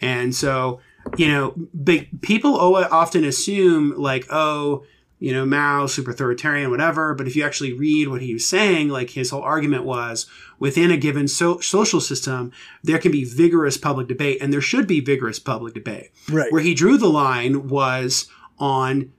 And 0.00 0.34
so, 0.34 0.80
you 1.16 1.28
know, 1.28 1.54
big 1.82 2.20
people 2.20 2.54
often 2.56 3.24
assume 3.24 3.94
like, 3.96 4.26
oh, 4.30 4.84
you 5.18 5.32
know, 5.32 5.46
Mao, 5.46 5.86
super 5.86 6.10
authoritarian, 6.10 6.70
whatever. 6.70 7.14
But 7.14 7.26
if 7.26 7.36
you 7.36 7.44
actually 7.44 7.72
read 7.72 8.08
what 8.08 8.20
he 8.20 8.34
was 8.34 8.46
saying, 8.46 8.88
like 8.90 9.10
his 9.10 9.30
whole 9.30 9.42
argument 9.42 9.84
was 9.84 10.26
within 10.58 10.90
a 10.90 10.96
given 10.96 11.28
so- 11.28 11.60
social 11.60 12.00
system, 12.00 12.52
there 12.82 12.98
can 12.98 13.12
be 13.12 13.24
vigorous 13.24 13.78
public 13.78 14.08
debate 14.08 14.38
and 14.42 14.52
there 14.52 14.60
should 14.60 14.86
be 14.86 15.00
vigorous 15.00 15.38
public 15.38 15.72
debate. 15.72 16.10
Right. 16.30 16.52
Where 16.52 16.60
he 16.62 16.74
drew 16.74 16.98
the 16.98 17.08
line 17.08 17.68
was 17.68 18.28
on 18.58 19.12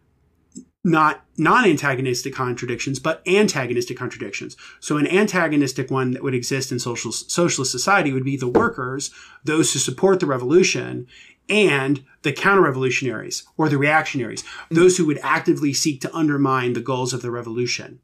not 0.85 1.25
non-antagonistic 1.37 2.33
contradictions, 2.33 2.99
but 2.99 3.21
antagonistic 3.27 3.97
contradictions. 3.97 4.55
So 4.79 4.97
an 4.97 5.07
antagonistic 5.07 5.89
one 5.89 6.11
that 6.11 6.23
would 6.23 6.35
exist 6.35 6.71
in 6.71 6.79
social 6.79 7.11
socialist 7.11 7.71
society 7.71 8.13
would 8.13 8.23
be 8.23 8.37
the 8.37 8.47
workers, 8.47 9.11
those 9.43 9.73
who 9.73 9.79
support 9.79 10.19
the 10.19 10.27
revolution, 10.27 11.07
and 11.49 12.03
the 12.21 12.31
counter-revolutionaries 12.31 13.43
or 13.57 13.67
the 13.67 13.77
reactionaries, 13.77 14.43
those 14.69 14.97
who 14.97 15.05
would 15.05 15.19
actively 15.23 15.73
seek 15.73 16.01
to 16.01 16.15
undermine 16.15 16.73
the 16.73 16.81
goals 16.81 17.13
of 17.13 17.21
the 17.21 17.31
revolution. 17.31 17.99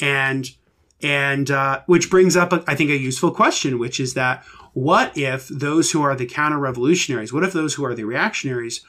And 0.00 0.50
and 1.02 1.50
uh, 1.50 1.82
which 1.84 2.08
brings 2.08 2.36
up, 2.36 2.64
I 2.66 2.74
think, 2.74 2.88
a 2.88 2.96
useful 2.96 3.30
question, 3.30 3.78
which 3.78 4.00
is 4.00 4.14
that 4.14 4.42
what 4.72 5.16
if 5.16 5.46
those 5.48 5.90
who 5.90 6.00
are 6.00 6.16
the 6.16 6.24
counter-revolutionaries, 6.24 7.32
what 7.32 7.44
if 7.44 7.52
those 7.52 7.74
who 7.74 7.84
are 7.84 7.94
the 7.94 8.04
reactionaries 8.04 8.80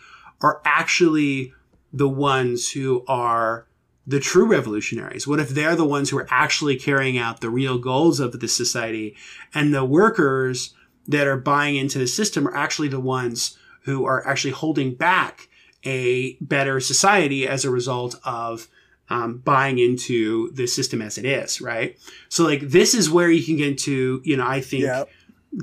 are 0.42 0.62
actually 0.64 1.54
the 1.96 2.10
ones 2.10 2.72
who 2.72 3.04
are 3.08 3.68
the 4.06 4.20
true 4.20 4.46
revolutionaries? 4.46 5.28
What 5.28 5.40
if 5.40 5.50
they're 5.50 5.76
the 5.76 5.86
ones 5.86 6.10
who 6.10 6.18
are 6.18 6.28
actually 6.30 6.76
carrying 6.76 7.18
out 7.18 7.42
the 7.42 7.50
real 7.50 7.78
goals 7.80 8.20
of 8.20 8.40
the 8.40 8.48
society 8.48 9.16
and 9.54 9.74
the 9.74 9.86
workers 9.86 10.74
that 11.08 11.28
are 11.28 11.38
buying 11.38 11.76
into 11.76 11.98
the 11.98 12.08
system 12.08 12.48
are 12.48 12.56
actually 12.56 12.90
the 12.90 13.00
ones 13.00 13.58
who 13.84 14.06
are 14.06 14.28
actually 14.28 14.52
holding 14.52 14.94
back 14.96 15.48
a 15.86 16.36
better 16.42 16.80
society 16.80 17.48
as 17.48 17.64
a 17.64 17.70
result 17.70 18.16
of 18.26 18.68
um, 19.10 19.38
buying 19.38 19.78
into 19.78 20.52
the 20.54 20.66
system 20.68 21.02
as 21.02 21.18
it 21.20 21.26
is, 21.26 21.62
right? 21.62 21.98
So 22.28 22.44
like 22.44 22.62
this 22.62 22.94
is 22.96 23.10
where 23.10 23.30
you 23.30 23.44
can 23.46 23.56
get 23.58 23.68
into, 23.68 24.22
you 24.24 24.36
know, 24.36 24.48
I 24.48 24.62
think 24.62 24.84
Yeah. 24.84 25.06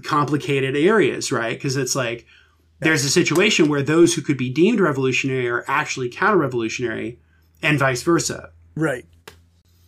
complicated 0.04 0.76
areas, 0.76 1.30
right? 1.32 1.56
Because 1.56 1.76
it's 1.76 1.94
like 1.96 2.24
there's 2.82 3.04
a 3.04 3.10
situation 3.10 3.68
where 3.68 3.82
those 3.82 4.14
who 4.14 4.22
could 4.22 4.36
be 4.36 4.50
deemed 4.50 4.80
revolutionary 4.80 5.48
are 5.48 5.64
actually 5.68 6.08
counter-revolutionary, 6.08 7.18
and 7.62 7.78
vice 7.78 8.02
versa. 8.02 8.50
Right. 8.74 9.04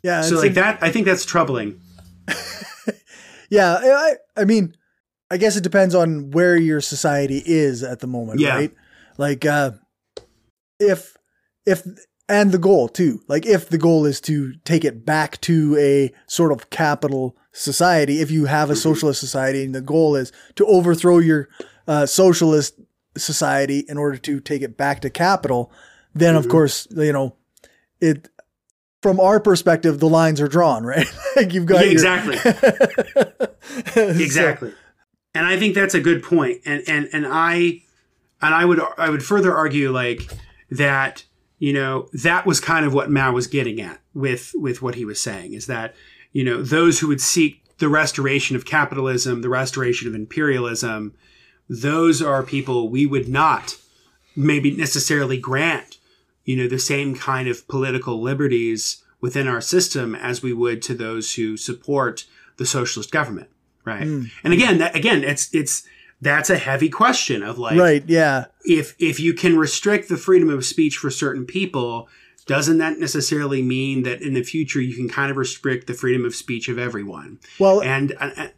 Yeah. 0.03 0.23
So 0.23 0.35
it's 0.35 0.43
like 0.45 0.55
that, 0.55 0.79
I 0.83 0.91
think 0.91 1.07
that's 1.07 1.25
troubling. 1.25 1.81
Yeah, 3.51 3.79
I, 3.81 4.15
I 4.37 4.45
mean, 4.45 4.75
I 5.31 5.37
guess 5.37 5.57
it 5.57 5.63
depends 5.63 5.95
on 5.95 6.31
where 6.33 6.57
your 6.57 6.81
society 6.81 7.43
is 7.45 7.83
at 7.83 8.01
the 8.01 8.07
moment, 8.07 8.41
Yeah. 8.41 8.55
right? 8.57 8.75
Like, 9.17 9.45
uh, 9.45 9.73
if, 10.81 11.17
if, 11.65 11.87
and 12.29 12.51
the 12.53 12.59
goal 12.59 12.89
too, 12.89 13.21
like 13.29 13.47
if 13.47 13.69
the 13.69 13.79
goal 13.79 14.07
is 14.07 14.21
to 14.23 14.55
take 14.65 14.85
it 14.85 15.05
back 15.05 15.41
to 15.43 15.77
a 15.79 16.13
sort 16.27 16.53
of 16.53 16.71
capital 16.71 17.37
society, 17.53 18.21
if 18.21 18.31
you 18.31 18.47
have 18.47 18.71
a 18.71 18.77
socialist 18.77 19.21
society 19.21 19.63
and 19.65 19.75
the 19.75 19.83
goal 19.83 20.17
is 20.17 20.33
to 20.57 20.67
overthrow 20.67 21.19
your 21.19 21.49
uh, 21.87 22.07
socialist 22.07 22.81
society 23.17 23.85
in 23.89 23.99
order 23.99 24.19
to 24.19 24.41
take 24.41 24.63
it 24.63 24.77
back 24.77 25.01
to 25.01 25.11
capital, 25.11 25.73
then 26.15 26.35
of 26.37 26.43
mm-hmm. 26.43 26.53
course, 26.53 26.87
you 26.91 27.13
know, 27.13 27.37
it, 28.01 28.29
from 29.03 29.21
our 29.21 29.41
perspective, 29.41 30.01
the 30.01 30.09
lines 30.09 30.41
are 30.41 30.49
drawn, 30.49 30.85
right? 30.87 31.07
like 31.37 31.53
you've 31.53 31.67
got 31.67 31.85
Yeah, 31.85 31.93
exactly. 31.93 32.37
So- 33.95 34.09
exactly 34.09 34.73
and 35.35 35.47
i 35.47 35.59
think 35.59 35.75
that's 35.75 35.95
a 35.95 36.01
good 36.01 36.23
point. 36.23 36.63
point 36.65 36.67
and 36.67 36.83
and 36.87 37.09
and 37.13 37.27
i 37.29 37.83
and 38.41 38.55
i 38.55 38.65
would 38.65 38.81
i 38.97 39.11
would 39.11 39.25
further 39.25 39.55
argue 39.55 39.91
like 39.91 40.23
that 40.71 41.25
you 41.59 41.73
know 41.73 42.09
that 42.13 42.47
was 42.47 42.61
kind 42.61 42.87
of 42.87 42.95
what 42.95 43.11
mao 43.11 43.33
was 43.33 43.47
getting 43.47 43.81
at 43.81 44.01
with 44.15 44.53
with 44.55 44.81
what 44.81 44.95
he 44.95 45.05
was 45.05 45.21
saying 45.21 45.53
is 45.53 45.67
that 45.67 45.95
you 46.33 46.45
know 46.45 46.63
those 46.63 47.01
who 47.01 47.09
would 47.09 47.21
seek 47.21 47.63
the 47.79 47.89
restoration 47.89 48.57
of 48.57 48.65
capitalism 48.65 49.43
the 49.43 49.49
restoration 49.49 50.09
of 50.09 50.15
imperialism 50.15 51.15
those 51.69 52.21
are 52.21 52.43
people 52.43 52.89
we 52.89 53.07
would 53.07 53.29
not 53.29 53.77
maybe 54.37 54.71
necessarily 54.71 55.39
grant 55.39 55.99
you 56.45 56.57
know 56.57 56.69
the 56.69 56.79
same 56.79 57.15
kind 57.15 57.49
of 57.49 57.67
political 57.69 58.21
liberties 58.21 59.03
within 59.21 59.49
our 59.49 59.61
system 59.61 60.15
as 60.15 60.43
we 60.43 60.53
would 60.53 60.83
to 60.83 60.95
those 60.95 61.35
who 61.35 61.57
support 61.57 62.27
the 62.57 62.67
socialist 62.67 63.11
government 63.11 63.49
right 63.85 64.05
hmm. 64.05 64.25
and 64.43 64.53
again 64.53 64.79
that 64.79 64.95
again 64.95 65.25
it's 65.25 65.53
it's 65.55 65.87
that's 66.21 66.51
a 66.51 66.59
heavy 66.59 66.89
question 66.89 67.43
of 67.43 67.59
like 67.59 67.79
right. 67.79 68.05
Yeah. 68.07 68.47
if 68.65 68.95
if 68.99 69.21
you 69.21 69.35
can 69.35 69.57
restrict 69.57 70.09
the 70.09 70.17
freedom 70.17 70.51
of 70.51 70.65
speech 70.65 70.97
for 70.97 71.11
certain 71.11 71.45
people 71.45 72.09
doesn't 72.47 72.79
that 72.79 72.99
necessarily 72.99 73.63
mean 73.63 74.03
that 74.03 74.21
in 74.21 74.35
the 74.35 74.43
future 74.43 74.81
you 74.81 74.95
can 74.95 75.09
kind 75.09 75.31
of 75.31 75.37
restrict 75.37 75.87
the 75.87 75.95
freedom 75.95 76.25
of 76.25 76.35
speech 76.35 76.69
of 76.69 76.79
everyone 76.79 77.39
Well, 77.59 77.83
and, 77.83 78.13
and 78.21 78.53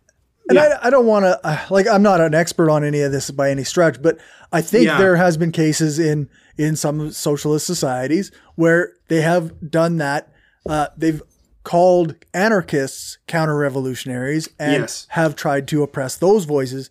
And 0.48 0.58
I, 0.58 0.78
I 0.82 0.90
don't 0.90 1.06
want 1.06 1.24
to, 1.24 1.40
uh, 1.44 1.58
like, 1.70 1.88
I'm 1.88 2.02
not 2.02 2.20
an 2.20 2.34
expert 2.34 2.70
on 2.70 2.84
any 2.84 3.00
of 3.00 3.10
this 3.12 3.30
by 3.30 3.50
any 3.50 3.64
stretch, 3.64 4.00
but 4.00 4.18
I 4.52 4.60
think 4.62 4.84
Yeah. 4.86 4.98
there 4.98 5.16
has 5.16 5.36
been 5.36 5.50
cases 5.52 5.98
in, 5.98 6.28
in 6.56 6.76
some 6.76 7.10
socialist 7.10 7.66
societies 7.66 8.30
where 8.54 8.92
they 9.08 9.22
have 9.22 9.70
done 9.70 9.96
that. 9.96 10.32
Uh, 10.68 10.86
they've 10.96 11.20
called 11.64 12.14
anarchists 12.32 13.18
counter 13.26 13.56
revolutionaries 13.56 14.48
and 14.58 14.82
Yes. 14.82 15.06
have 15.10 15.34
tried 15.34 15.66
to 15.68 15.82
oppress 15.82 16.14
those 16.16 16.44
voices 16.44 16.90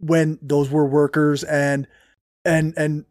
when 0.00 0.38
those 0.42 0.68
were 0.70 0.86
workers 0.86 1.44
and, 1.44 1.86
and, 2.44 2.74
and 2.76 3.04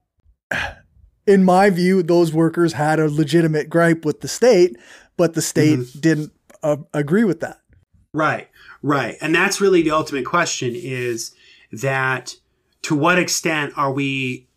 in 1.25 1.43
my 1.43 1.69
view, 1.69 2.03
those 2.03 2.33
workers 2.33 2.73
had 2.73 2.99
a 2.99 3.09
legitimate 3.09 3.69
gripe 3.69 4.03
with 4.05 4.19
the 4.21 4.27
state, 4.27 4.75
but 5.17 5.33
the 5.33 5.41
state 5.41 5.79
Mm-hmm. 5.79 5.99
didn't 5.99 6.31
uh, 6.63 6.77
agree 6.93 7.23
with 7.23 7.39
that. 7.41 7.59
Right, 8.13 8.47
right. 8.81 9.15
And 9.21 9.33
that's 9.33 9.61
really 9.61 9.81
the 9.81 9.91
ultimate 9.91 10.25
question 10.25 10.73
is 10.75 11.33
that 11.71 12.35
to 12.83 12.95
what 12.95 13.19
extent 13.19 13.73
are 13.75 13.91
we 13.91 14.47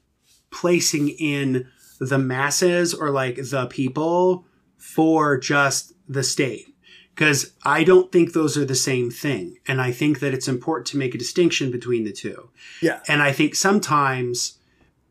placing 0.51 1.09
in 1.09 1.67
the 1.99 2.19
masses 2.19 2.95
or 2.95 3.11
like 3.11 3.37
the 3.37 3.67
people 3.67 4.45
for 4.77 5.39
just 5.39 5.93
the 6.09 6.23
state? 6.23 6.67
Because 7.15 7.53
I 7.65 7.85
don't 7.85 8.11
think 8.11 8.33
those 8.33 8.57
are 8.57 8.65
the 8.65 8.75
same 8.75 9.11
thing. 9.11 9.59
And 9.67 9.81
I 9.81 9.93
think 9.93 10.21
that 10.21 10.33
it's 10.33 10.49
important 10.49 10.87
to 10.89 10.97
make 10.97 11.15
a 11.15 11.19
distinction 11.19 11.71
between 11.71 12.05
the 12.05 12.13
two. 12.13 12.51
Yeah. 12.81 13.01
And 13.09 13.21
I 13.23 13.33
think 13.33 13.55
sometimes 13.55 14.59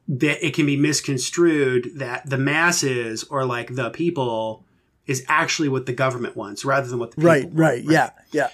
that 0.08 0.44
it 0.44 0.56
can 0.56 0.66
be 0.66 0.76
misconstrued 0.76 1.92
that 1.96 2.28
the 2.28 2.38
masses 2.38 3.24
or 3.26 3.46
like 3.46 3.76
the 3.76 3.92
people 3.92 4.66
is 5.06 5.24
actually 5.28 5.70
what 5.70 5.86
the 5.86 5.94
government 5.94 6.36
wants 6.36 6.66
rather 6.66 6.88
than 6.88 6.98
what 6.98 7.12
the 7.12 7.18
people 7.18 7.30
Right, 7.30 7.44
want, 7.46 7.58
right, 7.58 7.84
yeah, 7.84 8.10
yeah. 8.32 8.50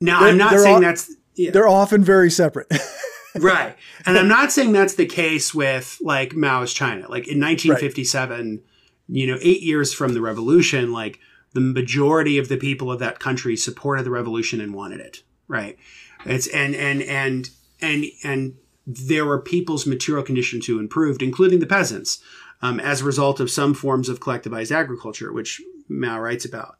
Now, 0.00 0.20
They're- 0.20 0.28
I'm 0.30 0.38
not 0.38 0.58
saying 0.58 0.74
all- 0.76 0.80
that's 0.80 1.14
yeah. 1.34 1.50
They're 1.50 1.68
often 1.68 2.02
very 2.02 2.30
separate. 2.30 2.72
right. 3.38 3.76
And 4.06 4.16
I'm 4.16 4.28
not 4.28 4.52
saying 4.52 4.72
that's 4.72 4.94
the 4.94 5.04
case 5.06 5.52
with 5.54 5.98
like 6.00 6.34
Mao's 6.34 6.72
China. 6.72 7.02
Like 7.02 7.28
in 7.28 7.38
1957, 7.40 8.62
you 9.08 9.26
know, 9.26 9.38
eight 9.42 9.60
years 9.62 9.92
from 9.92 10.14
the 10.14 10.22
revolution, 10.22 10.92
like 10.92 11.18
the 11.52 11.60
majority 11.60 12.38
of 12.38 12.48
the 12.48 12.56
people 12.56 12.90
of 12.90 12.98
that 13.00 13.18
country 13.18 13.56
supported 13.56 14.04
the 14.06 14.10
revolution 14.10 14.60
and 14.60 14.74
wanted 14.74 15.00
it. 15.00 15.22
Right. 15.46 15.78
It's 16.24 16.46
and 16.48 16.74
and 16.74 17.02
and 17.02 17.50
and 17.82 18.04
and 18.24 18.54
there 18.86 19.26
were 19.26 19.40
people's 19.40 19.86
material 19.86 20.24
conditions 20.24 20.66
who 20.66 20.78
improved, 20.78 21.20
including 21.22 21.58
the 21.60 21.66
peasants, 21.66 22.22
um, 22.62 22.80
as 22.80 23.00
a 23.02 23.04
result 23.04 23.40
of 23.40 23.50
some 23.50 23.74
forms 23.74 24.08
of 24.08 24.20
collectivized 24.20 24.70
agriculture, 24.74 25.32
which 25.32 25.60
Mao 25.88 26.18
writes 26.18 26.44
about. 26.44 26.76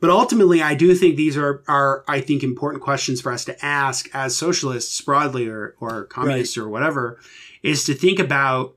But 0.00 0.10
ultimately, 0.10 0.62
I 0.62 0.74
do 0.74 0.94
think 0.94 1.16
these 1.16 1.36
are, 1.36 1.62
are 1.68 2.04
I 2.06 2.20
think, 2.20 2.42
important 2.42 2.82
questions 2.82 3.20
for 3.20 3.32
us 3.32 3.44
to 3.46 3.64
ask 3.64 4.08
as 4.14 4.36
socialists 4.36 5.00
broadly 5.00 5.48
or, 5.48 5.74
or 5.80 6.04
communists 6.04 6.56
or 6.56 6.68
whatever, 6.68 7.18
is 7.62 7.84
to 7.84 7.94
think 7.94 8.18
about, 8.18 8.74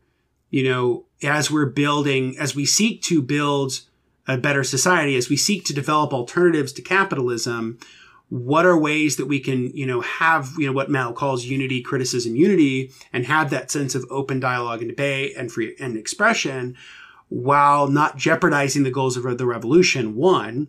you 0.50 0.64
know, 0.64 1.06
as 1.22 1.52
we're 1.52 1.66
building, 1.66 2.38
as 2.40 2.56
we 2.56 2.66
seek 2.66 3.02
to 3.04 3.22
build 3.22 3.82
a 4.28 4.38
better 4.38 4.64
society, 4.64 5.16
as 5.16 5.30
we 5.30 5.36
seek 5.36 5.66
to 5.66 5.74
develop 5.74 6.14
alternatives 6.14 6.72
to 6.74 6.82
capitalism, 6.82 7.78
what 8.30 8.66
are 8.66 8.78
ways 8.78 9.16
that 9.18 9.26
we 9.26 9.40
can, 9.40 9.76
you 9.76 9.86
know, 9.86 10.02
have, 10.02 10.52
you 10.58 10.68
know, 10.68 10.74
what 10.74 10.90
Mao 10.90 11.12
calls 11.12 11.46
unity, 11.46 11.82
criticism, 11.82 12.36
unity, 12.36 12.92
and 13.12 13.26
have 13.26 13.50
that 13.50 13.72
sense 13.72 13.96
of 13.96 14.06
open 14.10 14.40
dialogue 14.40 14.82
and 14.82 14.90
debate 14.90 15.34
and 15.36 15.52
free 15.52 15.76
and 15.80 15.98
expression 15.98 16.78
while 17.28 17.88
not 17.88 18.18
jeopardizing 18.18 18.84
the 18.84 18.92
goals 18.92 19.18
of 19.18 19.38
the 19.38 19.46
revolution, 19.46 20.16
one, 20.16 20.68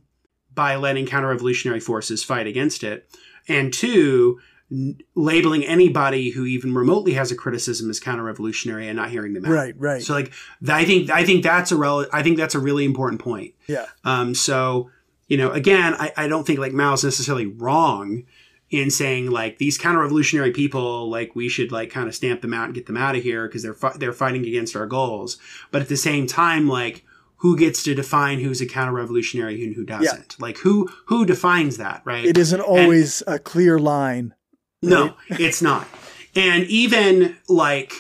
by 0.55 0.77
letting 0.77 1.07
counter-revolutionary 1.07 1.81
forces 1.81 2.25
fight 2.25 2.47
against 2.47 2.83
it, 2.85 3.09
and 3.49 3.73
two, 3.73 4.41
n- 4.71 4.99
labeling 5.15 5.65
anybody 5.65 6.31
who 6.31 6.45
even 6.45 6.75
remotely 6.75 7.15
has 7.15 7.31
a 7.31 7.37
criticism 7.37 7.89
as 7.91 8.01
counter-revolutionary 8.01 8.89
and 8.89 8.97
not 8.97 9.11
hearing 9.11 9.33
them 9.35 9.45
out. 9.45 9.53
right, 9.53 9.75
right. 9.79 10.03
So, 10.03 10.13
like, 10.15 10.33
th- 10.61 10.71
I 10.71 10.85
think 10.85 11.11
I 11.11 11.25
think 11.25 11.43
that's 11.43 11.73
a 11.73 11.77
rel- 11.77 12.07
I 12.13 12.23
think 12.23 12.37
that's 12.37 12.55
a 12.55 12.61
really 12.61 12.85
important 12.85 13.21
point. 13.21 13.55
yeah. 13.67 13.87
Um, 14.05 14.35
so, 14.35 14.91
you 15.29 15.37
know, 15.37 15.51
again, 15.53 15.95
I, 15.95 16.13
I 16.17 16.29
don't 16.29 16.47
think 16.47 16.59
like 16.59 16.73
Mao's 16.73 17.05
necessarily 17.05 17.47
wrong 17.47 18.25
in 18.71 18.91
saying 18.91 19.31
like 19.31 19.59
these 19.59 19.77
counter-revolutionary 19.79 20.53
people, 20.53 21.09
like 21.11 21.35
we 21.35 21.49
should 21.49 21.73
like 21.73 21.91
kind 21.91 22.09
of 22.09 22.15
stamp 22.15 22.41
them 22.41 22.55
out 22.55 22.67
and 22.67 22.75
get 22.75 22.87
them 22.87 22.97
out 22.97 23.17
of 23.17 23.23
here 23.23 23.47
because 23.49 23.63
they're 23.63 23.75
fi- 23.75 23.97
they're 23.97 24.13
fighting 24.13 24.45
against 24.47 24.77
our 24.77 24.87
goals. 24.87 25.39
But 25.71 25.83
at 25.83 25.89
the 25.89 25.97
same 25.97 26.27
time, 26.27 26.69
like 26.69 27.05
who 27.41 27.57
gets 27.57 27.83
to 27.83 27.95
define 27.95 28.39
who's 28.39 28.61
a 28.61 28.67
counter-revolutionary 28.67 29.65
and 29.65 29.75
who 29.75 29.83
doesn't? 29.85 30.39
Like 30.39 30.59
who 30.59 30.89
who 31.07 31.25
defines 31.25 31.79
that, 31.79 32.03
right? 32.05 32.25
It 32.25 32.37
isn't 32.37 32.61
always 32.61 33.23
a 33.27 33.39
clear 33.39 33.79
line. 33.79 34.35
No, 34.83 35.17
it's 35.29 35.63
not. 35.63 35.89
And 36.37 36.65
even 36.65 37.37
like, 37.49 37.93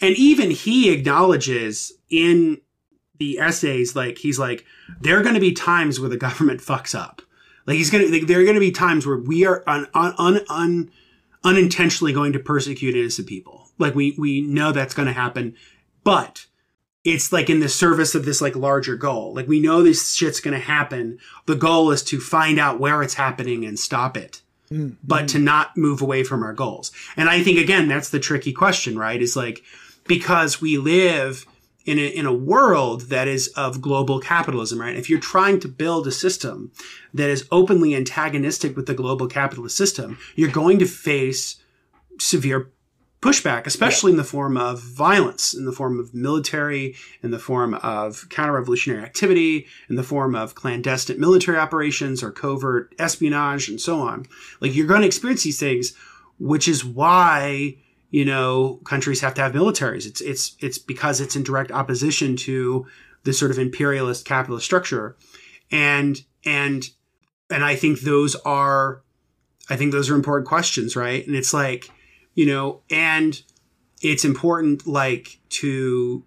and 0.00 0.14
even 0.16 0.50
he 0.50 0.92
acknowledges 0.92 1.92
in 2.10 2.60
the 3.18 3.38
essays, 3.38 3.96
like 3.96 4.18
he's 4.18 4.38
like, 4.38 4.66
there 5.00 5.18
are 5.18 5.22
going 5.22 5.34
to 5.34 5.40
be 5.40 5.52
times 5.52 5.98
where 5.98 6.10
the 6.10 6.16
government 6.18 6.60
fucks 6.62 6.94
up. 6.94 7.22
Like 7.66 7.76
he's 7.76 7.90
gonna, 7.90 8.08
like, 8.08 8.26
there 8.26 8.40
are 8.40 8.44
going 8.44 8.54
to 8.54 8.60
be 8.60 8.72
times 8.72 9.06
where 9.06 9.16
we 9.16 9.46
are 9.46 9.62
un, 9.66 9.86
un, 9.94 10.14
un, 10.18 10.40
un, 10.50 10.90
unintentionally 11.44 12.12
going 12.12 12.34
to 12.34 12.38
persecute 12.38 12.94
innocent 12.94 13.26
people. 13.26 13.70
Like 13.78 13.94
we 13.94 14.14
we 14.18 14.42
know 14.42 14.70
that's 14.70 14.94
going 14.94 15.06
to 15.06 15.14
happen, 15.14 15.54
but 16.04 16.46
it's 17.04 17.32
like 17.32 17.50
in 17.50 17.60
the 17.60 17.68
service 17.68 18.14
of 18.14 18.24
this 18.24 18.40
like 18.40 18.54
larger 18.54 18.96
goal. 18.96 19.34
Like 19.34 19.48
we 19.48 19.60
know 19.60 19.82
this 19.82 20.14
shit's 20.14 20.40
going 20.40 20.54
to 20.54 20.64
happen. 20.64 21.18
The 21.46 21.56
goal 21.56 21.90
is 21.90 22.02
to 22.04 22.20
find 22.20 22.58
out 22.58 22.78
where 22.78 23.02
it's 23.02 23.14
happening 23.14 23.64
and 23.64 23.78
stop 23.78 24.16
it 24.16 24.42
Mm, 24.72 24.96
but 25.04 25.28
to 25.28 25.38
not 25.38 25.76
move 25.76 26.00
away 26.00 26.24
from 26.24 26.42
our 26.42 26.54
goals. 26.54 26.92
And 27.16 27.28
I 27.28 27.42
think 27.42 27.58
again, 27.58 27.88
that's 27.88 28.08
the 28.08 28.18
tricky 28.18 28.52
question, 28.52 28.98
right? 28.98 29.20
Is 29.20 29.36
like, 29.36 29.62
because 30.06 30.62
we 30.62 30.78
live 30.78 31.44
in 31.84 31.98
a, 31.98 32.06
in 32.06 32.24
a 32.24 32.32
world 32.32 33.02
that 33.02 33.28
is 33.28 33.48
of 33.48 33.82
global 33.82 34.18
capitalism, 34.18 34.80
right? 34.80 34.96
If 34.96 35.10
you're 35.10 35.20
trying 35.20 35.60
to 35.60 35.68
build 35.68 36.06
a 36.06 36.12
system 36.12 36.72
that 37.12 37.28
is 37.28 37.46
openly 37.50 37.94
antagonistic 37.94 38.74
with 38.74 38.86
the 38.86 38.94
global 38.94 39.26
capitalist 39.26 39.76
system, 39.76 40.16
you're 40.36 40.50
going 40.50 40.78
to 40.78 40.86
face 40.86 41.56
severe 42.18 42.70
pushback, 43.22 43.66
especially 43.66 44.10
in 44.10 44.18
the 44.18 44.24
form 44.24 44.56
of 44.56 44.82
violence, 44.82 45.54
in 45.54 45.64
the 45.64 45.72
form 45.72 46.00
of 46.00 46.12
military, 46.12 46.96
in 47.22 47.30
the 47.30 47.38
form 47.38 47.72
of 47.74 48.28
counter-revolutionary 48.28 49.00
activity, 49.02 49.66
in 49.88 49.94
the 49.94 50.02
form 50.02 50.34
of 50.34 50.56
clandestine 50.56 51.20
military 51.20 51.56
operations 51.56 52.20
or 52.22 52.32
covert 52.32 52.92
espionage 52.98 53.68
and 53.68 53.80
so 53.80 54.00
on. 54.00 54.26
Like 54.60 54.74
you're 54.74 54.88
going 54.88 55.02
to 55.02 55.06
experience 55.06 55.44
these 55.44 55.60
things, 55.60 55.94
which 56.40 56.66
is 56.66 56.84
why, 56.84 57.76
you 58.10 58.24
know, 58.24 58.80
countries 58.84 59.20
have 59.20 59.34
to 59.34 59.40
have 59.40 59.52
militaries. 59.52 60.04
It's, 60.04 60.20
it's, 60.20 60.56
it's 60.58 60.78
because 60.78 61.20
it's 61.20 61.36
in 61.36 61.44
direct 61.44 61.70
opposition 61.70 62.36
to 62.38 62.86
this 63.22 63.38
sort 63.38 63.52
of 63.52 63.58
imperialist 63.58 64.26
capitalist 64.26 64.66
structure. 64.66 65.16
And, 65.70 66.20
and, 66.44 66.90
and 67.48 67.62
I 67.64 67.76
think 67.76 68.00
those 68.00 68.34
are, 68.44 69.04
I 69.70 69.76
think 69.76 69.92
those 69.92 70.10
are 70.10 70.16
important 70.16 70.48
questions, 70.48 70.96
right? 70.96 71.24
And 71.24 71.36
it's 71.36 71.54
like, 71.54 71.88
you 72.34 72.46
know, 72.46 72.80
and 72.90 73.42
it's 74.00 74.24
important, 74.24 74.86
like, 74.86 75.38
to 75.50 76.24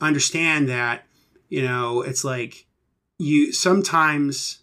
understand 0.00 0.68
that, 0.68 1.04
you 1.48 1.62
know, 1.62 2.02
it's 2.02 2.24
like 2.24 2.66
you 3.18 3.52
sometimes 3.52 4.60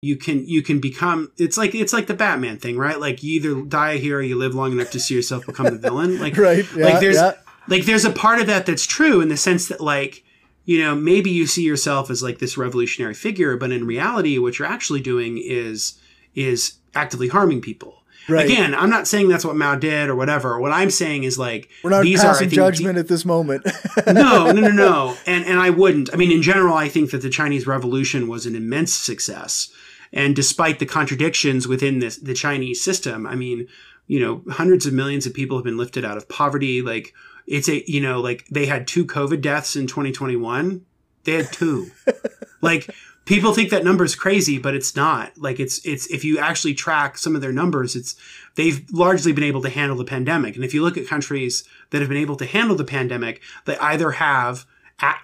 you 0.00 0.16
can 0.16 0.46
you 0.46 0.62
can 0.62 0.80
become 0.80 1.30
it's 1.38 1.56
like 1.56 1.74
it's 1.74 1.92
like 1.92 2.08
the 2.08 2.14
Batman 2.14 2.58
thing, 2.58 2.76
right? 2.76 2.98
Like 2.98 3.22
you 3.22 3.34
either 3.36 3.62
die 3.62 3.98
here 3.98 4.18
or 4.18 4.22
you 4.22 4.36
live 4.36 4.54
long 4.54 4.72
enough 4.72 4.90
to 4.90 5.00
see 5.00 5.14
yourself 5.14 5.46
become 5.46 5.66
the 5.66 5.78
villain. 5.78 6.18
Like 6.22 6.36
Right. 6.36 6.66
Yeah, 6.76 6.84
like 6.84 7.00
there's 7.00 7.16
yeah. 7.16 7.34
like 7.68 7.84
there's 7.84 8.04
a 8.04 8.10
part 8.10 8.40
of 8.40 8.48
that 8.48 8.66
that's 8.66 8.84
true 8.84 9.20
in 9.20 9.28
the 9.28 9.36
sense 9.36 9.68
that 9.68 9.80
like 9.80 10.24
you 10.64 10.80
know 10.80 10.94
maybe 10.94 11.30
you 11.30 11.46
see 11.46 11.62
yourself 11.62 12.10
as 12.10 12.22
like 12.22 12.38
this 12.38 12.56
revolutionary 12.56 13.14
figure 13.14 13.56
but 13.56 13.72
in 13.72 13.86
reality 13.86 14.38
what 14.38 14.58
you're 14.58 14.68
actually 14.68 15.00
doing 15.00 15.38
is 15.38 15.98
is 16.34 16.74
actively 16.94 17.28
harming 17.28 17.60
people 17.60 18.01
Right. 18.28 18.46
again 18.46 18.74
i'm 18.74 18.90
not 18.90 19.08
saying 19.08 19.28
that's 19.28 19.44
what 19.44 19.56
mao 19.56 19.74
did 19.74 20.08
or 20.08 20.14
whatever 20.14 20.60
what 20.60 20.70
i'm 20.72 20.90
saying 20.90 21.24
is 21.24 21.38
like 21.38 21.68
We're 21.82 21.90
not 21.90 22.02
these 22.02 22.20
passing 22.20 22.46
are 22.46 22.50
think, 22.50 22.52
judgment 22.52 22.98
at 22.98 23.08
this 23.08 23.24
moment. 23.24 23.66
no, 24.06 24.52
no, 24.52 24.52
no, 24.52 24.70
no. 24.70 25.16
And 25.26 25.44
and 25.44 25.58
I 25.58 25.70
wouldn't. 25.70 26.12
I 26.12 26.16
mean, 26.16 26.30
in 26.30 26.42
general, 26.42 26.74
I 26.74 26.88
think 26.88 27.10
that 27.10 27.22
the 27.22 27.30
Chinese 27.30 27.66
Revolution 27.66 28.28
was 28.28 28.46
an 28.46 28.54
immense 28.54 28.92
success. 28.94 29.72
And 30.12 30.36
despite 30.36 30.78
the 30.78 30.86
contradictions 30.86 31.66
within 31.66 31.98
this 31.98 32.16
the 32.16 32.34
Chinese 32.34 32.82
system, 32.82 33.26
I 33.26 33.34
mean, 33.34 33.68
you 34.06 34.20
know, 34.20 34.42
hundreds 34.52 34.86
of 34.86 34.92
millions 34.92 35.26
of 35.26 35.34
people 35.34 35.56
have 35.56 35.64
been 35.64 35.78
lifted 35.78 36.04
out 36.04 36.16
of 36.16 36.28
poverty. 36.28 36.82
Like 36.82 37.14
it's 37.46 37.68
a 37.68 37.82
you 37.90 38.00
know, 38.00 38.20
like 38.20 38.46
they 38.50 38.66
had 38.66 38.86
two 38.86 39.04
COVID 39.04 39.40
deaths 39.40 39.76
in 39.76 39.86
2021. 39.86 40.84
They 41.24 41.32
had 41.32 41.52
two. 41.52 41.90
like 42.60 42.90
people 43.24 43.52
think 43.54 43.70
that 43.70 43.84
number 43.84 44.04
is 44.04 44.14
crazy, 44.14 44.58
but 44.58 44.74
it's 44.74 44.96
not. 44.96 45.36
Like 45.38 45.60
it's 45.60 45.84
it's 45.86 46.06
if 46.08 46.24
you 46.24 46.38
actually 46.38 46.74
track 46.74 47.18
some 47.18 47.34
of 47.34 47.40
their 47.40 47.52
numbers, 47.52 47.94
it's 47.94 48.16
they've 48.56 48.84
largely 48.92 49.32
been 49.32 49.44
able 49.44 49.62
to 49.62 49.70
handle 49.70 49.96
the 49.96 50.04
pandemic. 50.04 50.56
And 50.56 50.64
if 50.64 50.74
you 50.74 50.82
look 50.82 50.96
at 50.96 51.06
countries 51.06 51.64
that 51.90 52.00
have 52.00 52.08
been 52.08 52.18
able 52.18 52.36
to 52.36 52.46
handle 52.46 52.76
the 52.76 52.84
pandemic, 52.84 53.40
they 53.64 53.76
either 53.78 54.12
have 54.12 54.66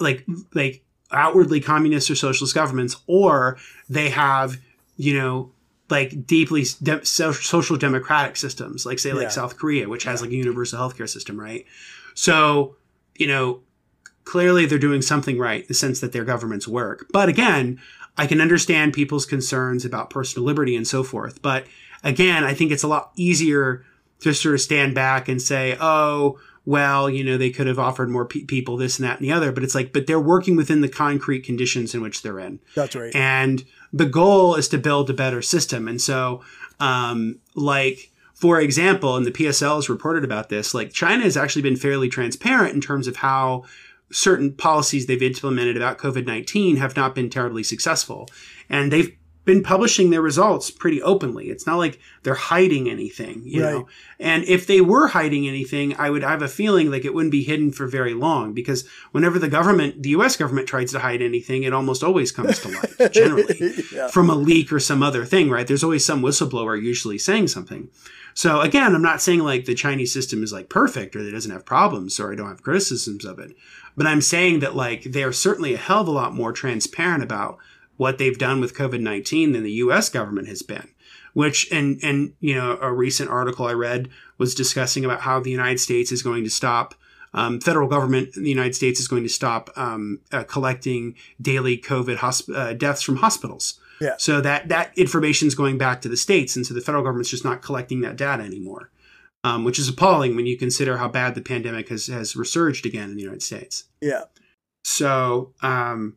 like 0.00 0.24
like 0.54 0.82
outwardly 1.10 1.60
communist 1.60 2.10
or 2.10 2.14
socialist 2.14 2.54
governments, 2.54 2.96
or 3.06 3.58
they 3.88 4.10
have 4.10 4.58
you 4.96 5.16
know 5.16 5.52
like 5.90 6.26
deeply 6.26 6.64
de- 6.82 7.04
so- 7.04 7.32
social 7.32 7.76
democratic 7.76 8.36
systems, 8.36 8.84
like 8.84 8.98
say 8.98 9.12
like 9.12 9.22
Yeah. 9.22 9.28
South 9.30 9.56
Korea, 9.56 9.88
which 9.88 10.04
has 10.04 10.20
like 10.20 10.30
a 10.30 10.34
universal 10.36 10.78
healthcare 10.78 11.08
system, 11.08 11.38
right? 11.40 11.64
So 12.14 12.76
you 13.16 13.26
know 13.26 13.60
clearly 14.28 14.66
they're 14.66 14.78
doing 14.78 15.00
something 15.00 15.38
right 15.38 15.62
in 15.62 15.68
the 15.68 15.74
sense 15.74 16.00
that 16.00 16.12
their 16.12 16.24
governments 16.24 16.68
work. 16.68 17.06
But 17.10 17.30
again, 17.30 17.80
I 18.18 18.26
can 18.26 18.42
understand 18.42 18.92
people's 18.92 19.24
concerns 19.24 19.86
about 19.86 20.10
personal 20.10 20.44
liberty 20.44 20.76
and 20.76 20.86
so 20.86 21.02
forth. 21.02 21.40
But 21.40 21.66
again, 22.04 22.44
I 22.44 22.52
think 22.52 22.70
it's 22.70 22.82
a 22.82 22.88
lot 22.88 23.10
easier 23.16 23.86
to 24.20 24.34
sort 24.34 24.54
of 24.54 24.60
stand 24.60 24.94
back 24.94 25.28
and 25.28 25.40
say, 25.40 25.78
oh, 25.80 26.38
well, 26.66 27.08
you 27.08 27.24
know, 27.24 27.38
they 27.38 27.48
could 27.48 27.66
have 27.68 27.78
offered 27.78 28.10
more 28.10 28.26
pe- 28.26 28.44
people 28.44 28.76
this 28.76 28.98
and 28.98 29.08
that 29.08 29.18
and 29.18 29.26
the 29.26 29.32
other. 29.32 29.50
But 29.50 29.64
it's 29.64 29.74
like, 29.74 29.94
but 29.94 30.06
they're 30.06 30.20
working 30.20 30.56
within 30.56 30.82
the 30.82 30.90
concrete 30.90 31.40
conditions 31.40 31.94
in 31.94 32.02
which 32.02 32.20
they're 32.20 32.38
in. 32.38 32.60
That's 32.74 32.94
right. 32.94 33.14
And 33.16 33.64
the 33.94 34.04
goal 34.04 34.56
is 34.56 34.68
to 34.68 34.78
build 34.78 35.08
a 35.08 35.14
better 35.14 35.40
system. 35.40 35.88
And 35.88 36.02
so, 36.02 36.42
um, 36.80 37.38
like, 37.54 38.10
for 38.34 38.60
example, 38.60 39.16
and 39.16 39.24
the 39.24 39.32
PSL 39.32 39.76
has 39.76 39.88
reported 39.88 40.22
about 40.22 40.50
this, 40.50 40.74
like 40.74 40.92
China 40.92 41.24
has 41.24 41.36
actually 41.38 41.62
been 41.62 41.76
fairly 41.76 42.10
transparent 42.10 42.74
in 42.74 42.82
terms 42.82 43.06
of 43.06 43.16
how 43.16 43.64
certain 44.10 44.52
policies 44.52 45.06
they've 45.06 45.22
implemented 45.22 45.76
about 45.76 45.98
COVID 45.98 46.26
19 46.26 46.76
have 46.76 46.96
not 46.96 47.14
been 47.14 47.30
terribly 47.30 47.62
successful. 47.62 48.28
And 48.68 48.92
they've 48.92 49.14
been 49.44 49.62
publishing 49.62 50.10
their 50.10 50.20
results 50.20 50.70
pretty 50.70 51.00
openly. 51.00 51.48
It's 51.48 51.66
not 51.66 51.76
like 51.78 51.98
they're 52.22 52.34
hiding 52.34 52.90
anything, 52.90 53.40
you 53.46 53.64
Right. 53.64 53.72
know. 53.72 53.88
And 54.20 54.44
if 54.44 54.66
they 54.66 54.82
were 54.82 55.06
hiding 55.08 55.48
anything, 55.48 55.96
I 55.96 56.10
would 56.10 56.22
have 56.22 56.42
a 56.42 56.48
feeling 56.48 56.90
like 56.90 57.06
it 57.06 57.14
wouldn't 57.14 57.32
be 57.32 57.44
hidden 57.44 57.72
for 57.72 57.86
very 57.86 58.12
long 58.12 58.52
because 58.52 58.86
whenever 59.12 59.38
the 59.38 59.48
government, 59.48 60.02
the 60.02 60.10
US 60.10 60.36
government 60.36 60.68
tries 60.68 60.92
to 60.92 60.98
hide 60.98 61.22
anything, 61.22 61.62
it 61.62 61.72
almost 61.72 62.04
always 62.04 62.30
comes 62.30 62.58
to 62.60 62.68
light, 62.68 63.12
generally 63.12 63.84
yeah. 63.90 64.08
from 64.08 64.28
a 64.28 64.34
leak 64.34 64.70
or 64.70 64.80
some 64.80 65.02
other 65.02 65.24
thing, 65.24 65.48
right? 65.48 65.66
There's 65.66 65.84
always 65.84 66.04
some 66.04 66.20
whistleblower 66.20 66.80
usually 66.80 67.16
saying 67.16 67.48
something. 67.48 67.88
So 68.34 68.60
again, 68.60 68.94
I'm 68.94 69.02
not 69.02 69.22
saying 69.22 69.40
like 69.40 69.64
the 69.64 69.74
Chinese 69.74 70.12
system 70.12 70.42
is 70.42 70.52
like 70.52 70.68
perfect 70.68 71.16
or 71.16 71.22
that 71.22 71.28
it 71.30 71.32
doesn't 71.32 71.50
have 71.50 71.64
problems 71.64 72.20
or 72.20 72.30
I 72.30 72.36
don't 72.36 72.48
have 72.48 72.62
criticisms 72.62 73.24
of 73.24 73.38
it. 73.38 73.56
But 73.98 74.06
I'm 74.06 74.20
saying 74.20 74.60
that 74.60 74.76
like 74.76 75.02
they're 75.02 75.32
certainly 75.32 75.74
a 75.74 75.78
hell 75.78 76.02
of 76.02 76.08
a 76.08 76.12
lot 76.12 76.32
more 76.32 76.52
transparent 76.52 77.22
about 77.22 77.58
what 77.96 78.16
they've 78.16 78.38
done 78.38 78.60
with 78.60 78.76
COVID-19 78.76 79.52
than 79.52 79.64
the 79.64 79.72
US 79.72 80.08
government 80.08 80.46
has 80.46 80.62
been. 80.62 80.88
Which 81.34 81.70
and 81.70 81.98
and 82.02 82.32
you 82.40 82.54
know 82.54 82.78
a 82.80 82.92
recent 82.92 83.28
article 83.28 83.66
I 83.66 83.72
read 83.72 84.08
was 84.38 84.54
discussing 84.54 85.04
about 85.04 85.22
how 85.22 85.40
the 85.40 85.50
United 85.50 85.78
States 85.78 86.12
is 86.12 86.22
going 86.22 86.44
to 86.44 86.50
stop 86.50 86.94
um, 87.34 87.60
federal 87.60 87.88
government 87.88 88.36
in 88.36 88.44
the 88.44 88.50
United 88.50 88.74
States 88.74 89.00
is 89.00 89.08
going 89.08 89.24
to 89.24 89.28
stop 89.28 89.70
um, 89.76 90.20
uh, 90.32 90.44
collecting 90.44 91.14
daily 91.40 91.76
COVID 91.76 92.18
hosp- 92.18 92.54
uh, 92.54 92.72
deaths 92.72 93.02
from 93.02 93.16
hospitals. 93.16 93.78
Yeah. 94.00 94.14
So 94.16 94.40
that 94.40 94.68
that 94.68 94.96
information 94.96 95.48
is 95.48 95.54
going 95.56 95.76
back 95.76 96.00
to 96.02 96.08
the 96.08 96.16
states, 96.16 96.54
and 96.54 96.64
so 96.64 96.72
the 96.72 96.80
federal 96.80 97.02
government's 97.02 97.30
just 97.30 97.44
not 97.44 97.62
collecting 97.62 98.00
that 98.02 98.16
data 98.16 98.44
anymore, 98.44 98.90
um, 99.48 99.64
which 99.64 99.78
is 99.78 99.88
appalling 99.88 100.36
when 100.36 100.46
you 100.46 100.58
consider 100.58 100.98
how 100.98 101.08
bad 101.08 101.34
the 101.34 101.40
pandemic 101.40 101.88
has 101.88 102.06
has 102.06 102.36
resurged 102.36 102.84
again 102.84 103.10
in 103.10 103.16
the 103.16 103.22
United 103.22 103.42
States. 103.42 103.84
Yeah. 104.00 104.24
So 104.84 105.54
um, 105.62 106.16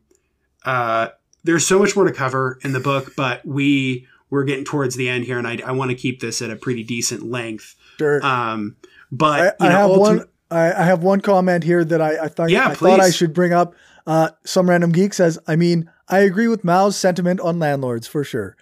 uh, 0.64 1.08
there's 1.44 1.66
so 1.66 1.78
much 1.78 1.96
more 1.96 2.04
to 2.04 2.12
cover 2.12 2.58
in 2.62 2.72
the 2.72 2.80
book, 2.80 3.14
but 3.16 3.44
we 3.44 4.06
we're 4.30 4.44
getting 4.44 4.64
towards 4.64 4.96
the 4.96 5.08
end 5.08 5.24
here, 5.24 5.38
and 5.38 5.46
I, 5.46 5.58
I 5.64 5.72
want 5.72 5.90
to 5.90 5.94
keep 5.96 6.20
this 6.20 6.40
at 6.42 6.50
a 6.50 6.56
pretty 6.56 6.84
decent 6.84 7.30
length. 7.30 7.74
Sure. 7.98 8.24
Um, 8.24 8.76
but 9.10 9.56
I 9.60 9.64
you 9.64 9.70
know, 9.70 9.78
have 9.78 9.90
ultim- 9.90 9.98
one. 9.98 10.28
I, 10.50 10.72
I 10.72 10.84
have 10.84 11.02
one 11.02 11.20
comment 11.20 11.64
here 11.64 11.84
that 11.84 12.00
I, 12.00 12.24
I 12.24 12.28
thought 12.28 12.50
Yeah, 12.50 12.68
I 12.68 12.74
thought 12.74 13.00
I 13.00 13.10
should 13.10 13.32
bring 13.32 13.52
up. 13.52 13.74
Uh, 14.06 14.30
some 14.44 14.68
random 14.68 14.92
geek 14.92 15.14
says, 15.14 15.38
"I 15.46 15.56
mean, 15.56 15.90
I 16.08 16.20
agree 16.20 16.48
with 16.48 16.64
Mao's 16.64 16.96
sentiment 16.96 17.40
on 17.40 17.58
landlords 17.58 18.06
for 18.06 18.24
sure." 18.24 18.56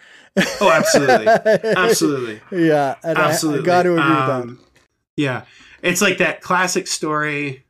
Oh, 0.61 0.70
absolutely, 0.70 1.26
absolutely. 1.76 2.41
yeah, 2.53 2.97
and 3.03 3.18
I- 3.18 3.30
Absolutely. 3.30 3.62
I, 3.62 3.64
got 3.66 3.82
to 3.84 3.93
agree 3.93 4.03
with 4.11 4.18
Um, 4.30 4.61
Yeah. 5.16 5.45
It's 5.82 6.03
like 6.03 6.18
that 6.18 6.41
classic 6.43 6.86
story. 6.86 7.64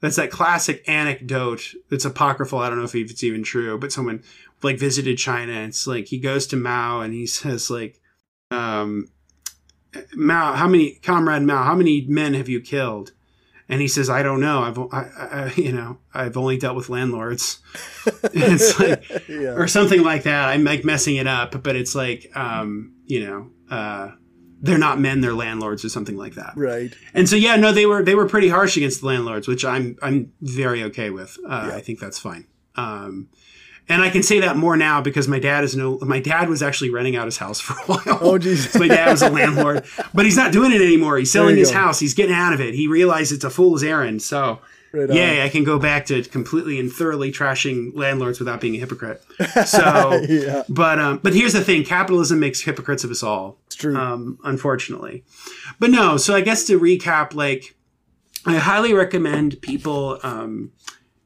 That's 0.00 0.16
that 0.16 0.30
classic 0.30 0.82
anecdote 0.88 1.72
that's 1.88 2.04
apocryphal. 2.04 2.58
I 2.58 2.68
don't 2.68 2.78
know 2.78 2.84
if 2.84 2.94
it's 2.94 3.22
even 3.24 3.42
true, 3.42 3.78
but 3.78 3.92
someone 3.92 4.22
like 4.62 4.76
visited 4.78 5.16
China. 5.16 5.52
And 5.52 5.68
it's 5.68 5.86
like 5.86 6.06
he 6.08 6.18
goes 6.18 6.46
to 6.48 6.56
Mao 6.56 7.00
and 7.00 7.14
he 7.14 7.26
says 7.40 7.70
like, 7.70 8.00
um, 8.50 9.06
Mao, 10.14 10.54
how 10.54 10.66
many, 10.68 10.94
comrade 11.02 11.42
Mao, 11.42 11.62
how 11.62 11.74
many 11.74 12.04
men 12.08 12.34
have 12.34 12.48
you 12.48 12.60
killed? 12.60 13.12
And 13.68 13.80
he 13.80 13.88
says, 13.88 14.10
I 14.10 14.22
don't 14.22 14.40
know. 14.40 14.60
I've, 14.60 14.78
I, 14.78 15.10
I, 15.16 15.52
you 15.56 15.72
know, 15.72 15.98
I've 16.12 16.36
only 16.36 16.58
dealt 16.58 16.76
with 16.76 16.88
landlords. 16.88 17.60
it's 18.24 18.78
like, 18.78 19.04
yeah. 19.28 19.54
or 19.54 19.66
something 19.66 20.02
like 20.02 20.24
that. 20.24 20.50
I'm 20.50 20.64
like 20.64 20.84
messing 20.84 21.16
it 21.16 21.26
up, 21.26 21.62
but 21.62 21.74
it's 21.74 21.94
like, 21.94 22.30
um, 22.34 22.94
you 23.06 23.26
know, 23.26 23.50
uh, 23.70 24.10
they're 24.60 24.78
not 24.78 24.98
men, 25.00 25.20
they're 25.20 25.34
landlords 25.34 25.84
or 25.84 25.88
something 25.88 26.16
like 26.16 26.34
that. 26.34 26.52
Right. 26.56 26.94
And 27.12 27.28
so, 27.28 27.36
yeah, 27.36 27.56
no, 27.56 27.72
they 27.72 27.86
were 27.86 28.02
they 28.02 28.14
were 28.14 28.26
pretty 28.26 28.48
harsh 28.48 28.76
against 28.76 29.00
the 29.00 29.06
landlords, 29.06 29.46
which 29.46 29.64
I'm 29.64 29.96
I'm 30.00 30.32
very 30.40 30.82
okay 30.84 31.10
with. 31.10 31.38
Uh, 31.46 31.68
Yeah. 31.68 31.76
I 31.76 31.80
think 31.80 32.00
that's 32.00 32.18
fine. 32.18 32.46
Um, 32.76 33.28
and 33.88 34.02
I 34.02 34.10
can 34.10 34.22
say 34.22 34.40
that 34.40 34.56
more 34.56 34.76
now 34.76 35.00
because 35.00 35.28
my 35.28 35.38
dad 35.38 35.64
is 35.64 35.76
no. 35.76 35.98
My 36.00 36.20
dad 36.20 36.48
was 36.48 36.62
actually 36.62 36.90
renting 36.90 37.16
out 37.16 37.26
his 37.26 37.36
house 37.36 37.60
for 37.60 37.74
a 37.74 37.86
while. 37.86 38.18
Oh, 38.20 38.38
Jesus. 38.38 38.72
So 38.72 38.78
my 38.78 38.88
dad 38.88 39.10
was 39.10 39.22
a 39.22 39.30
landlord, 39.30 39.84
but 40.14 40.24
he's 40.24 40.36
not 40.36 40.52
doing 40.52 40.72
it 40.72 40.80
anymore. 40.80 41.18
He's 41.18 41.30
selling 41.30 41.56
his 41.56 41.70
go. 41.70 41.78
house. 41.78 42.00
He's 42.00 42.14
getting 42.14 42.34
out 42.34 42.52
of 42.52 42.60
it. 42.60 42.74
He 42.74 42.86
realized 42.86 43.32
it's 43.32 43.44
a 43.44 43.50
fool's 43.50 43.82
errand. 43.82 44.22
So 44.22 44.60
Right 44.94 45.10
on. 45.10 45.16
Yay, 45.16 45.42
I 45.42 45.48
can 45.48 45.64
go 45.64 45.80
back 45.80 46.06
to 46.06 46.22
completely 46.22 46.78
and 46.78 46.90
thoroughly 46.90 47.32
trashing 47.32 47.96
landlords 47.96 48.38
without 48.38 48.60
being 48.60 48.76
a 48.76 48.78
hypocrite. 48.78 49.20
So, 49.66 50.24
yeah, 50.28 50.62
but 50.68 51.00
um, 51.00 51.18
but 51.20 51.34
here's 51.34 51.52
the 51.52 51.64
thing: 51.64 51.82
capitalism 51.82 52.38
makes 52.38 52.60
hypocrites 52.60 53.02
of 53.02 53.10
us 53.10 53.20
all. 53.20 53.58
it's 53.66 53.74
true. 53.74 53.96
Um, 53.96 54.38
unfortunately, 54.44 55.24
but 55.80 55.90
no. 55.90 56.16
So 56.16 56.36
I 56.36 56.42
guess 56.42 56.64
to 56.66 56.78
recap, 56.78 57.34
like 57.34 57.74
I 58.46 58.58
highly 58.58 58.94
recommend 58.94 59.60
people 59.62 60.20
um, 60.22 60.70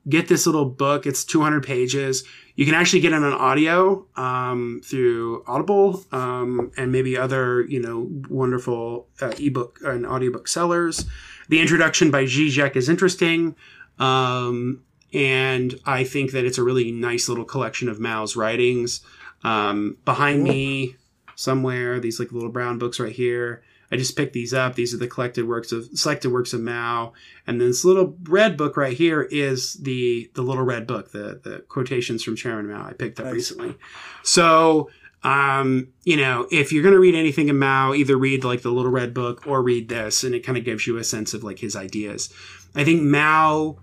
get 0.08 0.28
this 0.28 0.46
little 0.46 0.64
book. 0.64 1.04
It's 1.04 1.22
200 1.22 1.62
pages. 1.62 2.24
You 2.58 2.66
can 2.66 2.74
actually 2.74 2.98
get 2.98 3.12
it 3.12 3.22
on 3.22 3.22
audio 3.22 4.04
um, 4.16 4.80
through 4.84 5.44
Audible 5.46 6.04
um, 6.10 6.72
and 6.76 6.90
maybe 6.90 7.16
other 7.16 7.62
you 7.62 7.80
know 7.80 8.10
wonderful 8.28 9.06
uh, 9.20 9.32
ebook 9.38 9.78
and 9.84 10.04
audiobook 10.04 10.48
sellers. 10.48 11.04
The 11.48 11.60
introduction 11.60 12.10
by 12.10 12.24
Zizek 12.24 12.74
is 12.74 12.88
interesting. 12.88 13.54
Um, 14.00 14.82
and 15.14 15.78
I 15.86 16.02
think 16.02 16.32
that 16.32 16.44
it's 16.44 16.58
a 16.58 16.64
really 16.64 16.90
nice 16.90 17.28
little 17.28 17.44
collection 17.44 17.88
of 17.88 18.00
Mao's 18.00 18.34
writings. 18.34 19.02
Um, 19.44 19.96
behind 20.04 20.42
me, 20.42 20.96
somewhere, 21.36 22.00
these 22.00 22.18
like 22.18 22.32
little 22.32 22.50
brown 22.50 22.80
books 22.80 22.98
right 22.98 23.12
here. 23.12 23.62
I 23.90 23.96
just 23.96 24.16
picked 24.16 24.34
these 24.34 24.52
up. 24.52 24.74
These 24.74 24.92
are 24.92 24.98
the 24.98 25.08
collected 25.08 25.46
works 25.48 25.72
of 25.72 25.86
selected 25.98 26.30
works 26.30 26.52
of 26.52 26.60
Mao, 26.60 27.12
and 27.46 27.60
this 27.60 27.84
little 27.84 28.16
red 28.24 28.56
book 28.56 28.76
right 28.76 28.96
here 28.96 29.22
is 29.22 29.74
the 29.74 30.30
the 30.34 30.42
little 30.42 30.64
red 30.64 30.86
book, 30.86 31.12
the 31.12 31.40
the 31.42 31.64
quotations 31.68 32.22
from 32.22 32.36
Chairman 32.36 32.68
Mao. 32.70 32.86
I 32.86 32.92
picked 32.92 33.18
up 33.18 33.26
Nice. 33.26 33.34
recently. 33.34 33.76
So, 34.22 34.90
um, 35.22 35.88
you 36.04 36.16
know, 36.16 36.46
if 36.50 36.70
you're 36.72 36.82
gonna 36.82 36.98
read 36.98 37.14
anything 37.14 37.48
in 37.48 37.58
Mao, 37.58 37.94
either 37.94 38.16
read 38.16 38.44
like 38.44 38.62
the 38.62 38.70
little 38.70 38.90
red 38.90 39.14
book 39.14 39.46
or 39.46 39.62
read 39.62 39.88
this, 39.88 40.22
and 40.22 40.34
it 40.34 40.40
kind 40.40 40.58
of 40.58 40.64
gives 40.64 40.86
you 40.86 40.98
a 40.98 41.04
sense 41.04 41.32
of 41.34 41.42
like 41.42 41.58
his 41.60 41.74
ideas. 41.74 42.32
I 42.74 42.84
think 42.84 43.02
Mao 43.02 43.78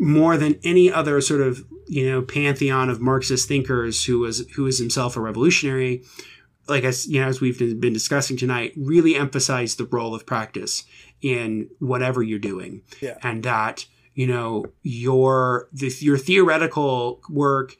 more 0.00 0.36
than 0.36 0.58
any 0.64 0.90
other 0.90 1.20
sort 1.20 1.40
of 1.40 1.64
you 1.86 2.10
know 2.10 2.22
pantheon 2.22 2.88
of 2.88 3.00
Marxist 3.00 3.46
thinkers 3.46 4.04
who 4.04 4.18
was 4.20 4.40
who 4.56 4.66
is 4.66 4.78
himself 4.78 5.16
a 5.16 5.20
revolutionary, 5.20 6.02
like 6.68 6.84
as 6.84 7.06
you 7.06 7.20
know 7.20 7.26
as 7.28 7.40
we've 7.40 7.58
been 7.58 7.92
discussing 7.92 8.36
tonight, 8.36 8.72
really 8.76 9.16
emphasize 9.16 9.76
the 9.76 9.84
role 9.86 10.14
of 10.14 10.26
practice 10.26 10.84
in 11.20 11.68
whatever 11.78 12.22
you're 12.22 12.38
doing, 12.38 12.82
Yeah. 13.00 13.18
and 13.22 13.42
that 13.44 13.86
you 14.14 14.26
know 14.26 14.66
your 14.82 15.68
the, 15.72 15.94
your 16.00 16.18
theoretical 16.18 17.20
work 17.28 17.76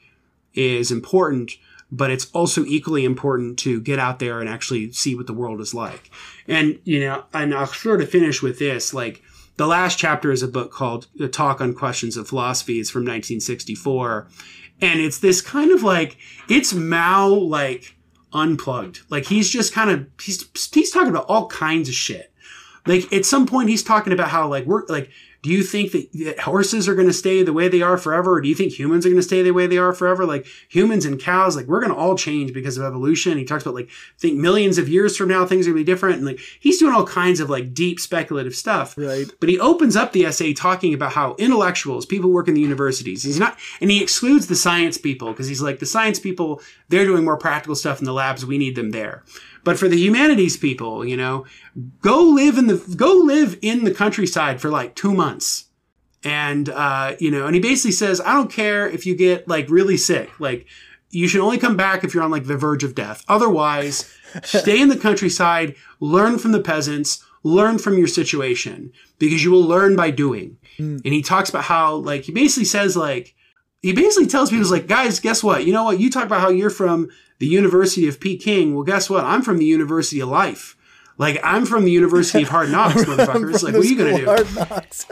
is 0.53 0.91
important. 0.91 1.51
But 1.95 2.09
it's 2.09 2.31
also 2.31 2.65
equally 2.65 3.05
important 3.05 3.59
to 3.59 3.79
get 3.79 3.99
out 3.99 4.17
there 4.17 4.39
and 4.39 4.49
actually 4.49 4.91
see 4.93 5.13
what 5.13 5.27
the 5.27 5.33
world 5.33 5.61
is 5.61 5.75
like. 5.75 6.09
And, 6.47 6.79
you 6.85 6.99
know, 7.01 7.25
and 7.35 7.53
I'll 7.53 7.67
sort 7.67 8.01
of 8.01 8.09
finish 8.09 8.41
with 8.41 8.57
this. 8.57 8.95
Like, 8.95 9.21
the 9.57 9.67
last 9.67 9.99
chapter 9.99 10.31
is 10.31 10.41
a 10.41 10.47
book 10.47 10.71
called 10.71 11.05
A 11.19 11.27
Talk 11.27 11.61
on 11.61 11.75
Questions 11.75 12.17
of 12.17 12.27
Philosophy. 12.27 12.79
It's 12.79 12.89
from 12.89 13.01
1964. 13.03 14.27
And 14.81 14.99
it's 15.01 15.19
this 15.19 15.39
kind 15.39 15.71
of 15.71 15.83
like, 15.83 16.17
it's 16.49 16.73
Mao 16.73 17.27
like 17.29 17.92
unplugged. 18.33 19.01
Like 19.09 19.25
he's 19.25 19.49
just 19.49 19.73
kind 19.73 19.89
of, 19.89 20.07
he's, 20.21 20.45
he's 20.73 20.91
talking 20.91 21.09
about 21.09 21.25
all 21.27 21.47
kinds 21.47 21.89
of 21.89 21.95
shit. 21.95 22.31
Like 22.85 23.11
at 23.13 23.25
some 23.25 23.45
point 23.45 23.69
he's 23.69 23.83
talking 23.83 24.13
about 24.13 24.29
how 24.29 24.47
like 24.47 24.65
we're 24.65 24.85
like, 24.87 25.09
do 25.43 25.49
you 25.49 25.61
think 25.61 25.91
that, 25.91 26.39
horses 26.39 26.87
are 26.87 26.95
going 26.95 27.07
to 27.07 27.13
stay 27.13 27.43
the 27.43 27.51
way 27.51 27.67
they 27.67 27.81
are 27.81 27.97
forever? 27.97 28.35
Or 28.35 28.41
do 28.41 28.47
you 28.47 28.55
think 28.55 28.71
humans 28.71 29.05
are 29.05 29.09
going 29.09 29.19
to 29.19 29.27
stay 29.27 29.43
the 29.43 29.51
way 29.51 29.67
they 29.67 29.77
are 29.77 29.93
forever? 29.93 30.25
Like 30.25 30.47
humans 30.69 31.03
and 31.03 31.19
cows, 31.19 31.57
like 31.57 31.67
we're 31.67 31.81
going 31.81 31.91
to 31.91 31.97
all 31.97 32.17
change 32.17 32.53
because 32.53 32.77
of 32.77 32.85
evolution. 32.85 33.37
He 33.37 33.43
talks 33.43 33.63
about 33.63 33.75
like, 33.75 33.89
think 34.17 34.37
millions 34.39 34.77
of 34.77 34.87
years 34.87 35.17
from 35.17 35.27
now, 35.27 35.45
things 35.45 35.67
are 35.67 35.71
going 35.71 35.83
to 35.83 35.85
be 35.85 35.91
different. 35.91 36.15
And 36.15 36.25
like, 36.25 36.39
he's 36.61 36.79
doing 36.79 36.95
all 36.95 37.05
kinds 37.05 37.41
of 37.41 37.49
like 37.49 37.73
deep 37.73 37.99
speculative 37.99 38.55
stuff. 38.55 38.97
Right. 38.97 39.25
But 39.41 39.49
he 39.49 39.59
opens 39.59 39.97
up 39.97 40.13
the 40.13 40.25
essay 40.25 40.53
talking 40.53 40.93
about 40.93 41.11
how 41.11 41.35
intellectuals, 41.37 42.05
people 42.05 42.31
work 42.31 42.47
in 42.47 42.53
the 42.53 42.61
universities, 42.61 43.23
he's 43.23 43.39
not, 43.39 43.59
and 43.81 43.91
he 43.91 44.01
excludes 44.01 44.47
the 44.47 44.55
science 44.55 44.97
people 44.97 45.31
because 45.31 45.49
he's 45.49 45.61
like, 45.61 45.79
the 45.79 45.85
science 45.85 46.19
people, 46.21 46.61
they're 46.87 47.05
doing 47.05 47.25
more 47.25 47.37
practical 47.37 47.75
stuff 47.75 47.99
in 47.99 48.05
the 48.05 48.13
labs. 48.13 48.45
We 48.45 48.57
need 48.57 48.75
them 48.77 48.91
there. 48.91 49.23
But 49.63 49.79
for 49.79 49.87
the 49.87 49.97
humanities 49.97 50.57
people, 50.57 51.05
you 51.05 51.15
know, 51.15 51.45
go 52.01 52.21
live 52.21 52.57
in 52.57 52.67
the, 52.67 52.77
go 52.95 53.13
live 53.13 53.57
in 53.61 53.83
the 53.83 53.93
countryside 53.93 54.59
for 54.59 54.69
like 54.69 54.95
two 54.95 55.13
months. 55.13 55.65
And, 56.23 56.69
uh, 56.69 57.15
you 57.19 57.31
know, 57.31 57.45
and 57.45 57.55
he 57.55 57.61
basically 57.61 57.91
says, 57.91 58.21
I 58.21 58.33
don't 58.33 58.51
care 58.51 58.89
if 58.89 59.05
you 59.05 59.15
get 59.15 59.47
like 59.47 59.69
really 59.69 59.97
sick. 59.97 60.39
Like, 60.39 60.67
you 61.09 61.27
should 61.27 61.41
only 61.41 61.59
come 61.59 61.77
back 61.77 62.03
if 62.03 62.13
you're 62.13 62.23
on 62.23 62.31
like 62.31 62.45
the 62.45 62.57
verge 62.57 62.83
of 62.83 62.95
death. 62.95 63.23
Otherwise, 63.27 64.11
stay 64.43 64.81
in 64.81 64.89
the 64.89 64.97
countryside, 64.97 65.75
learn 65.99 66.39
from 66.39 66.51
the 66.53 66.61
peasants, 66.61 67.23
learn 67.43 67.77
from 67.77 67.97
your 67.97 68.07
situation 68.07 68.91
because 69.19 69.43
you 69.43 69.51
will 69.51 69.63
learn 69.63 69.95
by 69.95 70.09
doing. 70.11 70.57
And 71.05 71.13
he 71.13 71.21
talks 71.21 71.49
about 71.49 71.65
how, 71.65 71.95
like, 71.95 72.23
he 72.23 72.31
basically 72.31 72.65
says, 72.65 72.97
like, 72.97 73.35
he 73.83 73.91
basically 73.91 74.27
tells 74.27 74.49
people, 74.49 74.63
he's 74.63 74.71
like, 74.71 74.87
guys, 74.87 75.19
guess 75.19 75.43
what? 75.43 75.65
You 75.65 75.73
know 75.73 75.83
what? 75.83 75.99
You 75.99 76.09
talk 76.09 76.23
about 76.25 76.39
how 76.39 76.49
you're 76.49 76.69
from 76.69 77.09
the 77.39 77.45
University 77.45 78.07
of 78.07 78.21
Peking. 78.21 78.73
Well, 78.73 78.85
guess 78.85 79.09
what? 79.09 79.25
I'm 79.25 79.41
from 79.41 79.57
the 79.57 79.65
University 79.65 80.21
of 80.21 80.29
Life. 80.29 80.77
Like, 81.17 81.37
I'm 81.43 81.65
from 81.65 81.83
the 81.83 81.91
University 81.91 82.43
of 82.43 82.49
Hard 82.49 82.71
Knocks, 82.71 82.95
motherfuckers. 83.03 83.61
Like, 83.61 83.73
what 83.73 83.83
are 83.83 83.87
you 83.87 83.97
going 83.97 84.15
to 84.15 84.21
do? 84.21 84.25
Hard 84.25 84.55
knocks. 84.55 85.05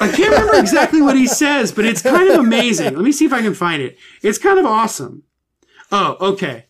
I 0.00 0.10
can't 0.10 0.30
remember 0.30 0.54
exactly 0.54 1.02
what 1.02 1.16
he 1.16 1.26
says, 1.26 1.72
but 1.72 1.84
it's 1.84 2.00
kind 2.00 2.30
of 2.30 2.38
amazing. 2.38 2.94
Let 2.94 3.04
me 3.04 3.12
see 3.12 3.24
if 3.24 3.32
I 3.32 3.42
can 3.42 3.54
find 3.54 3.82
it. 3.82 3.98
It's 4.22 4.38
kind 4.38 4.58
of 4.58 4.66
awesome. 4.66 5.24
Oh, 5.90 6.16
okay. 6.20 6.66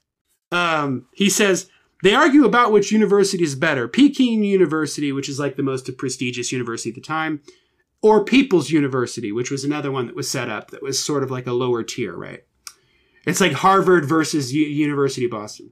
Um, 0.50 1.06
he 1.12 1.28
says 1.28 1.68
they 2.02 2.14
argue 2.14 2.46
about 2.46 2.72
which 2.72 2.90
university 2.90 3.44
is 3.44 3.54
better: 3.54 3.88
Peking 3.88 4.42
University, 4.42 5.12
which 5.12 5.28
is 5.28 5.38
like 5.38 5.56
the 5.56 5.62
most 5.62 5.88
prestigious 5.96 6.50
university 6.50 6.90
at 6.90 6.96
the 6.96 7.00
time, 7.00 7.40
or 8.02 8.24
People's 8.24 8.70
University, 8.70 9.32
which 9.32 9.50
was 9.50 9.64
another 9.64 9.90
one 9.90 10.06
that 10.06 10.16
was 10.16 10.30
set 10.30 10.50
up 10.50 10.70
that 10.70 10.82
was 10.82 11.02
sort 11.02 11.22
of 11.22 11.30
like 11.30 11.46
a 11.46 11.52
lower 11.52 11.82
tier, 11.82 12.14
right? 12.16 12.44
It's 13.24 13.40
like 13.40 13.52
Harvard 13.52 14.04
versus 14.04 14.52
U- 14.52 14.66
University 14.66 15.24
of 15.24 15.30
Boston. 15.30 15.70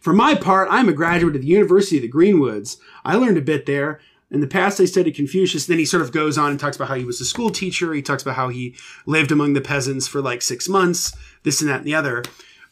For 0.00 0.12
my 0.12 0.34
part, 0.34 0.68
I'm 0.70 0.88
a 0.88 0.94
graduate 0.94 1.36
of 1.36 1.42
the 1.42 1.48
University 1.48 1.96
of 1.96 2.02
the 2.02 2.10
Greenwoods. 2.10 2.78
I 3.04 3.16
learned 3.16 3.36
a 3.36 3.42
bit 3.42 3.66
there. 3.66 4.00
In 4.30 4.40
the 4.40 4.46
past, 4.46 4.80
I 4.80 4.86
studied 4.86 5.14
Confucius. 5.14 5.66
Then 5.66 5.78
he 5.78 5.84
sort 5.84 6.02
of 6.02 6.10
goes 6.10 6.38
on 6.38 6.50
and 6.50 6.58
talks 6.58 6.76
about 6.76 6.88
how 6.88 6.94
he 6.94 7.04
was 7.04 7.20
a 7.20 7.26
school 7.26 7.50
teacher. 7.50 7.92
He 7.92 8.00
talks 8.00 8.22
about 8.22 8.36
how 8.36 8.48
he 8.48 8.74
lived 9.04 9.30
among 9.30 9.52
the 9.52 9.60
peasants 9.60 10.08
for 10.08 10.22
like 10.22 10.40
six 10.40 10.68
months, 10.68 11.14
this 11.42 11.60
and 11.60 11.68
that 11.68 11.78
and 11.78 11.86
the 11.86 11.94
other. 11.94 12.22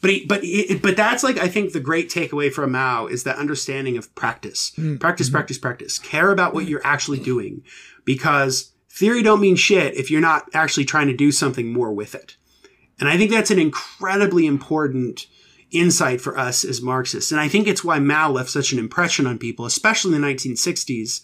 But 0.01 0.11
he, 0.11 0.25
but 0.25 0.43
he, 0.43 0.79
but 0.83 0.97
that's 0.97 1.23
like 1.23 1.37
I 1.37 1.49
think 1.49 1.73
the 1.73 1.81
great 1.81 2.09
takeaway 2.09 2.51
from 2.51 2.73
Mao 2.73 3.07
is 3.07 3.25
that 3.25 3.37
understanding 3.37 3.99
of 3.99 4.15
practice, 4.15 4.73
mm. 4.79 4.99
practice, 4.99 5.27
mm-hmm. 5.27 5.35
practice, 5.35 5.59
practice. 5.59 5.99
Care 5.99 6.31
about 6.31 6.55
what 6.55 6.67
you're 6.67 6.81
actually 6.85 7.19
doing, 7.19 7.63
because 8.07 8.70
theory 9.01 9.23
don't 9.23 9.41
mean 9.41 9.57
shit 9.57 9.97
if 9.97 10.11
you're 10.11 10.21
not 10.21 10.49
actually 10.53 10.85
trying 10.85 11.07
to 11.07 11.17
do 11.17 11.33
something 11.33 11.73
more 11.73 11.91
with 11.91 12.15
it. 12.15 12.37
And 12.99 13.09
I 13.09 13.17
think 13.17 13.31
that's 13.31 13.51
an 13.51 13.59
incredibly 13.59 14.47
important 14.47 15.27
insight 15.71 16.21
for 16.21 16.37
us 16.37 16.67
as 16.67 16.83
Marxists. 16.83 17.33
And 17.33 17.41
I 17.41 17.49
think 17.49 17.67
it's 17.67 17.83
why 17.83 17.99
Mao 17.99 18.31
left 18.31 18.51
such 18.51 18.73
an 18.73 18.79
impression 18.79 19.27
on 19.27 19.39
people, 19.39 19.65
especially 19.65 20.15
in 20.15 20.21
the 20.21 20.29
1960s, 20.29 21.23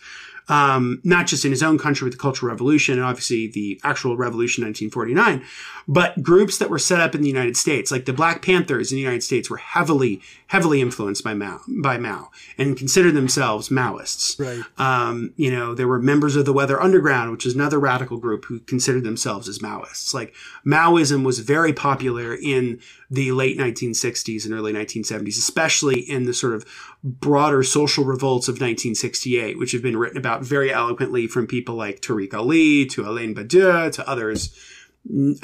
um, 0.48 1.00
not 1.02 1.26
just 1.26 1.44
in 1.44 1.50
his 1.50 1.62
own 1.62 1.78
country 1.78 2.04
with 2.04 2.12
the 2.12 2.20
Cultural 2.20 2.50
Revolution 2.50 2.94
and 2.94 3.04
obviously 3.04 3.48
the 3.48 3.80
actual 3.82 4.16
revolution 4.16 4.64
1949, 4.64 5.44
but 5.88 6.22
groups 6.22 6.58
that 6.58 6.70
were 6.70 6.78
set 6.78 7.00
up 7.00 7.14
in 7.14 7.22
the 7.22 7.28
United 7.28 7.56
States, 7.56 7.90
like 7.90 8.06
the 8.06 8.12
Black 8.12 8.42
Panthers 8.42 8.90
in 8.90 8.96
the 8.96 9.02
United 9.02 9.22
States, 9.22 9.48
were 9.48 9.56
heavily, 9.56 10.20
heavily 10.48 10.80
influenced 10.80 11.22
by 11.22 11.34
Mao, 11.34 11.60
by 11.68 11.96
Mao, 11.96 12.30
and 12.58 12.76
considered 12.76 13.14
themselves 13.14 13.68
Maoists. 13.68 14.38
Right. 14.38 14.64
Um, 14.78 15.32
you 15.36 15.50
know, 15.50 15.74
there 15.74 15.88
were 15.88 16.00
members 16.00 16.34
of 16.34 16.44
the 16.44 16.52
Weather 16.52 16.80
Underground, 16.80 17.30
which 17.30 17.46
is 17.46 17.54
another 17.54 17.78
radical 17.78 18.18
group 18.18 18.46
who 18.46 18.60
considered 18.60 19.04
themselves 19.04 19.48
as 19.48 19.60
Maoists. 19.60 20.12
Like 20.12 20.34
Maoism 20.64 21.24
was 21.24 21.38
very 21.38 21.72
popular 21.72 22.34
in 22.34 22.80
the 23.10 23.30
late 23.32 23.56
1960s 23.56 24.44
and 24.44 24.52
early 24.52 24.72
1970s, 24.72 25.38
especially 25.38 26.00
in 26.00 26.24
the 26.24 26.34
sort 26.34 26.54
of 26.54 26.64
broader 27.06 27.62
social 27.62 28.04
revolts 28.04 28.48
of 28.48 28.54
1968, 28.54 29.58
which 29.58 29.70
have 29.72 29.82
been 29.82 29.96
written 29.96 30.18
about 30.18 30.42
very 30.42 30.72
eloquently 30.72 31.28
from 31.28 31.46
people 31.46 31.76
like 31.76 32.00
Tariq 32.00 32.34
Ali 32.34 32.84
to 32.86 33.08
Alain 33.08 33.34
Badiou 33.34 33.92
to 33.92 34.08
others. 34.08 34.54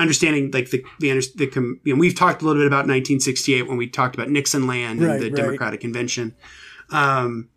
Understanding 0.00 0.50
like 0.50 0.70
the 0.70 0.84
the, 0.98 1.12
the 1.36 1.78
you 1.84 1.94
know, 1.94 2.00
we've 2.00 2.16
talked 2.16 2.42
a 2.42 2.44
little 2.44 2.60
bit 2.60 2.66
about 2.66 2.88
1968 2.88 3.68
when 3.68 3.76
we 3.76 3.88
talked 3.88 4.16
about 4.16 4.28
Nixonland 4.28 4.98
and 4.98 5.02
right, 5.02 5.20
the 5.20 5.30
right. 5.30 5.36
Democratic 5.36 5.80
Convention. 5.80 6.34
Um, 6.90 7.48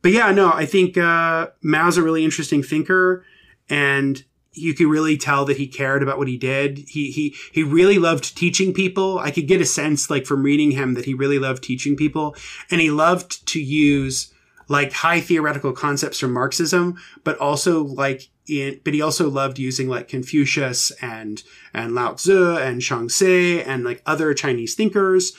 but 0.00 0.12
yeah, 0.12 0.30
no, 0.30 0.52
I 0.52 0.64
think 0.64 0.96
uh, 0.96 1.48
Mao's 1.60 1.96
a 1.96 2.02
really 2.02 2.24
interesting 2.24 2.62
thinker, 2.62 3.24
and 3.68 4.22
you 4.58 4.74
could 4.74 4.86
really 4.86 5.16
tell 5.16 5.44
that 5.44 5.56
he 5.56 5.66
cared 5.66 6.02
about 6.02 6.18
what 6.18 6.28
he 6.28 6.36
did. 6.36 6.78
He 6.88 7.10
he 7.10 7.34
he 7.52 7.62
really 7.62 7.98
loved 7.98 8.36
teaching 8.36 8.72
people. 8.72 9.18
I 9.18 9.30
could 9.30 9.48
get 9.48 9.60
a 9.60 9.66
sense 9.66 10.10
like 10.10 10.26
from 10.26 10.42
reading 10.42 10.72
him 10.72 10.94
that 10.94 11.04
he 11.04 11.14
really 11.14 11.38
loved 11.38 11.62
teaching 11.62 11.96
people 11.96 12.36
and 12.70 12.80
he 12.80 12.90
loved 12.90 13.46
to 13.48 13.60
use 13.60 14.32
like 14.68 14.92
high 14.92 15.20
theoretical 15.20 15.72
concepts 15.72 16.18
from 16.18 16.32
Marxism, 16.32 16.98
but 17.24 17.38
also 17.38 17.82
like 17.82 18.28
in, 18.46 18.80
but 18.84 18.94
he 18.94 19.02
also 19.02 19.28
loved 19.28 19.58
using 19.58 19.88
like 19.88 20.08
Confucius 20.08 20.90
and 21.02 21.42
and 21.72 21.94
Lao 21.94 22.12
Tzu 22.12 22.56
and 22.56 22.80
Zhang 22.80 23.66
and 23.66 23.84
like 23.84 24.02
other 24.06 24.34
Chinese 24.34 24.74
thinkers 24.74 25.32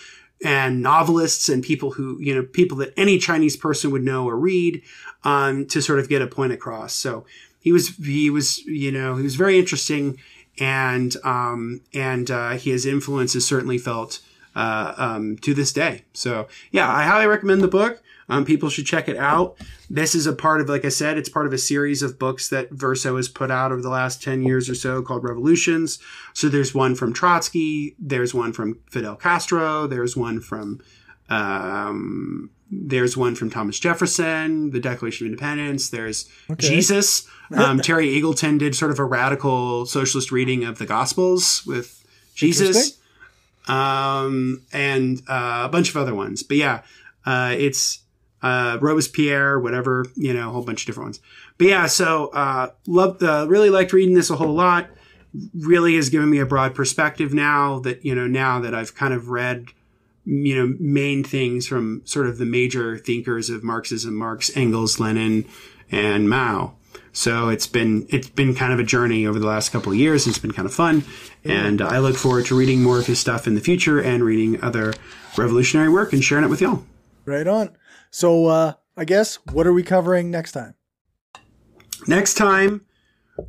and 0.43 0.81
novelists 0.81 1.49
and 1.49 1.63
people 1.63 1.91
who 1.91 2.19
you 2.19 2.33
know 2.33 2.43
people 2.43 2.77
that 2.77 2.93
any 2.97 3.17
Chinese 3.17 3.57
person 3.57 3.91
would 3.91 4.03
know 4.03 4.27
or 4.27 4.37
read 4.37 4.81
um, 5.23 5.65
to 5.67 5.81
sort 5.81 5.99
of 5.99 6.09
get 6.09 6.21
a 6.21 6.27
point 6.27 6.53
across. 6.53 6.93
So 6.93 7.25
he 7.59 7.71
was 7.71 7.95
he 7.97 8.29
was 8.29 8.59
you 8.65 8.91
know 8.91 9.15
he 9.15 9.23
was 9.23 9.35
very 9.35 9.59
interesting 9.59 10.17
and 10.59 11.15
um, 11.23 11.81
and 11.93 12.29
uh, 12.29 12.51
his 12.51 12.85
influence 12.85 13.35
is 13.35 13.47
certainly 13.47 13.77
felt 13.77 14.21
uh, 14.55 14.93
um, 14.97 15.37
to 15.37 15.53
this 15.53 15.71
day. 15.71 16.03
So 16.13 16.47
yeah, 16.71 16.91
I 16.91 17.03
highly 17.03 17.27
recommend 17.27 17.61
the 17.61 17.67
book. 17.67 18.01
Um, 18.27 18.45
people 18.45 18.69
should 18.69 18.85
check 18.85 19.09
it 19.09 19.17
out. 19.17 19.57
This 19.89 20.13
is 20.13 20.27
a 20.27 20.33
part 20.33 20.61
of, 20.61 20.69
like 20.69 20.85
I 20.85 20.89
said, 20.89 21.17
it's 21.17 21.29
part 21.29 21.47
of 21.47 21.53
a 21.53 21.57
series 21.57 22.03
of 22.03 22.19
books 22.19 22.49
that 22.49 22.69
Verso 22.69 23.15
has 23.15 23.27
put 23.27 23.49
out 23.49 23.71
over 23.71 23.81
the 23.81 23.89
last 23.89 24.21
10 24.21 24.43
years 24.43 24.69
or 24.69 24.75
so 24.75 25.01
called 25.01 25.23
Revolutions. 25.23 25.97
So 26.33 26.47
there's 26.47 26.75
one 26.75 26.93
from 26.93 27.11
Trotsky, 27.11 27.95
there's 27.97 28.33
one 28.33 28.53
from 28.53 28.77
Fidel 28.91 29.15
Castro, 29.15 29.87
there's 29.87 30.15
one 30.15 30.41
from 30.41 30.79
um, 31.27 32.51
there's 32.71 33.17
one 33.17 33.35
from 33.35 33.49
Thomas 33.49 33.79
Jefferson, 33.79 34.71
the 34.71 34.79
Declaration 34.79 35.25
of 35.25 35.31
Independence. 35.31 35.89
There's 35.89 36.29
okay. 36.49 36.67
Jesus. 36.67 37.27
Um, 37.51 37.79
Terry 37.79 38.09
Eagleton 38.09 38.59
did 38.59 38.75
sort 38.75 38.91
of 38.91 38.99
a 38.99 39.03
radical 39.03 39.87
socialist 39.87 40.31
reading 40.31 40.65
of 40.65 40.77
the 40.77 40.85
Gospels 40.85 41.65
with 41.65 42.05
Jesus, 42.35 42.99
um, 43.67 44.61
and 44.71 45.23
uh, 45.27 45.63
a 45.65 45.69
bunch 45.69 45.89
of 45.89 45.97
other 45.97 46.13
ones. 46.13 46.43
But 46.43 46.57
yeah, 46.57 46.81
uh, 47.25 47.55
it's 47.57 48.03
uh, 48.43 48.77
Robespierre, 48.79 49.59
whatever, 49.59 50.05
you 50.15 50.31
know, 50.31 50.49
a 50.49 50.51
whole 50.51 50.61
bunch 50.61 50.83
of 50.83 50.85
different 50.85 51.07
ones. 51.07 51.19
But 51.57 51.67
yeah, 51.67 51.87
so 51.87 52.27
uh, 52.27 52.69
loved, 52.85 53.23
uh, 53.23 53.47
really 53.49 53.71
liked 53.71 53.93
reading 53.93 54.13
this 54.13 54.29
a 54.29 54.35
whole 54.35 54.53
lot. 54.53 54.87
Really 55.53 55.95
has 55.95 56.09
given 56.09 56.29
me 56.29 56.37
a 56.37 56.45
broad 56.45 56.75
perspective 56.75 57.33
now 57.33 57.79
that 57.79 58.05
you 58.05 58.13
know 58.15 58.27
now 58.27 58.59
that 58.59 58.75
I've 58.75 58.93
kind 58.95 59.13
of 59.13 59.29
read 59.29 59.65
you 60.25 60.55
know, 60.55 60.75
main 60.79 61.23
things 61.23 61.67
from 61.67 62.01
sort 62.05 62.27
of 62.27 62.37
the 62.37 62.45
major 62.45 62.97
thinkers 62.97 63.49
of 63.49 63.63
Marxism, 63.63 64.15
Marx, 64.15 64.55
Engels, 64.55 64.99
Lenin, 64.99 65.45
and 65.91 66.29
Mao. 66.29 66.75
So 67.11 67.49
it's 67.49 67.67
been 67.67 68.05
it's 68.09 68.29
been 68.29 68.55
kind 68.55 68.71
of 68.71 68.79
a 68.79 68.83
journey 68.83 69.25
over 69.25 69.39
the 69.39 69.47
last 69.47 69.71
couple 69.71 69.91
of 69.91 69.97
years. 69.97 70.27
It's 70.27 70.37
been 70.37 70.51
kind 70.51 70.65
of 70.65 70.73
fun, 70.73 71.03
and 71.43 71.81
I 71.81 71.99
look 71.99 72.15
forward 72.15 72.45
to 72.45 72.57
reading 72.57 72.83
more 72.83 72.99
of 72.99 73.07
his 73.07 73.19
stuff 73.19 73.47
in 73.47 73.55
the 73.55 73.61
future 73.61 73.99
and 73.99 74.23
reading 74.23 74.61
other 74.61 74.93
revolutionary 75.37 75.89
work 75.89 76.13
and 76.13 76.23
sharing 76.23 76.45
it 76.45 76.49
with 76.49 76.61
y'all. 76.61 76.83
Right 77.25 77.47
on. 77.47 77.75
So 78.11 78.45
uh, 78.45 78.73
I 78.95 79.05
guess 79.05 79.39
what 79.51 79.65
are 79.65 79.73
we 79.73 79.83
covering 79.83 80.29
next 80.31 80.51
time? 80.51 80.75
Next 82.07 82.35
time, 82.35 82.85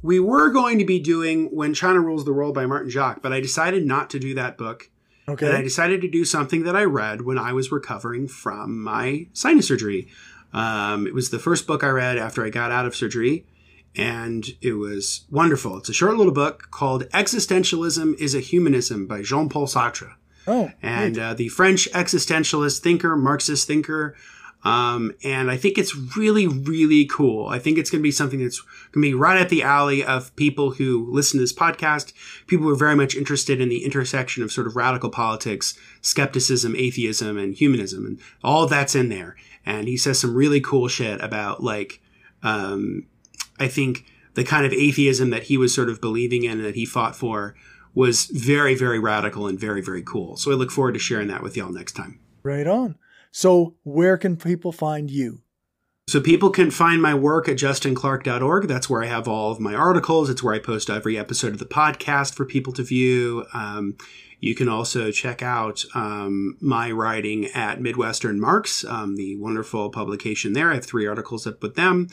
we 0.03 0.19
were 0.19 0.51
going 0.51 0.79
to 0.79 0.85
be 0.85 0.99
doing 0.99 1.47
"When 1.55 1.75
China 1.75 2.01
Rules 2.01 2.25
the 2.25 2.33
World" 2.33 2.55
by 2.55 2.67
Martin 2.67 2.91
Jacques, 2.91 3.23
but 3.23 3.33
I 3.33 3.41
decided 3.41 3.87
not 3.87 4.11
to 4.11 4.19
do 4.19 4.35
that 4.35 4.57
book 4.57 4.91
Okay. 5.31 5.47
And 5.47 5.57
I 5.57 5.63
decided 5.63 6.01
to 6.03 6.09
do 6.09 6.25
something 6.25 6.65
that 6.65 6.77
I 6.77 6.85
read 6.85 7.23
when 7.23 7.39
I 7.39 7.53
was 7.53 7.71
recovering 7.71 8.29
from 8.29 8.83
my 8.83 9.27
sinus 9.33 9.69
surgery. 9.69 10.09
Um, 10.53 11.07
it 11.07 11.15
was 11.15 11.31
the 11.31 11.39
first 11.39 11.67
book 11.67 11.85
I 11.85 11.89
read 11.89 12.19
after 12.19 12.45
I 12.45 12.51
got 12.51 12.73
out 12.73 12.87
of 12.87 12.97
surgery, 12.97 13.47
and 13.95 14.45
it 14.61 14.73
was 14.73 15.25
wonderful. 15.31 15.79
It's 15.79 15.89
a 15.89 15.93
short 15.95 16.17
little 16.17 16.33
book 16.33 16.69
called 16.71 17.05
Existentialism 17.11 18.19
is 18.19 18.35
a 18.35 18.41
Humanism 18.41 19.07
by 19.07 19.23
Jean 19.23 19.49
Paul 19.49 19.67
Sartre. 19.67 20.15
Oh, 20.47 20.73
and 20.83 21.19
uh, 21.19 21.35
the 21.35 21.49
French 21.49 21.89
existentialist 21.93 22.81
thinker, 22.81 23.15
Marxist 23.17 23.67
thinker, 23.67 24.17
um, 24.63 25.15
and 25.25 25.51
I 25.51 25.57
think 25.57 25.79
it's 25.79 25.97
really, 26.17 26.47
really 26.47 27.07
cool. 27.07 27.47
I 27.47 27.59
think 27.59 27.79
it's 27.79 27.91
going 27.91 28.01
to 28.01 28.07
be 28.07 28.11
something 28.11 28.43
that's 28.43 28.61
going 28.61 29.03
to 29.03 29.11
be 29.11 29.15
right 29.15 29.41
at 29.41 29.49
the 29.49 29.63
alley 29.63 30.05
of 30.05 30.35
people 30.37 30.73
who 30.73 31.11
listen 31.11 31.39
to 31.39 31.43
this 31.43 31.53
podcast, 31.53 32.13
people 32.47 32.67
who 32.67 32.73
are 32.73 32.77
very 32.77 32.95
much 32.95 33.15
interested 33.15 33.61
in 33.61 33.71
the 33.71 33.85
intersection 33.85 34.43
of 34.43 34.53
sort 34.53 34.67
of 34.67 34.77
radical 34.77 35.09
politics, 35.09 35.79
skepticism, 36.03 36.77
atheism, 36.77 37.39
and 37.39 37.55
humanism. 37.55 38.05
And 38.05 38.21
all 38.45 38.67
that's 38.67 38.95
in 38.95 39.09
there. 39.09 39.37
And 39.65 39.89
he 39.89 39.97
says 39.97 40.19
some 40.19 40.35
really 40.35 40.61
cool 40.61 40.89
shit 40.89 41.23
about 41.23 41.63
like, 41.63 42.03
um, 42.43 43.07
I 43.59 43.69
think 43.69 44.05
the 44.35 44.45
kind 44.45 44.67
of 44.67 44.73
atheism 44.73 45.31
that 45.31 45.45
he 45.45 45.57
was 45.57 45.75
sort 45.75 45.89
of 45.89 46.01
believing 46.01 46.45
in 46.45 46.53
and 46.53 46.65
that 46.65 46.75
he 46.75 46.85
fought 46.85 47.17
for 47.17 47.55
was 47.95 48.27
very, 48.27 48.75
very 48.75 48.99
radical 48.99 49.47
and 49.47 49.59
very, 49.59 49.81
very 49.81 50.03
cool. 50.03 50.37
So 50.37 50.53
I 50.53 50.55
look 50.55 50.71
forward 50.71 50.93
to 50.93 51.01
sharing 51.01 51.29
that 51.29 51.43
with 51.43 51.57
y'all 51.57 51.73
next 51.73 51.93
time. 51.93 52.21
Right 52.43 52.67
on. 52.67 52.97
So, 53.31 53.77
where 53.85 54.17
can 54.17 54.37
people 54.37 54.73
find 54.73 55.11
you? 55.11 55.43
So, 56.09 56.21
people 56.21 56.51
can 56.51 56.71
find 56.71 57.01
my 57.01 57.15
work 57.15 57.49
at 57.49 57.57
justinclark.org. 57.57 58.67
That's 58.67 58.91
where 58.91 59.03
I 59.03 59.07
have 59.07 59.29
all 59.29 59.53
of 59.53 59.61
my 59.61 59.75
articles. 59.75 60.29
It's 60.29 60.43
where 60.43 60.55
I 60.55 60.59
post 60.59 60.91
every 60.91 61.17
episode 61.17 61.53
of 61.53 61.59
the 61.59 61.65
podcast 61.65 62.35
for 62.35 62.45
people 62.45 62.73
to 62.75 62.83
view. 62.83 63.45
Um, 63.55 63.97
you 64.41 64.55
can 64.55 64.69
also 64.69 65.11
check 65.11 65.43
out 65.43 65.85
um, 65.95 66.57
my 66.61 66.91
writing 66.91 67.47
at 67.47 67.81
Midwestern 67.81 68.41
Marx, 68.41 68.85
um, 68.85 69.17
the 69.17 69.37
wonderful 69.37 69.91
publication 69.91 70.55
there. 70.55 70.71
I 70.71 70.75
have 70.77 70.87
three 70.87 71.07
articles 71.07 71.47
up 71.47 71.63
with 71.63 71.75
them. 71.75 72.09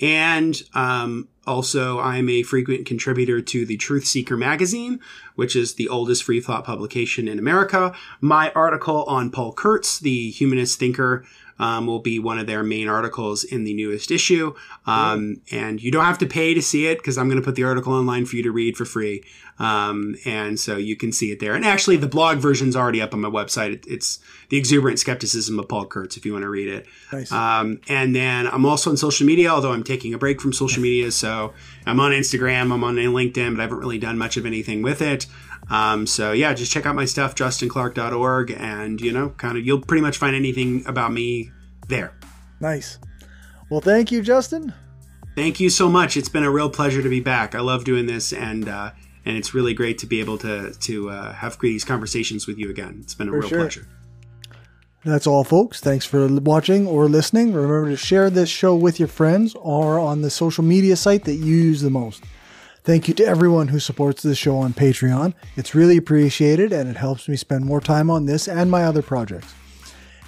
And 0.00 0.60
um, 0.74 1.28
also, 1.46 1.98
I'm 1.98 2.28
a 2.28 2.42
frequent 2.42 2.86
contributor 2.86 3.40
to 3.40 3.66
the 3.66 3.76
Truth 3.76 4.06
Seeker 4.06 4.36
magazine, 4.36 5.00
which 5.34 5.56
is 5.56 5.74
the 5.74 5.88
oldest 5.88 6.24
free 6.24 6.40
thought 6.40 6.64
publication 6.64 7.26
in 7.26 7.38
America. 7.38 7.94
My 8.20 8.52
article 8.52 9.04
on 9.04 9.30
Paul 9.30 9.52
Kurtz, 9.52 9.98
the 9.98 10.30
humanist 10.30 10.78
thinker, 10.78 11.24
um, 11.58 11.86
will 11.86 11.98
be 11.98 12.18
one 12.18 12.38
of 12.38 12.46
their 12.46 12.62
main 12.62 12.88
articles 12.88 13.44
in 13.44 13.64
the 13.64 13.74
newest 13.74 14.10
issue. 14.10 14.54
Um, 14.86 15.40
and 15.50 15.82
you 15.82 15.90
don't 15.90 16.04
have 16.04 16.18
to 16.18 16.26
pay 16.26 16.54
to 16.54 16.62
see 16.62 16.86
it 16.86 16.98
because 16.98 17.18
I'm 17.18 17.28
going 17.28 17.40
to 17.40 17.44
put 17.44 17.56
the 17.56 17.64
article 17.64 17.92
online 17.92 18.26
for 18.26 18.36
you 18.36 18.42
to 18.44 18.52
read 18.52 18.76
for 18.76 18.84
free. 18.84 19.24
Um, 19.58 20.14
and 20.24 20.58
so 20.58 20.76
you 20.76 20.96
can 20.96 21.10
see 21.12 21.32
it 21.32 21.40
there. 21.40 21.54
And 21.54 21.64
actually, 21.64 21.96
the 21.96 22.08
blog 22.08 22.38
version's 22.38 22.76
already 22.76 23.02
up 23.02 23.12
on 23.12 23.20
my 23.20 23.28
website. 23.28 23.72
It, 23.72 23.86
it's 23.88 24.20
the 24.50 24.56
exuberant 24.56 24.98
skepticism 24.98 25.58
of 25.58 25.68
Paul 25.68 25.86
Kurtz 25.86 26.16
if 26.16 26.24
you 26.24 26.32
want 26.32 26.44
to 26.44 26.48
read 26.48 26.68
it. 26.68 26.86
Nice. 27.12 27.32
Um, 27.32 27.80
and 27.88 28.14
then 28.14 28.46
I'm 28.46 28.64
also 28.64 28.90
on 28.90 28.96
social 28.96 29.26
media, 29.26 29.48
although 29.48 29.72
I'm 29.72 29.82
taking 29.82 30.14
a 30.14 30.18
break 30.18 30.40
from 30.40 30.52
social 30.52 30.82
media. 30.82 31.08
So 31.18 31.52
I'm 31.84 31.98
on 32.00 32.12
Instagram, 32.12 32.72
I'm 32.72 32.84
on 32.84 32.94
LinkedIn, 32.94 33.54
but 33.54 33.60
I 33.60 33.62
haven't 33.62 33.78
really 33.78 33.98
done 33.98 34.18
much 34.18 34.36
of 34.36 34.46
anything 34.46 34.82
with 34.82 35.02
it. 35.02 35.26
Um, 35.70 36.06
so 36.06 36.32
yeah, 36.32 36.54
just 36.54 36.72
check 36.72 36.86
out 36.86 36.94
my 36.94 37.04
stuff, 37.04 37.34
justinclark.org, 37.34 38.50
and 38.52 39.00
you 39.00 39.12
know, 39.12 39.30
kind 39.30 39.58
of, 39.58 39.66
you'll 39.66 39.80
pretty 39.80 40.02
much 40.02 40.16
find 40.16 40.34
anything 40.36 40.84
about 40.86 41.12
me 41.12 41.50
there. 41.88 42.14
Nice. 42.60 42.98
Well, 43.68 43.80
thank 43.80 44.12
you, 44.12 44.22
Justin. 44.22 44.72
Thank 45.34 45.60
you 45.60 45.70
so 45.70 45.88
much. 45.88 46.16
It's 46.16 46.28
been 46.28 46.44
a 46.44 46.50
real 46.50 46.70
pleasure 46.70 47.02
to 47.02 47.08
be 47.08 47.20
back. 47.20 47.54
I 47.54 47.60
love 47.60 47.84
doing 47.84 48.06
this, 48.06 48.32
and 48.32 48.68
uh, 48.68 48.90
and 49.28 49.36
it's 49.36 49.52
really 49.52 49.74
great 49.74 49.98
to 49.98 50.06
be 50.06 50.20
able 50.20 50.38
to 50.38 50.72
to 50.72 51.10
uh, 51.10 51.32
have 51.34 51.58
these 51.60 51.84
conversations 51.84 52.46
with 52.46 52.58
you 52.58 52.70
again. 52.70 52.98
It's 53.02 53.14
been 53.14 53.28
a 53.28 53.30
For 53.30 53.40
real 53.40 53.48
sure. 53.48 53.58
pleasure. 53.60 53.86
That's 55.04 55.26
all, 55.26 55.44
folks. 55.44 55.80
Thanks 55.80 56.04
for 56.06 56.26
watching 56.26 56.86
or 56.86 57.08
listening. 57.08 57.52
Remember 57.52 57.90
to 57.90 57.96
share 57.96 58.30
this 58.30 58.48
show 58.48 58.74
with 58.74 58.98
your 58.98 59.06
friends 59.08 59.54
or 59.54 59.98
on 59.98 60.22
the 60.22 60.30
social 60.30 60.64
media 60.64 60.96
site 60.96 61.24
that 61.24 61.34
you 61.34 61.54
use 61.54 61.82
the 61.82 61.90
most. 61.90 62.24
Thank 62.84 63.06
you 63.06 63.14
to 63.14 63.24
everyone 63.24 63.68
who 63.68 63.78
supports 63.80 64.22
this 64.22 64.38
show 64.38 64.56
on 64.56 64.72
Patreon. 64.72 65.34
It's 65.56 65.74
really 65.74 65.98
appreciated 65.98 66.72
and 66.72 66.88
it 66.88 66.96
helps 66.96 67.28
me 67.28 67.36
spend 67.36 67.64
more 67.64 67.80
time 67.82 68.10
on 68.10 68.24
this 68.24 68.48
and 68.48 68.70
my 68.70 68.84
other 68.84 69.02
projects. 69.02 69.54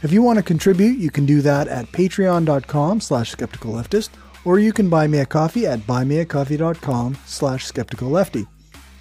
If 0.02 0.12
you 0.12 0.22
want 0.22 0.38
to 0.38 0.42
contribute, 0.42 0.98
you 0.98 1.10
can 1.10 1.26
do 1.26 1.40
that 1.42 1.68
at 1.68 1.86
patreon.com 1.86 3.00
slash 3.00 3.30
skeptical 3.30 3.72
leftist, 3.72 4.10
or 4.44 4.58
you 4.58 4.72
can 4.72 4.88
buy 4.88 5.06
me 5.06 5.18
a 5.18 5.26
coffee 5.26 5.66
at 5.66 5.80
buymeacoffee.com 5.80 7.18
slash 7.26 7.64
skeptical 7.64 8.08
lefty. 8.08 8.46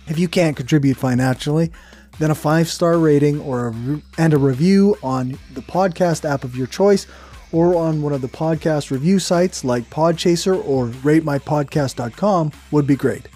If 0.10 0.18
you 0.18 0.28
can't 0.28 0.57
contribute 0.57 0.97
financially, 0.97 1.72
then 2.18 2.32
a 2.32 2.36
five 2.36 2.68
star 2.68 2.97
rating 2.97 3.39
or 3.41 3.68
a 3.68 3.70
re- 3.70 4.01
and 4.18 4.34
a 4.34 4.38
review 4.38 4.97
on 5.01 5.38
the 5.53 5.62
podcast 5.62 6.30
app 6.30 6.43
of 6.43 6.55
your 6.55 6.68
choice 6.68 7.07
or 7.51 7.76
on 7.76 8.01
one 8.01 8.14
of 8.14 8.22
the 8.22 8.28
podcast 8.28 8.91
review 8.91 9.20
sites 9.20 9.64
like 9.64 9.89
Podchaser 9.89 10.64
or 10.66 10.88
ratemypodcast.com 10.88 12.51
would 12.72 12.88
be 12.88 12.95
great. 12.95 13.28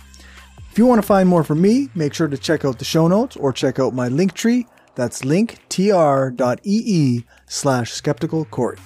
If 0.71 0.77
you 0.77 0.85
want 0.85 1.01
to 1.01 1.07
find 1.07 1.29
more 1.29 1.43
from 1.43 1.61
me, 1.61 1.89
make 1.93 2.13
sure 2.13 2.27
to 2.27 2.37
check 2.37 2.65
out 2.65 2.79
the 2.79 2.85
show 2.85 3.07
notes 3.07 3.37
or 3.37 3.53
check 3.53 3.79
out 3.79 3.93
my 3.93 4.07
link 4.07 4.33
tree. 4.33 4.65
That's 4.95 5.21
linktr.ee 5.21 7.23
slash 7.47 7.91
skeptical 7.91 8.45
Cory. 8.45 8.77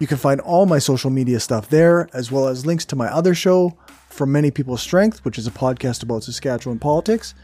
You 0.00 0.06
can 0.06 0.16
find 0.16 0.40
all 0.40 0.66
my 0.66 0.78
social 0.78 1.10
media 1.10 1.40
stuff 1.40 1.68
there, 1.68 2.08
as 2.12 2.32
well 2.32 2.48
as 2.48 2.66
links 2.66 2.84
to 2.86 2.96
my 2.96 3.08
other 3.08 3.34
show, 3.34 3.76
From 4.14 4.30
Many 4.30 4.52
People's 4.52 4.80
Strength, 4.80 5.24
which 5.24 5.38
is 5.38 5.48
a 5.48 5.50
podcast 5.50 6.04
about 6.04 6.22
Saskatchewan 6.22 6.78
politics, 6.78 7.34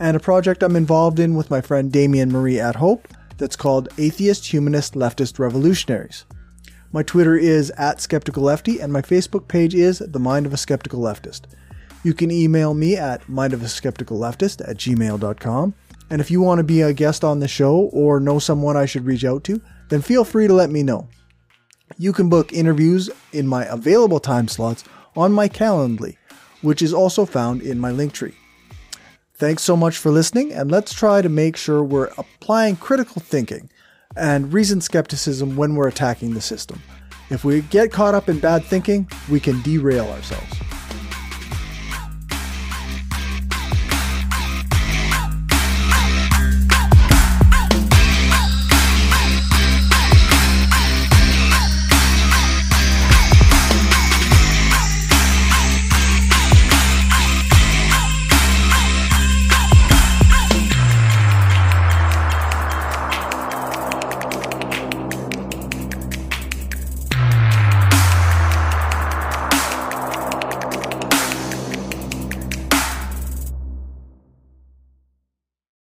and 0.00 0.16
a 0.16 0.20
project 0.20 0.62
I'm 0.62 0.74
involved 0.74 1.20
in 1.20 1.34
with 1.34 1.50
my 1.50 1.60
friend 1.60 1.92
Damien 1.92 2.32
Marie 2.32 2.54
AtHope 2.54 3.04
that's 3.36 3.54
called 3.54 3.90
Atheist 3.98 4.46
Humanist 4.46 4.94
Leftist 4.94 5.38
Revolutionaries. 5.38 6.24
My 6.90 7.02
Twitter 7.02 7.36
is 7.36 7.70
at 7.72 8.00
Skeptical 8.00 8.44
Lefty, 8.44 8.80
and 8.80 8.94
my 8.94 9.02
Facebook 9.02 9.46
page 9.46 9.74
is 9.74 9.98
The 9.98 10.18
Mind 10.18 10.46
of 10.46 10.54
a 10.54 10.56
Skeptical 10.56 11.00
Leftist. 11.00 11.42
You 12.02 12.14
can 12.14 12.30
email 12.30 12.72
me 12.72 12.96
at 12.96 13.22
mindofaskepticalleftist 13.26 14.66
at 14.66 14.78
gmail.com. 14.78 15.74
And 16.08 16.20
if 16.22 16.30
you 16.30 16.40
want 16.40 16.60
to 16.60 16.64
be 16.64 16.80
a 16.80 16.94
guest 16.94 17.24
on 17.24 17.40
the 17.40 17.48
show 17.48 17.90
or 17.92 18.20
know 18.20 18.38
someone 18.38 18.76
I 18.76 18.86
should 18.86 19.04
reach 19.04 19.24
out 19.26 19.44
to, 19.44 19.60
then 19.90 20.00
feel 20.00 20.24
free 20.24 20.46
to 20.46 20.54
let 20.54 20.70
me 20.70 20.82
know. 20.82 21.08
You 21.98 22.14
can 22.14 22.30
book 22.30 22.54
interviews 22.54 23.10
in 23.32 23.46
my 23.46 23.64
available 23.66 24.20
time 24.20 24.48
slots 24.48 24.82
on 25.16 25.32
my 25.32 25.48
Calendly, 25.48 26.16
which 26.62 26.82
is 26.82 26.92
also 26.92 27.24
found 27.24 27.62
in 27.62 27.78
my 27.78 27.90
link 27.90 28.12
tree. 28.12 28.34
Thanks 29.34 29.62
so 29.62 29.76
much 29.76 29.98
for 29.98 30.10
listening, 30.10 30.52
and 30.52 30.70
let's 30.70 30.94
try 30.94 31.20
to 31.22 31.28
make 31.28 31.56
sure 31.56 31.82
we're 31.82 32.10
applying 32.16 32.76
critical 32.76 33.20
thinking 33.20 33.68
and 34.16 34.52
reasoned 34.52 34.82
skepticism 34.82 35.56
when 35.56 35.74
we're 35.74 35.88
attacking 35.88 36.34
the 36.34 36.40
system. 36.40 36.82
If 37.28 37.44
we 37.44 37.60
get 37.62 37.92
caught 37.92 38.14
up 38.14 38.28
in 38.28 38.38
bad 38.38 38.64
thinking, 38.64 39.08
we 39.30 39.40
can 39.40 39.60
derail 39.62 40.06
ourselves. 40.06 40.56